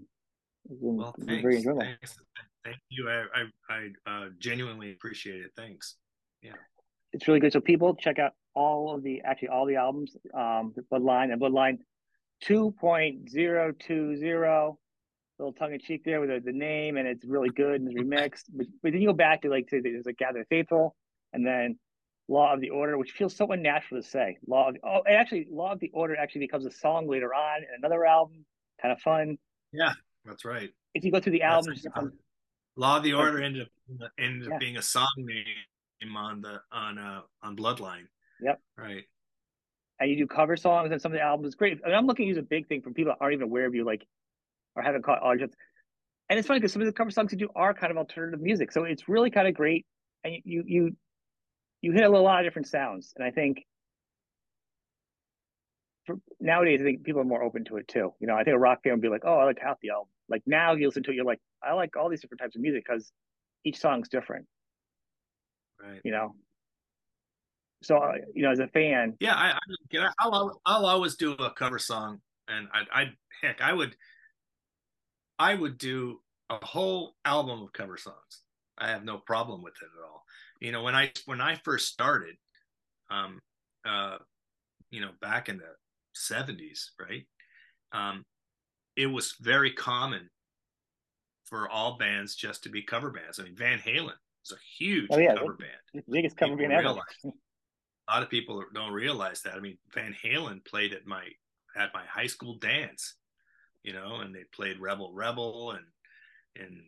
Been, 0.69 0.97
well, 0.97 1.15
thanks, 1.27 1.43
very 1.43 1.57
enjoyable. 1.57 1.81
thanks. 1.81 2.17
thank 2.65 2.77
you 2.89 3.11
i 3.11 3.25
i, 3.35 3.75
I 3.75 3.89
uh, 4.11 4.29
genuinely 4.39 4.93
appreciate 4.93 5.41
it 5.41 5.51
thanks 5.57 5.97
yeah 6.41 6.53
it's 7.13 7.29
really 7.29 7.41
good 7.41 7.53
so 7.53 7.61
people 7.61 7.95
check 7.95 8.19
out 8.19 8.33
all 8.55 8.95
of 8.95 9.03
the 9.03 9.23
actually 9.25 9.49
all 9.49 9.67
the 9.67 9.77
albums 9.77 10.17
um 10.35 10.73
the 10.77 10.83
bloodline 10.83 11.33
and 11.33 11.41
bloodline 11.41 11.79
2.020 12.45 14.77
little 15.39 15.53
tongue 15.53 15.73
in 15.73 15.81
cheek 15.81 16.03
there 16.05 16.21
with 16.21 16.31
the, 16.31 16.41
the, 16.41 16.57
name, 16.57 16.97
and 16.97 17.07
it's 17.07 17.25
really 17.25 17.49
good 17.49 17.81
and 17.81 17.89
it's 17.89 18.01
remixed. 18.01 18.45
but, 18.55 18.67
but 18.83 18.93
then 18.93 19.01
you 19.01 19.09
go 19.09 19.15
back 19.15 19.43
to 19.43 19.49
like 19.49 19.69
say 19.69 19.81
there's 19.81 20.07
like 20.07 20.17
Gather 20.17 20.47
Faithful, 20.49 20.95
and 21.33 21.47
then 21.47 21.79
Law 22.29 22.55
of 22.55 22.61
the 22.61 22.71
Order, 22.71 22.99
which 22.99 23.13
feels 23.13 23.35
so 23.35 23.51
unnatural 23.53 24.01
to 24.01 24.07
say. 24.07 24.39
Law 24.47 24.71
of 24.71 24.77
oh, 24.85 25.03
actually, 25.09 25.47
Law 25.51 25.73
of 25.73 25.81
the 25.81 25.91
Order 25.93 26.17
actually 26.17 26.43
becomes 26.43 26.67
a 26.67 26.71
song 26.71 27.09
later 27.09 27.35
on 27.35 27.63
in 27.63 27.69
another 27.79 28.05
album. 28.05 28.45
Kind 28.81 28.93
of 28.93 29.01
fun. 29.01 29.39
Yeah, 29.73 29.93
that's 30.25 30.45
right. 30.45 30.71
If 30.95 31.05
you 31.05 31.13
go 31.13 31.21
through 31.21 31.33
the 31.33 31.43
album, 31.43 31.75
Law 32.77 32.99
of 32.99 33.03
the 33.03 33.15
Order 33.15 33.43
ended 33.43 33.63
up 33.63 33.69
ended 34.19 34.49
yeah. 34.49 34.55
up 34.55 34.61
being 34.61 34.77
a 34.77 34.83
song 34.83 35.13
name 35.17 35.45
on 36.17 36.41
the 36.41 36.61
on 36.73 36.99
uh 36.99 37.23
on 37.43 37.57
Bloodline. 37.57 38.07
Yep. 38.41 38.61
Right. 38.77 39.05
And 40.01 40.11
you 40.11 40.17
do 40.17 40.27
cover 40.27 40.57
songs 40.57 40.91
and 40.91 41.01
some 41.01 41.13
of 41.13 41.17
the 41.17 41.23
albums. 41.23 41.55
Great. 41.55 41.79
I 41.85 41.89
mean, 41.89 41.97
I'm 41.97 42.07
looking 42.07 42.25
to 42.25 42.29
use 42.29 42.39
a 42.39 42.43
big 42.43 42.67
thing 42.67 42.83
for 42.83 42.91
people 42.91 43.13
that 43.13 43.19
aren't 43.23 43.35
even 43.35 43.45
aware 43.45 43.67
of 43.67 43.75
you, 43.75 43.85
like 43.85 44.05
or 44.75 44.83
haven't 44.83 45.05
caught 45.05 45.23
audience. 45.23 45.55
And 46.29 46.39
it's 46.39 46.49
funny 46.49 46.61
because 46.61 46.73
some 46.73 46.83
of 46.83 46.87
the 46.87 46.93
cover 46.93 47.11
songs 47.11 47.33
you 47.33 47.39
do 47.39 47.49
are 47.55 47.75
kind 47.75 47.91
of 47.91 47.99
alternative 47.99 48.41
music, 48.41 48.73
so 48.73 48.85
it's 48.85 49.09
really 49.09 49.31
kind 49.31 49.47
of 49.47 49.55
great. 49.55 49.87
And 50.25 50.37
you 50.45 50.65
you 50.67 50.97
you 51.83 51.93
hit 51.93 52.05
a 52.05 52.09
lot 52.09 52.41
of 52.41 52.47
different 52.47 52.69
sounds, 52.69 53.13
and 53.17 53.25
I 53.25 53.31
think 53.31 53.65
for, 56.07 56.17
nowadays 56.41 56.81
I 56.81 56.85
think 56.85 57.05
people 57.05 57.21
are 57.21 57.25
more 57.25 57.43
open 57.43 57.65
to 57.67 57.77
it 57.77 57.87
too. 57.89 58.15
You 58.19 58.27
know, 58.27 58.35
I 58.35 58.45
think 58.45 58.55
a 58.55 58.59
rock 58.59 58.83
fan 58.83 58.93
would 58.95 59.03
be 59.03 59.09
like, 59.09 59.25
"Oh, 59.25 59.35
I 59.35 59.45
like 59.45 59.59
half 59.61 59.79
the 59.81 59.91
album." 59.91 60.09
Like 60.29 60.43
now 60.47 60.73
you 60.75 60.87
listen 60.87 61.03
to 61.05 61.11
it, 61.11 61.15
you're 61.15 61.25
like, 61.25 61.41
"I 61.63 61.75
like 61.75 61.97
all 61.97 62.09
these 62.09 62.21
different 62.21 62.41
types 62.41 62.57
of 62.57 62.63
music 62.63 62.85
because 62.87 63.13
each 63.65 63.79
song's 63.79 64.09
different." 64.09 64.47
Right. 65.83 66.01
You 66.05 66.13
know. 66.13 66.35
So 67.83 67.97
uh, 67.97 68.13
you 68.35 68.43
know, 68.43 68.53
as 68.53 68.61
a 68.61 68.69
fan, 68.69 69.17
yeah, 69.19 69.35
I, 69.35 69.59
I 69.99 70.09
I'll, 70.21 70.61
I'll 70.65 70.87
always 70.87 71.17
do 71.17 71.33
a 71.33 71.51
cover 71.51 71.81
song, 71.81 72.21
and 72.47 72.69
I, 72.73 73.03
I 73.03 73.05
heck, 73.43 73.61
I 73.61 73.73
would, 73.73 73.97
I 75.39 75.55
would 75.55 75.79
do 75.79 76.21
a 76.49 76.65
whole 76.65 77.17
album 77.25 77.61
of 77.63 77.73
cover 77.73 77.97
songs. 77.97 78.43
I 78.79 78.89
have 78.89 79.05
no 79.05 79.19
problem 79.19 79.63
with 79.63 79.75
it 79.83 79.89
at 79.99 80.09
all 80.09 80.23
you 80.63 80.71
know 80.71 80.83
when 80.83 80.95
i 80.95 81.11
when 81.27 81.41
i 81.41 81.57
first 81.57 81.89
started 81.89 82.37
um 83.11 83.41
uh 83.85 84.17
you 84.91 85.01
know 85.01 85.11
back 85.21 85.49
in 85.49 85.59
the 85.59 85.65
70s 86.17 86.91
right 87.01 87.27
um 87.93 88.25
it 88.97 89.07
was 89.07 89.35
very 89.41 89.73
common 89.73 90.31
for 91.45 91.69
all 91.69 91.99
bands 91.99 92.37
just 92.37 92.63
to 92.63 92.69
be 92.69 92.83
cover 92.83 93.11
bands 93.11 93.41
i 93.41 93.43
mean 93.43 93.57
van 93.57 93.79
halen 93.79 94.13
was 94.43 94.59
a 94.59 94.83
huge 94.83 95.09
oh, 95.11 95.19
yeah, 95.19 95.35
cover 95.35 95.55
band. 95.55 96.05
biggest 96.09 96.37
cover 96.37 96.57
band 96.57 96.73
ever. 96.73 96.89
a 96.89 96.95
lot 98.13 98.23
of 98.23 98.31
people 98.31 98.63
don't 98.75 98.93
realize 98.93 99.43
that. 99.43 99.55
I 99.55 99.61
mean 99.61 99.79
van 99.95 100.15
halen 100.25 100.65
played 100.65 100.93
at 100.93 101.07
my 101.07 101.25
at 101.77 101.95
my 101.95 102.05
high 102.07 102.27
school 102.27 102.57
dance 102.59 103.15
you 103.83 103.93
know 103.93 104.17
and 104.17 104.35
they 104.35 104.45
played 104.55 104.79
rebel 104.79 105.13
rebel 105.13 105.73
and 105.73 105.85
and 106.57 106.83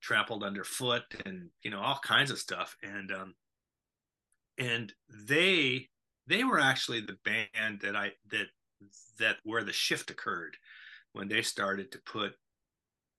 trampled 0.00 0.42
underfoot 0.42 1.02
and 1.24 1.48
you 1.62 1.70
know 1.70 1.80
all 1.80 2.00
kinds 2.02 2.30
of 2.30 2.38
stuff. 2.38 2.76
And 2.82 3.12
um 3.12 3.34
and 4.58 4.92
they 5.28 5.88
they 6.26 6.44
were 6.44 6.60
actually 6.60 7.00
the 7.00 7.16
band 7.24 7.80
that 7.82 7.96
i 7.96 8.12
that 8.30 8.46
that 9.18 9.36
where 9.44 9.64
the 9.64 9.72
shift 9.72 10.10
occurred 10.10 10.56
when 11.12 11.28
they 11.28 11.42
started 11.42 11.92
to 11.92 11.98
put 12.04 12.32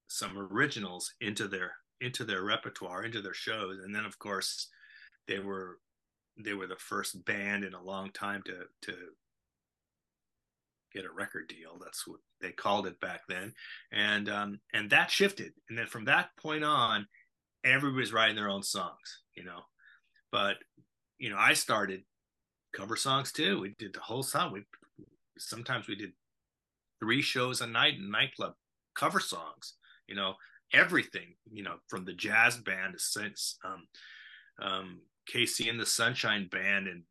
some 0.08 0.38
originals 0.38 1.14
into 1.22 1.48
their 1.48 1.74
into 2.04 2.24
their 2.24 2.44
repertoire 2.44 3.04
into 3.04 3.22
their 3.22 3.34
shows 3.34 3.80
and 3.84 3.96
then 3.96 4.06
of 4.06 4.20
course 4.20 4.70
they 5.28 5.40
were 5.40 5.80
they 6.38 6.54
were 6.54 6.68
the 6.68 6.76
first 6.76 7.24
band 7.26 7.64
in 7.64 7.74
a 7.74 7.84
long 7.84 8.12
time 8.12 8.42
to 8.46 8.66
to 8.82 8.96
get 10.94 11.06
a 11.06 11.12
record 11.12 11.48
deal. 11.48 11.78
That's 11.82 12.08
what 12.08 12.20
they 12.40 12.52
called 12.52 12.88
it 12.88 13.00
back 13.00 13.22
then, 13.28 13.54
and 13.92 14.30
um, 14.30 14.60
and 14.74 14.90
that 14.92 15.12
shifted. 15.12 15.54
And 15.70 15.78
then 15.78 15.88
from 15.88 16.06
that 16.06 16.30
point 16.38 16.64
on, 16.64 17.08
everybody's 17.64 18.14
writing 18.14 18.36
their 18.36 18.50
own 18.50 18.64
songs, 18.64 19.22
you 19.36 19.44
know. 19.44 19.62
But 20.32 20.58
you 21.18 21.30
know, 21.30 21.38
I 21.38 21.54
started 21.54 22.04
cover 22.76 22.96
songs 22.96 23.32
too. 23.32 23.60
We 23.60 23.76
did 23.78 23.94
the 23.94 24.00
whole 24.00 24.24
song. 24.24 24.54
We 24.54 24.64
sometimes 25.38 25.88
we 25.88 25.96
did 25.96 26.14
three 27.00 27.22
shows 27.22 27.62
a 27.62 27.68
night 27.68 27.96
in 27.96 28.12
nightclub 28.12 28.54
cover 28.96 29.20
songs. 29.20 29.74
You 30.08 30.16
know, 30.16 30.36
everything. 30.74 31.36
You 31.52 31.64
know, 31.64 31.76
from 31.88 32.06
the 32.06 32.14
jazz 32.14 32.58
band 32.58 32.94
to 32.94 33.00
since 33.00 33.58
um, 33.64 33.88
um, 34.62 35.02
KC 35.32 35.70
and 35.70 35.80
the 35.80 35.86
Sunshine 35.86 36.48
Band 36.52 36.88
and 36.88 37.04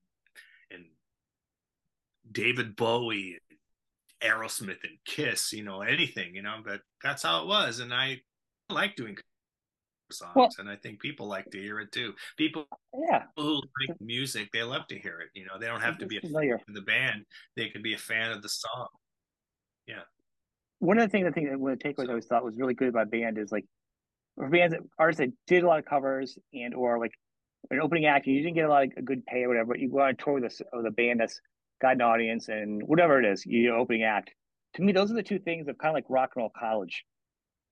and 0.70 0.85
David 2.31 2.77
Bowie 2.77 3.38
Aerosmith 4.22 4.85
and 4.85 4.98
Kiss, 5.05 5.53
you 5.53 5.64
know, 5.64 5.83
anything, 5.83 6.35
you 6.35 6.42
know, 6.42 6.59
but 6.64 6.81
that's 7.03 7.22
how 7.22 7.42
it 7.42 7.48
was. 7.48 7.81
And 7.81 7.92
I 7.92 8.20
like 8.70 8.96
doing 8.96 9.16
songs 10.12 10.33
well, 10.37 10.48
and 10.59 10.68
I 10.68 10.77
think 10.77 11.01
people 11.01 11.27
like 11.27 11.51
to 11.51 11.59
hear 11.59 11.81
it 11.81 11.90
too. 11.92 12.14
People 12.37 12.66
yeah. 13.09 13.25
who 13.37 13.55
like 13.55 14.01
music, 14.01 14.51
they 14.53 14.62
love 14.62 14.87
to 14.88 14.98
hear 14.98 15.20
it. 15.20 15.29
You 15.35 15.46
know, 15.46 15.59
they 15.59 15.66
don't 15.66 15.81
have 15.81 15.98
to 15.98 16.07
be 16.07 16.18
a 16.18 16.20
fan 16.20 16.59
of 16.68 16.75
the 16.75 16.83
band. 16.83 17.25
They 17.57 17.68
can 17.68 17.83
be 17.83 17.94
a 17.94 17.98
fan 17.98 18.31
of 18.31 18.42
the 18.42 18.48
song. 18.48 18.88
Yeah. 19.87 20.03
One 20.83 20.99
of 20.99 21.05
the 21.05 21.11
things 21.11 21.29
I 21.29 21.31
think 21.31 21.49
that 21.49 21.61
one 21.61 21.71
of 21.71 21.79
the 21.79 21.85
takeaways 21.85 22.09
I 22.09 22.09
always 22.09 22.27
thought 22.27 22.45
was 22.45 22.57
really 22.57 22.75
good 22.75 22.88
about 22.88 23.09
band 23.09 23.38
is 23.38 23.53
like 23.53 23.64
for 24.35 24.49
bands 24.49 24.75
artists 24.99 25.21
that 25.21 25.31
did 25.47 25.62
a 25.62 25.66
lot 25.68 25.79
of 25.79 25.85
covers 25.85 26.37
and 26.53 26.75
or 26.75 26.99
like 26.99 27.12
an 27.71 27.79
opening 27.81 28.07
act, 28.07 28.27
you 28.27 28.42
didn't 28.42 28.57
get 28.57 28.64
a 28.64 28.68
lot 28.68 28.83
of 28.83 29.05
good 29.05 29.25
pay 29.25 29.45
or 29.45 29.49
whatever, 29.49 29.68
but 29.68 29.79
you 29.79 29.88
go 29.88 30.01
on 30.01 30.16
tour 30.16 30.40
with 30.40 30.45
a, 30.45 30.77
with 30.77 30.87
a 30.87 30.90
band 30.90 31.21
that's 31.21 31.40
got 31.81 31.92
an 31.92 32.03
audience 32.03 32.49
and 32.49 32.83
whatever 32.83 33.23
it 33.23 33.25
is, 33.25 33.47
you 33.47 33.71
know, 33.71 33.77
opening 33.77 34.03
act. 34.03 34.33
To 34.75 34.83
me, 34.83 34.90
those 34.90 35.09
are 35.12 35.14
the 35.14 35.23
two 35.23 35.38
things 35.38 35.68
of 35.68 35.79
kind 35.79 35.90
of 35.90 35.95
like 35.95 36.07
rock 36.09 36.33
and 36.35 36.42
roll 36.42 36.53
college, 36.59 37.05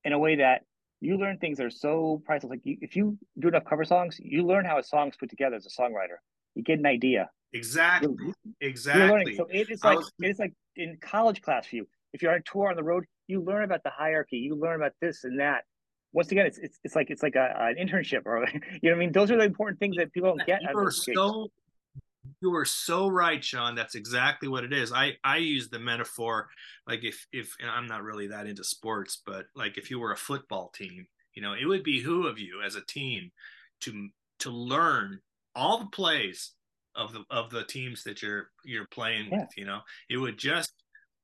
in 0.05 0.13
a 0.13 0.19
way 0.19 0.37
that 0.37 0.63
you 1.01 1.19
learn 1.19 1.39
things 1.39 1.59
that 1.59 1.67
are 1.67 1.71
so 1.71 2.23
priceless. 2.25 2.51
Like 2.51 2.61
you, 2.63 2.77
if 2.81 2.95
you 2.95 3.19
do 3.41 3.49
enough 3.49 3.65
cover 3.65 3.85
songs, 3.85 4.19
you 4.21 4.47
learn 4.47 4.65
how 4.65 4.79
a 4.79 4.85
song's 4.85 5.17
put 5.17 5.31
together 5.31 5.57
as 5.57 5.67
a 5.67 5.83
songwriter. 5.83 6.19
You 6.55 6.63
get 6.63 6.79
an 6.79 6.87
idea. 6.87 7.29
Exactly. 7.53 8.15
You're, 8.21 8.35
exactly. 8.61 9.03
You're 9.03 9.11
learning. 9.11 9.37
So 9.37 9.49
it 9.51 9.69
is 9.69 9.83
like 9.83 9.99
was... 9.99 10.13
it 10.21 10.29
is 10.29 10.39
like 10.39 10.53
in 10.77 10.99
college 11.01 11.43
class 11.43 11.67
for 11.67 11.75
you. 11.75 11.89
If 12.13 12.23
you're 12.23 12.33
on 12.33 12.39
a 12.39 12.43
tour 12.43 12.69
on 12.69 12.77
the 12.77 12.83
road, 12.83 13.05
you 13.27 13.43
learn 13.43 13.65
about 13.65 13.83
the 13.83 13.91
hierarchy. 13.91 14.39
You 14.39 14.57
learn 14.57 14.77
about 14.77 14.93
this 15.01 15.25
and 15.25 15.41
that. 15.41 15.65
Once 16.13 16.33
again, 16.33 16.47
it's 16.47 16.59
it's, 16.59 16.79
it's 16.83 16.97
like 16.97 17.11
it's 17.11 17.23
like 17.23 17.37
a, 17.37 17.55
an 17.59 17.77
internship, 17.77 18.23
or 18.27 18.47
you 18.53 18.61
know 18.83 18.91
what 18.91 18.93
I 18.93 18.99
mean. 18.99 19.13
Those 19.13 19.31
are 19.31 19.37
the 19.37 19.45
important 19.45 19.79
things 19.79 19.97
that 19.97 20.13
people 20.13 20.37
don't 20.37 20.47
get. 20.47 20.63
You 20.63 20.77
are 20.77 20.91
so 20.91 21.51
you 22.41 22.55
are 22.55 22.65
so 22.65 23.09
right 23.09 23.43
shawn 23.43 23.75
that's 23.75 23.95
exactly 23.95 24.47
what 24.47 24.63
it 24.63 24.73
is 24.73 24.93
i 24.93 25.17
i 25.25 25.39
use 25.39 25.69
the 25.69 25.79
metaphor 25.79 26.49
like 26.87 27.03
if 27.03 27.27
if 27.33 27.57
i'm 27.67 27.87
not 27.87 28.03
really 28.03 28.27
that 28.27 28.47
into 28.47 28.63
sports 28.63 29.23
but 29.25 29.47
like 29.57 29.79
if 29.79 29.91
you 29.91 29.99
were 29.99 30.13
a 30.13 30.17
football 30.17 30.69
team 30.69 31.07
you 31.35 31.43
know 31.43 31.55
it 31.55 31.65
would 31.65 31.83
be 31.83 32.01
who 32.01 32.27
of 32.27 32.39
you 32.39 32.61
as 32.63 32.77
a 32.77 32.85
team 32.85 33.31
to 33.81 34.09
to 34.39 34.51
learn 34.51 35.19
all 35.55 35.79
the 35.79 35.87
plays 35.87 36.53
of 36.95 37.13
the 37.13 37.25
of 37.31 37.51
the 37.51 37.65
teams 37.65 38.05
that 38.05 38.23
you're 38.23 38.51
you're 38.65 38.87
playing 38.87 39.29
yeah. 39.31 39.41
with 39.41 39.49
you 39.57 39.65
know 39.65 39.81
it 40.09 40.17
would 40.17 40.39
just 40.39 40.73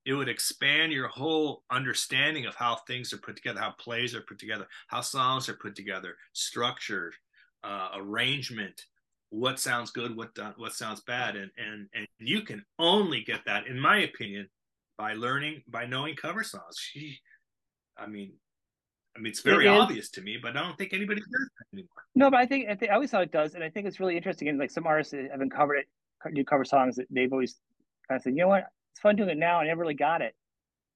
it 0.06 0.14
would 0.14 0.28
expand 0.28 0.92
your 0.92 1.08
whole 1.08 1.64
understanding 1.70 2.46
of 2.46 2.54
how 2.54 2.76
things 2.86 3.12
are 3.12 3.18
put 3.18 3.36
together 3.36 3.60
how 3.60 3.72
plays 3.72 4.14
are 4.14 4.22
put 4.22 4.38
together 4.38 4.66
how 4.86 5.00
songs 5.00 5.48
are 5.48 5.54
put 5.54 5.74
together 5.74 6.16
structure 6.32 7.12
uh, 7.64 7.90
arrangement 7.96 8.86
what 9.30 9.58
sounds 9.58 9.90
good, 9.90 10.16
what 10.16 10.30
what 10.56 10.72
sounds 10.72 11.00
bad, 11.00 11.36
and 11.36 11.50
and 11.58 11.88
and 11.94 12.06
you 12.18 12.42
can 12.42 12.64
only 12.78 13.22
get 13.22 13.40
that, 13.46 13.66
in 13.66 13.78
my 13.78 13.98
opinion, 13.98 14.48
by 14.96 15.14
learning 15.14 15.62
by 15.68 15.86
knowing 15.86 16.14
cover 16.14 16.42
songs. 16.42 16.78
She, 16.78 17.18
I 17.96 18.06
mean, 18.06 18.32
I 19.16 19.20
mean, 19.20 19.30
it's 19.30 19.40
very 19.40 19.66
it 19.66 19.70
obvious 19.70 20.10
to 20.10 20.22
me, 20.22 20.38
but 20.40 20.56
I 20.56 20.62
don't 20.62 20.78
think 20.78 20.92
anybody 20.92 21.20
does 21.20 21.28
that 21.58 21.76
anymore. 21.76 21.88
No, 22.14 22.30
but 22.30 22.38
I 22.38 22.46
think 22.46 22.68
I 22.68 22.74
think 22.74 22.92
I 22.92 22.94
always 22.94 23.10
thought 23.10 23.22
it 23.22 23.32
does, 23.32 23.54
and 23.54 23.64
I 23.64 23.70
think 23.70 23.86
it's 23.86 24.00
really 24.00 24.16
interesting. 24.16 24.48
And 24.48 24.58
like 24.58 24.70
some 24.70 24.86
artists 24.86 25.12
haven't 25.12 25.50
covered 25.50 25.78
it, 25.78 25.86
do 26.34 26.44
cover 26.44 26.64
songs 26.64 26.96
that 26.96 27.06
they've 27.10 27.32
always 27.32 27.56
kind 28.08 28.18
of 28.18 28.22
said, 28.22 28.34
you 28.34 28.42
know 28.42 28.48
what, 28.48 28.68
it's 28.96 29.02
fun 29.02 29.14
doing 29.14 29.28
it 29.28 29.36
now. 29.36 29.60
I 29.60 29.66
never 29.66 29.82
really 29.82 29.92
got 29.92 30.22
it. 30.22 30.34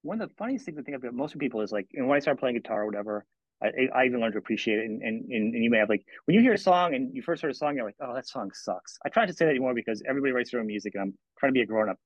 One 0.01 0.23
of 0.23 0.27
the 0.31 0.35
funniest 0.37 0.65
things 0.65 0.79
I 0.79 0.83
think 0.83 0.97
about 0.97 1.13
most 1.13 1.39
people 1.39 1.61
is 1.61 1.71
like, 1.71 1.87
and 1.93 2.09
when 2.09 2.17
I 2.17 2.21
started 2.21 2.41
playing 2.41 2.57
guitar 2.57 2.85
or 2.85 2.87
whatever, 2.87 3.27
I, 3.63 3.89
I 3.95 4.07
even 4.07 4.21
learned 4.21 4.33
to 4.33 4.39
appreciate 4.39 4.79
it. 4.79 4.87
And, 4.87 5.03
and, 5.03 5.31
and 5.31 5.63
you 5.63 5.69
may 5.69 5.77
have 5.77 5.91
like, 5.91 6.03
when 6.25 6.35
you 6.35 6.41
hear 6.41 6.55
a 6.55 6.59
song 6.59 6.95
and 6.95 7.15
you 7.15 7.21
first 7.21 7.43
heard 7.43 7.51
a 7.51 7.55
song, 7.55 7.77
you're 7.77 7.85
like, 7.85 7.97
oh, 8.01 8.15
that 8.15 8.27
song 8.27 8.53
sucks. 8.55 8.97
I 9.05 9.11
try 9.11 9.27
to 9.27 9.35
say 9.35 9.45
that 9.45 9.51
anymore 9.51 9.75
because 9.75 10.03
everybody 10.09 10.33
writes 10.33 10.51
their 10.51 10.61
own 10.61 10.67
music 10.67 10.95
and 10.95 11.03
I'm 11.03 11.15
trying 11.39 11.51
to 11.51 11.53
be 11.53 11.61
a 11.61 11.67
grown 11.67 11.91
up. 11.91 11.99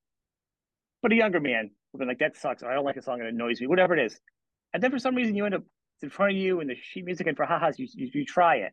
But 1.00 1.12
a 1.12 1.14
younger 1.14 1.38
man 1.38 1.70
would 1.92 2.00
be 2.00 2.06
like, 2.06 2.18
that 2.18 2.36
sucks. 2.36 2.64
Or 2.64 2.72
I 2.72 2.74
don't 2.74 2.84
like 2.84 2.96
a 2.96 3.02
song 3.02 3.20
and 3.20 3.28
it 3.28 3.34
annoys 3.34 3.60
me, 3.60 3.68
whatever 3.68 3.96
it 3.96 4.04
is. 4.04 4.18
And 4.72 4.82
then 4.82 4.90
for 4.90 4.98
some 4.98 5.14
reason 5.14 5.36
you 5.36 5.46
end 5.46 5.54
up 5.54 5.62
in 6.02 6.10
front 6.10 6.32
of 6.32 6.38
you 6.38 6.58
and 6.58 6.68
the 6.68 6.74
sheet 6.74 7.04
music 7.04 7.28
and 7.28 7.36
for 7.36 7.46
ha-has, 7.46 7.78
you, 7.78 7.86
you, 7.94 8.10
you 8.12 8.24
try 8.24 8.56
it. 8.56 8.72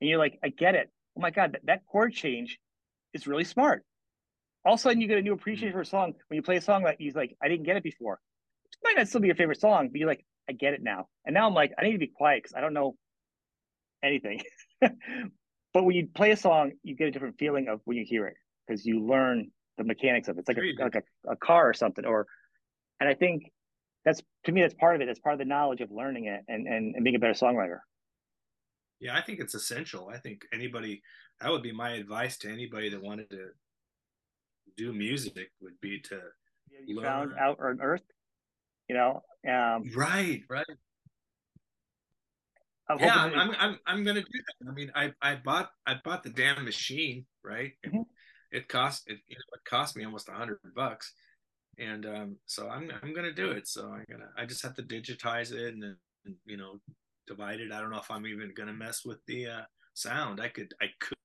And 0.00 0.10
you're 0.10 0.18
like, 0.18 0.40
I 0.42 0.48
get 0.48 0.74
it. 0.74 0.90
Oh 1.16 1.20
my 1.20 1.30
God, 1.30 1.52
that, 1.52 1.66
that 1.66 1.86
chord 1.86 2.12
change 2.12 2.58
is 3.12 3.28
really 3.28 3.44
smart. 3.44 3.84
All 4.64 4.74
of 4.74 4.80
a 4.80 4.82
sudden 4.82 5.00
you 5.00 5.08
get 5.08 5.18
a 5.18 5.22
new 5.22 5.34
appreciation 5.34 5.72
for 5.72 5.82
a 5.82 5.86
song 5.86 6.14
when 6.28 6.36
you 6.36 6.42
play 6.42 6.56
a 6.56 6.60
song 6.60 6.84
that 6.84 6.96
he's 6.98 7.14
like, 7.14 7.36
I 7.42 7.48
didn't 7.48 7.64
get 7.66 7.76
it 7.76 7.82
before. 7.82 8.20
It 8.72 8.78
might 8.82 8.96
not 8.96 9.08
still 9.08 9.20
be 9.20 9.28
your 9.28 9.36
favorite 9.36 9.60
song, 9.60 9.88
but 9.90 9.98
you're 9.98 10.08
like, 10.08 10.24
I 10.48 10.52
get 10.52 10.74
it 10.74 10.82
now. 10.82 11.08
And 11.24 11.34
now 11.34 11.46
I'm 11.46 11.54
like, 11.54 11.72
I 11.78 11.84
need 11.84 11.92
to 11.92 11.98
be 11.98 12.12
quiet 12.14 12.42
because 12.42 12.54
I 12.56 12.60
don't 12.60 12.74
know 12.74 12.96
anything. 14.02 14.42
but 14.80 15.84
when 15.84 15.94
you 15.94 16.08
play 16.14 16.30
a 16.30 16.36
song, 16.36 16.72
you 16.82 16.96
get 16.96 17.08
a 17.08 17.10
different 17.10 17.38
feeling 17.38 17.68
of 17.68 17.80
when 17.84 17.96
you 17.96 18.04
hear 18.06 18.26
it 18.26 18.36
because 18.66 18.84
you 18.84 19.04
learn 19.04 19.50
the 19.78 19.84
mechanics 19.84 20.28
of 20.28 20.36
it. 20.36 20.40
It's 20.40 20.48
like 20.48 20.58
a, 20.58 20.82
like 20.82 20.94
a, 20.96 21.30
a 21.30 21.36
car 21.36 21.68
or 21.68 21.74
something. 21.74 22.04
Or, 22.04 22.26
and 23.00 23.08
I 23.08 23.14
think 23.14 23.50
that's 24.04 24.22
to 24.44 24.52
me 24.52 24.60
that's 24.60 24.74
part 24.74 24.94
of 24.94 25.00
it. 25.00 25.06
That's 25.06 25.18
part 25.18 25.34
of 25.34 25.38
the 25.38 25.44
knowledge 25.44 25.80
of 25.80 25.90
learning 25.90 26.26
it 26.26 26.42
and 26.48 26.66
and, 26.66 26.94
and 26.94 27.04
being 27.04 27.16
a 27.16 27.18
better 27.18 27.32
songwriter. 27.32 27.78
yeah, 29.00 29.16
I 29.16 29.22
think 29.22 29.40
it's 29.40 29.54
essential. 29.54 30.10
I 30.12 30.18
think 30.18 30.42
anybody 30.52 31.02
that 31.40 31.50
would 31.50 31.62
be 31.62 31.72
my 31.72 31.90
advice 31.92 32.36
to 32.38 32.50
anybody 32.50 32.88
that 32.90 33.02
wanted 33.02 33.30
to 33.30 33.48
do 34.76 34.92
music 34.92 35.50
would 35.60 35.80
be 35.80 36.00
to 36.00 36.20
you 36.86 36.96
learn. 36.96 37.04
found 37.04 37.32
out 37.38 37.58
on 37.60 37.80
Earth. 37.80 38.02
You 38.88 38.96
know, 38.96 39.22
um, 39.48 39.84
right, 39.96 40.42
right. 40.48 40.66
I'm 42.88 42.98
yeah, 42.98 43.14
I'm, 43.16 43.34
I'm, 43.34 43.50
I'm, 43.58 43.78
I'm 43.86 44.04
gonna 44.04 44.20
do 44.20 44.26
that. 44.60 44.68
I 44.68 44.72
mean, 44.72 44.92
I, 44.94 45.12
I 45.22 45.36
bought, 45.36 45.70
I 45.86 45.94
bought 46.04 46.22
the 46.22 46.30
damn 46.30 46.64
machine, 46.64 47.24
right? 47.42 47.72
Mhm. 47.86 48.04
It 48.52 48.68
cost, 48.68 49.04
it, 49.06 49.18
you 49.26 49.36
know, 49.36 49.54
it 49.54 49.64
cost 49.64 49.96
me 49.96 50.04
almost 50.04 50.28
a 50.28 50.32
hundred 50.32 50.58
bucks, 50.76 51.14
and 51.78 52.04
um, 52.04 52.36
so 52.46 52.68
I'm, 52.68 52.90
I'm 53.02 53.14
gonna 53.14 53.32
do 53.32 53.52
it. 53.52 53.66
So 53.66 53.88
I'm 53.88 54.04
gonna, 54.10 54.28
I 54.36 54.44
just 54.44 54.62
have 54.62 54.74
to 54.74 54.82
digitize 54.82 55.50
it 55.50 55.72
and, 55.74 55.82
then, 55.82 55.96
you 56.44 56.56
know, 56.56 56.78
divide 57.26 57.60
it. 57.60 57.72
I 57.72 57.80
don't 57.80 57.90
know 57.90 57.98
if 57.98 58.10
I'm 58.10 58.26
even 58.26 58.52
gonna 58.54 58.74
mess 58.74 59.04
with 59.04 59.18
the 59.26 59.46
uh, 59.46 59.62
sound. 59.94 60.40
I 60.40 60.48
could, 60.48 60.72
I 60.80 60.86
could. 61.00 61.16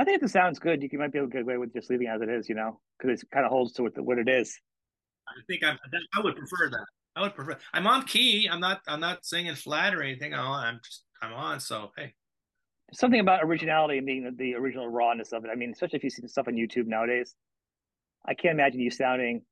I 0.00 0.04
think 0.04 0.16
if 0.16 0.22
it 0.22 0.30
sounds 0.32 0.58
good, 0.58 0.82
you 0.82 0.88
can, 0.88 0.98
might 0.98 1.12
be 1.12 1.18
able 1.18 1.28
to 1.28 1.32
get 1.32 1.42
away 1.42 1.58
with 1.58 1.72
just 1.74 1.90
leaving 1.90 2.06
it 2.06 2.10
as 2.10 2.22
it 2.22 2.28
is. 2.30 2.48
You 2.48 2.54
know, 2.54 2.80
because 2.98 3.22
it 3.22 3.30
kind 3.30 3.44
of 3.44 3.50
holds 3.52 3.72
to 3.74 3.82
what, 3.82 3.94
the, 3.94 4.02
what 4.02 4.18
it 4.18 4.28
is. 4.28 4.58
I 5.28 5.32
think 5.46 5.62
I'm, 5.62 5.78
I 6.16 6.20
would 6.22 6.34
prefer 6.36 6.70
that. 6.70 6.86
I 7.16 7.20
would 7.22 7.34
prefer. 7.34 7.56
I'm 7.74 7.86
on 7.86 8.04
key. 8.04 8.48
I'm 8.50 8.60
not, 8.60 8.80
I'm 8.88 9.00
not 9.00 9.24
singing 9.24 9.54
flat 9.54 9.94
or 9.94 10.02
anything. 10.02 10.32
I'm, 10.32 10.40
I'm 10.46 10.80
just, 10.82 11.04
I'm 11.20 11.32
on. 11.34 11.60
So 11.60 11.90
hey, 11.96 12.14
something 12.92 13.20
about 13.20 13.40
originality 13.44 13.98
and 13.98 14.06
being 14.06 14.24
the, 14.24 14.30
the 14.30 14.54
original 14.54 14.88
rawness 14.88 15.32
of 15.32 15.44
it. 15.44 15.50
I 15.52 15.54
mean, 15.54 15.70
especially 15.72 15.98
if 15.98 16.04
you 16.04 16.10
see 16.10 16.22
the 16.22 16.28
stuff 16.28 16.48
on 16.48 16.54
YouTube 16.54 16.86
nowadays, 16.86 17.34
I 18.26 18.34
can't 18.34 18.54
imagine 18.54 18.80
you 18.80 18.90
sounding 18.90 19.42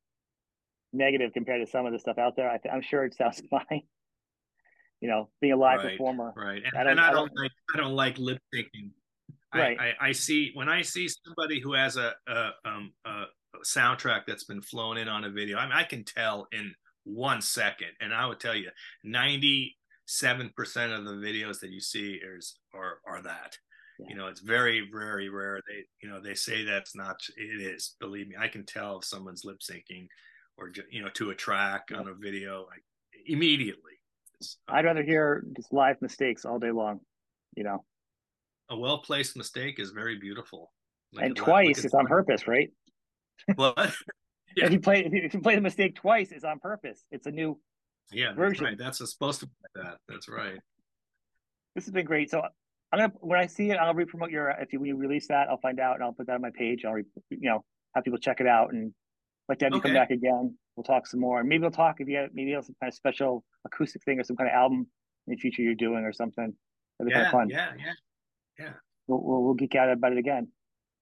negative 0.92 1.32
compared 1.34 1.64
to 1.64 1.70
some 1.70 1.84
of 1.84 1.92
the 1.92 1.98
stuff 1.98 2.16
out 2.18 2.36
there. 2.36 2.48
I 2.50 2.56
th- 2.58 2.72
I'm 2.74 2.82
sure 2.82 3.04
it 3.04 3.14
sounds 3.14 3.42
fine. 3.50 3.82
You 5.00 5.08
know, 5.08 5.28
being 5.40 5.52
a 5.52 5.56
live 5.56 5.80
Right, 5.84 5.92
performer. 5.92 6.32
right 6.36 6.62
and 6.64 6.76
I 6.76 6.80
I 6.80 6.82
don't- 6.84 6.90
and 6.92 7.00
I 7.00 7.08
I 7.08 7.12
don't, 7.12 7.28
don't- 7.28 7.36
like 7.42 7.50
i 7.74 7.76
don't 7.76 7.92
like 7.94 8.18
lip 8.18 8.38
syncing 8.54 8.90
Right. 9.54 9.78
I, 9.80 9.86
I 9.88 10.08
i 10.08 10.12
see 10.12 10.50
when 10.54 10.68
i 10.68 10.82
see 10.82 11.08
somebody 11.08 11.60
who 11.60 11.72
has 11.72 11.96
a, 11.96 12.14
a 12.26 12.50
um 12.66 12.92
a 13.06 13.24
soundtrack 13.64 14.22
that's 14.26 14.44
been 14.44 14.60
flown 14.60 14.98
in 14.98 15.08
on 15.08 15.24
a 15.24 15.30
video 15.30 15.56
i 15.58 15.64
mean 15.64 15.72
i 15.72 15.82
can 15.84 16.04
tell 16.04 16.46
in 16.52 16.74
one 17.04 17.40
second 17.40 17.88
and 18.00 18.12
i 18.12 18.26
would 18.26 18.40
tell 18.40 18.54
you 18.54 18.68
97 19.04 20.50
percent 20.56 20.92
of 20.92 21.04
the 21.04 21.12
videos 21.12 21.60
that 21.60 21.70
you 21.70 21.80
see 21.80 22.20
is 22.36 22.58
are 22.74 22.98
are 23.06 23.22
that 23.22 23.56
Yeah. 23.98 24.06
you 24.10 24.16
know 24.16 24.26
it's 24.28 24.40
very 24.40 24.88
very 24.92 25.28
rare 25.28 25.60
they 25.68 25.84
you 26.02 26.08
know 26.10 26.20
they 26.20 26.34
say 26.34 26.64
that's 26.64 26.94
not 26.94 27.16
it 27.36 27.60
is 27.60 27.96
believe 28.00 28.28
me 28.28 28.36
i 28.38 28.48
can 28.48 28.64
tell 28.66 28.98
if 28.98 29.04
someone's 29.04 29.44
lip 29.44 29.58
syncing 29.60 30.06
or 30.56 30.72
you 30.90 31.02
know 31.02 31.08
to 31.14 31.30
a 31.30 31.34
track 31.34 31.84
Yeah. 31.90 31.98
on 31.98 32.08
a 32.08 32.14
video 32.14 32.66
like 32.68 32.84
immediately 33.26 33.92
it's, 34.40 34.58
I'd 34.68 34.84
rather 34.84 35.02
hear 35.02 35.42
just 35.56 35.72
live 35.72 36.00
mistakes 36.00 36.44
all 36.44 36.60
day 36.60 36.70
long. 36.70 37.00
You 37.56 37.64
know, 37.64 37.84
a 38.70 38.76
well 38.76 38.98
placed 38.98 39.36
mistake 39.36 39.78
is 39.78 39.90
very 39.90 40.18
beautiful. 40.18 40.72
Look 41.12 41.24
and 41.24 41.34
twice 41.36 41.84
it's 41.84 41.94
on 41.94 42.06
purpose, 42.06 42.46
right? 42.46 42.70
What? 43.54 43.76
Yeah. 44.56 44.64
If 44.66 44.72
you 44.72 44.80
play 44.80 45.04
if 45.04 45.34
you, 45.34 45.40
play 45.40 45.54
the 45.54 45.60
mistake 45.60 45.94
twice, 45.94 46.32
it's 46.32 46.42
on 46.42 46.58
purpose. 46.58 47.04
It's 47.12 47.26
a 47.26 47.30
new. 47.30 47.60
yeah, 48.10 48.28
that's 48.28 48.36
version. 48.38 48.64
right. 48.64 48.78
That's 48.78 48.98
supposed 48.98 49.40
to 49.40 49.46
be 49.46 49.52
that. 49.76 49.98
That's 50.08 50.26
right. 50.28 50.58
This 51.76 51.84
has 51.84 51.92
been 51.92 52.06
great. 52.06 52.30
So 52.30 52.40
I'm 52.90 52.98
gonna 52.98 53.12
when 53.20 53.38
I 53.38 53.46
see 53.46 53.70
it, 53.70 53.76
I'll 53.76 53.94
re-promote 53.94 54.30
your. 54.30 54.48
If 54.58 54.72
you 54.72 54.80
when 54.80 54.88
you 54.88 54.96
release 54.96 55.28
that, 55.28 55.48
I'll 55.48 55.60
find 55.60 55.78
out 55.78 55.96
and 55.96 56.02
I'll 56.02 56.14
put 56.14 56.26
that 56.26 56.32
on 56.34 56.40
my 56.40 56.50
page. 56.58 56.84
I'll 56.84 56.94
re, 56.94 57.04
you 57.30 57.48
know 57.48 57.62
have 57.94 58.04
people 58.04 58.18
check 58.18 58.40
it 58.40 58.46
out 58.48 58.72
and 58.72 58.92
like 59.48 59.60
let 59.60 59.70
Debbie 59.70 59.80
come 59.80 59.90
Okay. 59.90 59.98
back 60.00 60.10
again. 60.10 60.56
We'll 60.74 60.82
talk 60.84 61.06
some 61.06 61.20
more. 61.20 61.44
Maybe 61.44 61.60
we'll 61.60 61.70
talk 61.70 61.96
if 62.00 62.08
you 62.08 62.16
have 62.16 62.30
maybe 62.32 62.48
you 62.50 62.56
have 62.56 62.64
some 62.64 62.74
kind 62.80 62.90
of 62.90 62.94
special 62.94 63.44
acoustic 63.66 64.02
thing 64.04 64.18
or 64.18 64.24
some 64.24 64.36
kind 64.36 64.48
of 64.48 64.54
album 64.54 64.86
in 65.26 65.34
the 65.34 65.36
future 65.36 65.62
you're 65.62 65.74
doing 65.74 66.04
or 66.04 66.12
something. 66.12 66.52
That'd 66.98 67.10
be 67.10 67.14
kind 67.14 67.26
of 67.26 67.32
fun. 67.32 67.48
yeah, 67.50 67.72
yeah. 67.78 67.92
We'll, 69.06 69.22
we'll 69.22 69.42
we'll 69.44 69.54
geek 69.54 69.74
out 69.74 69.90
about 69.90 70.12
it 70.12 70.18
again. 70.18 70.48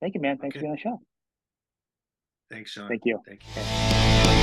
Thank 0.00 0.14
you, 0.14 0.20
man. 0.20 0.38
Thanks 0.38 0.56
Okay. 0.56 0.60
for 0.60 0.64
being 0.64 0.70
on 0.72 0.76
the 0.76 0.80
show. 0.80 1.00
Thanks, 2.50 2.70
Shawn. 2.70 2.88
Thank 2.88 3.02
you. 3.04 3.20
Thank 3.26 3.40
you. 3.56 4.42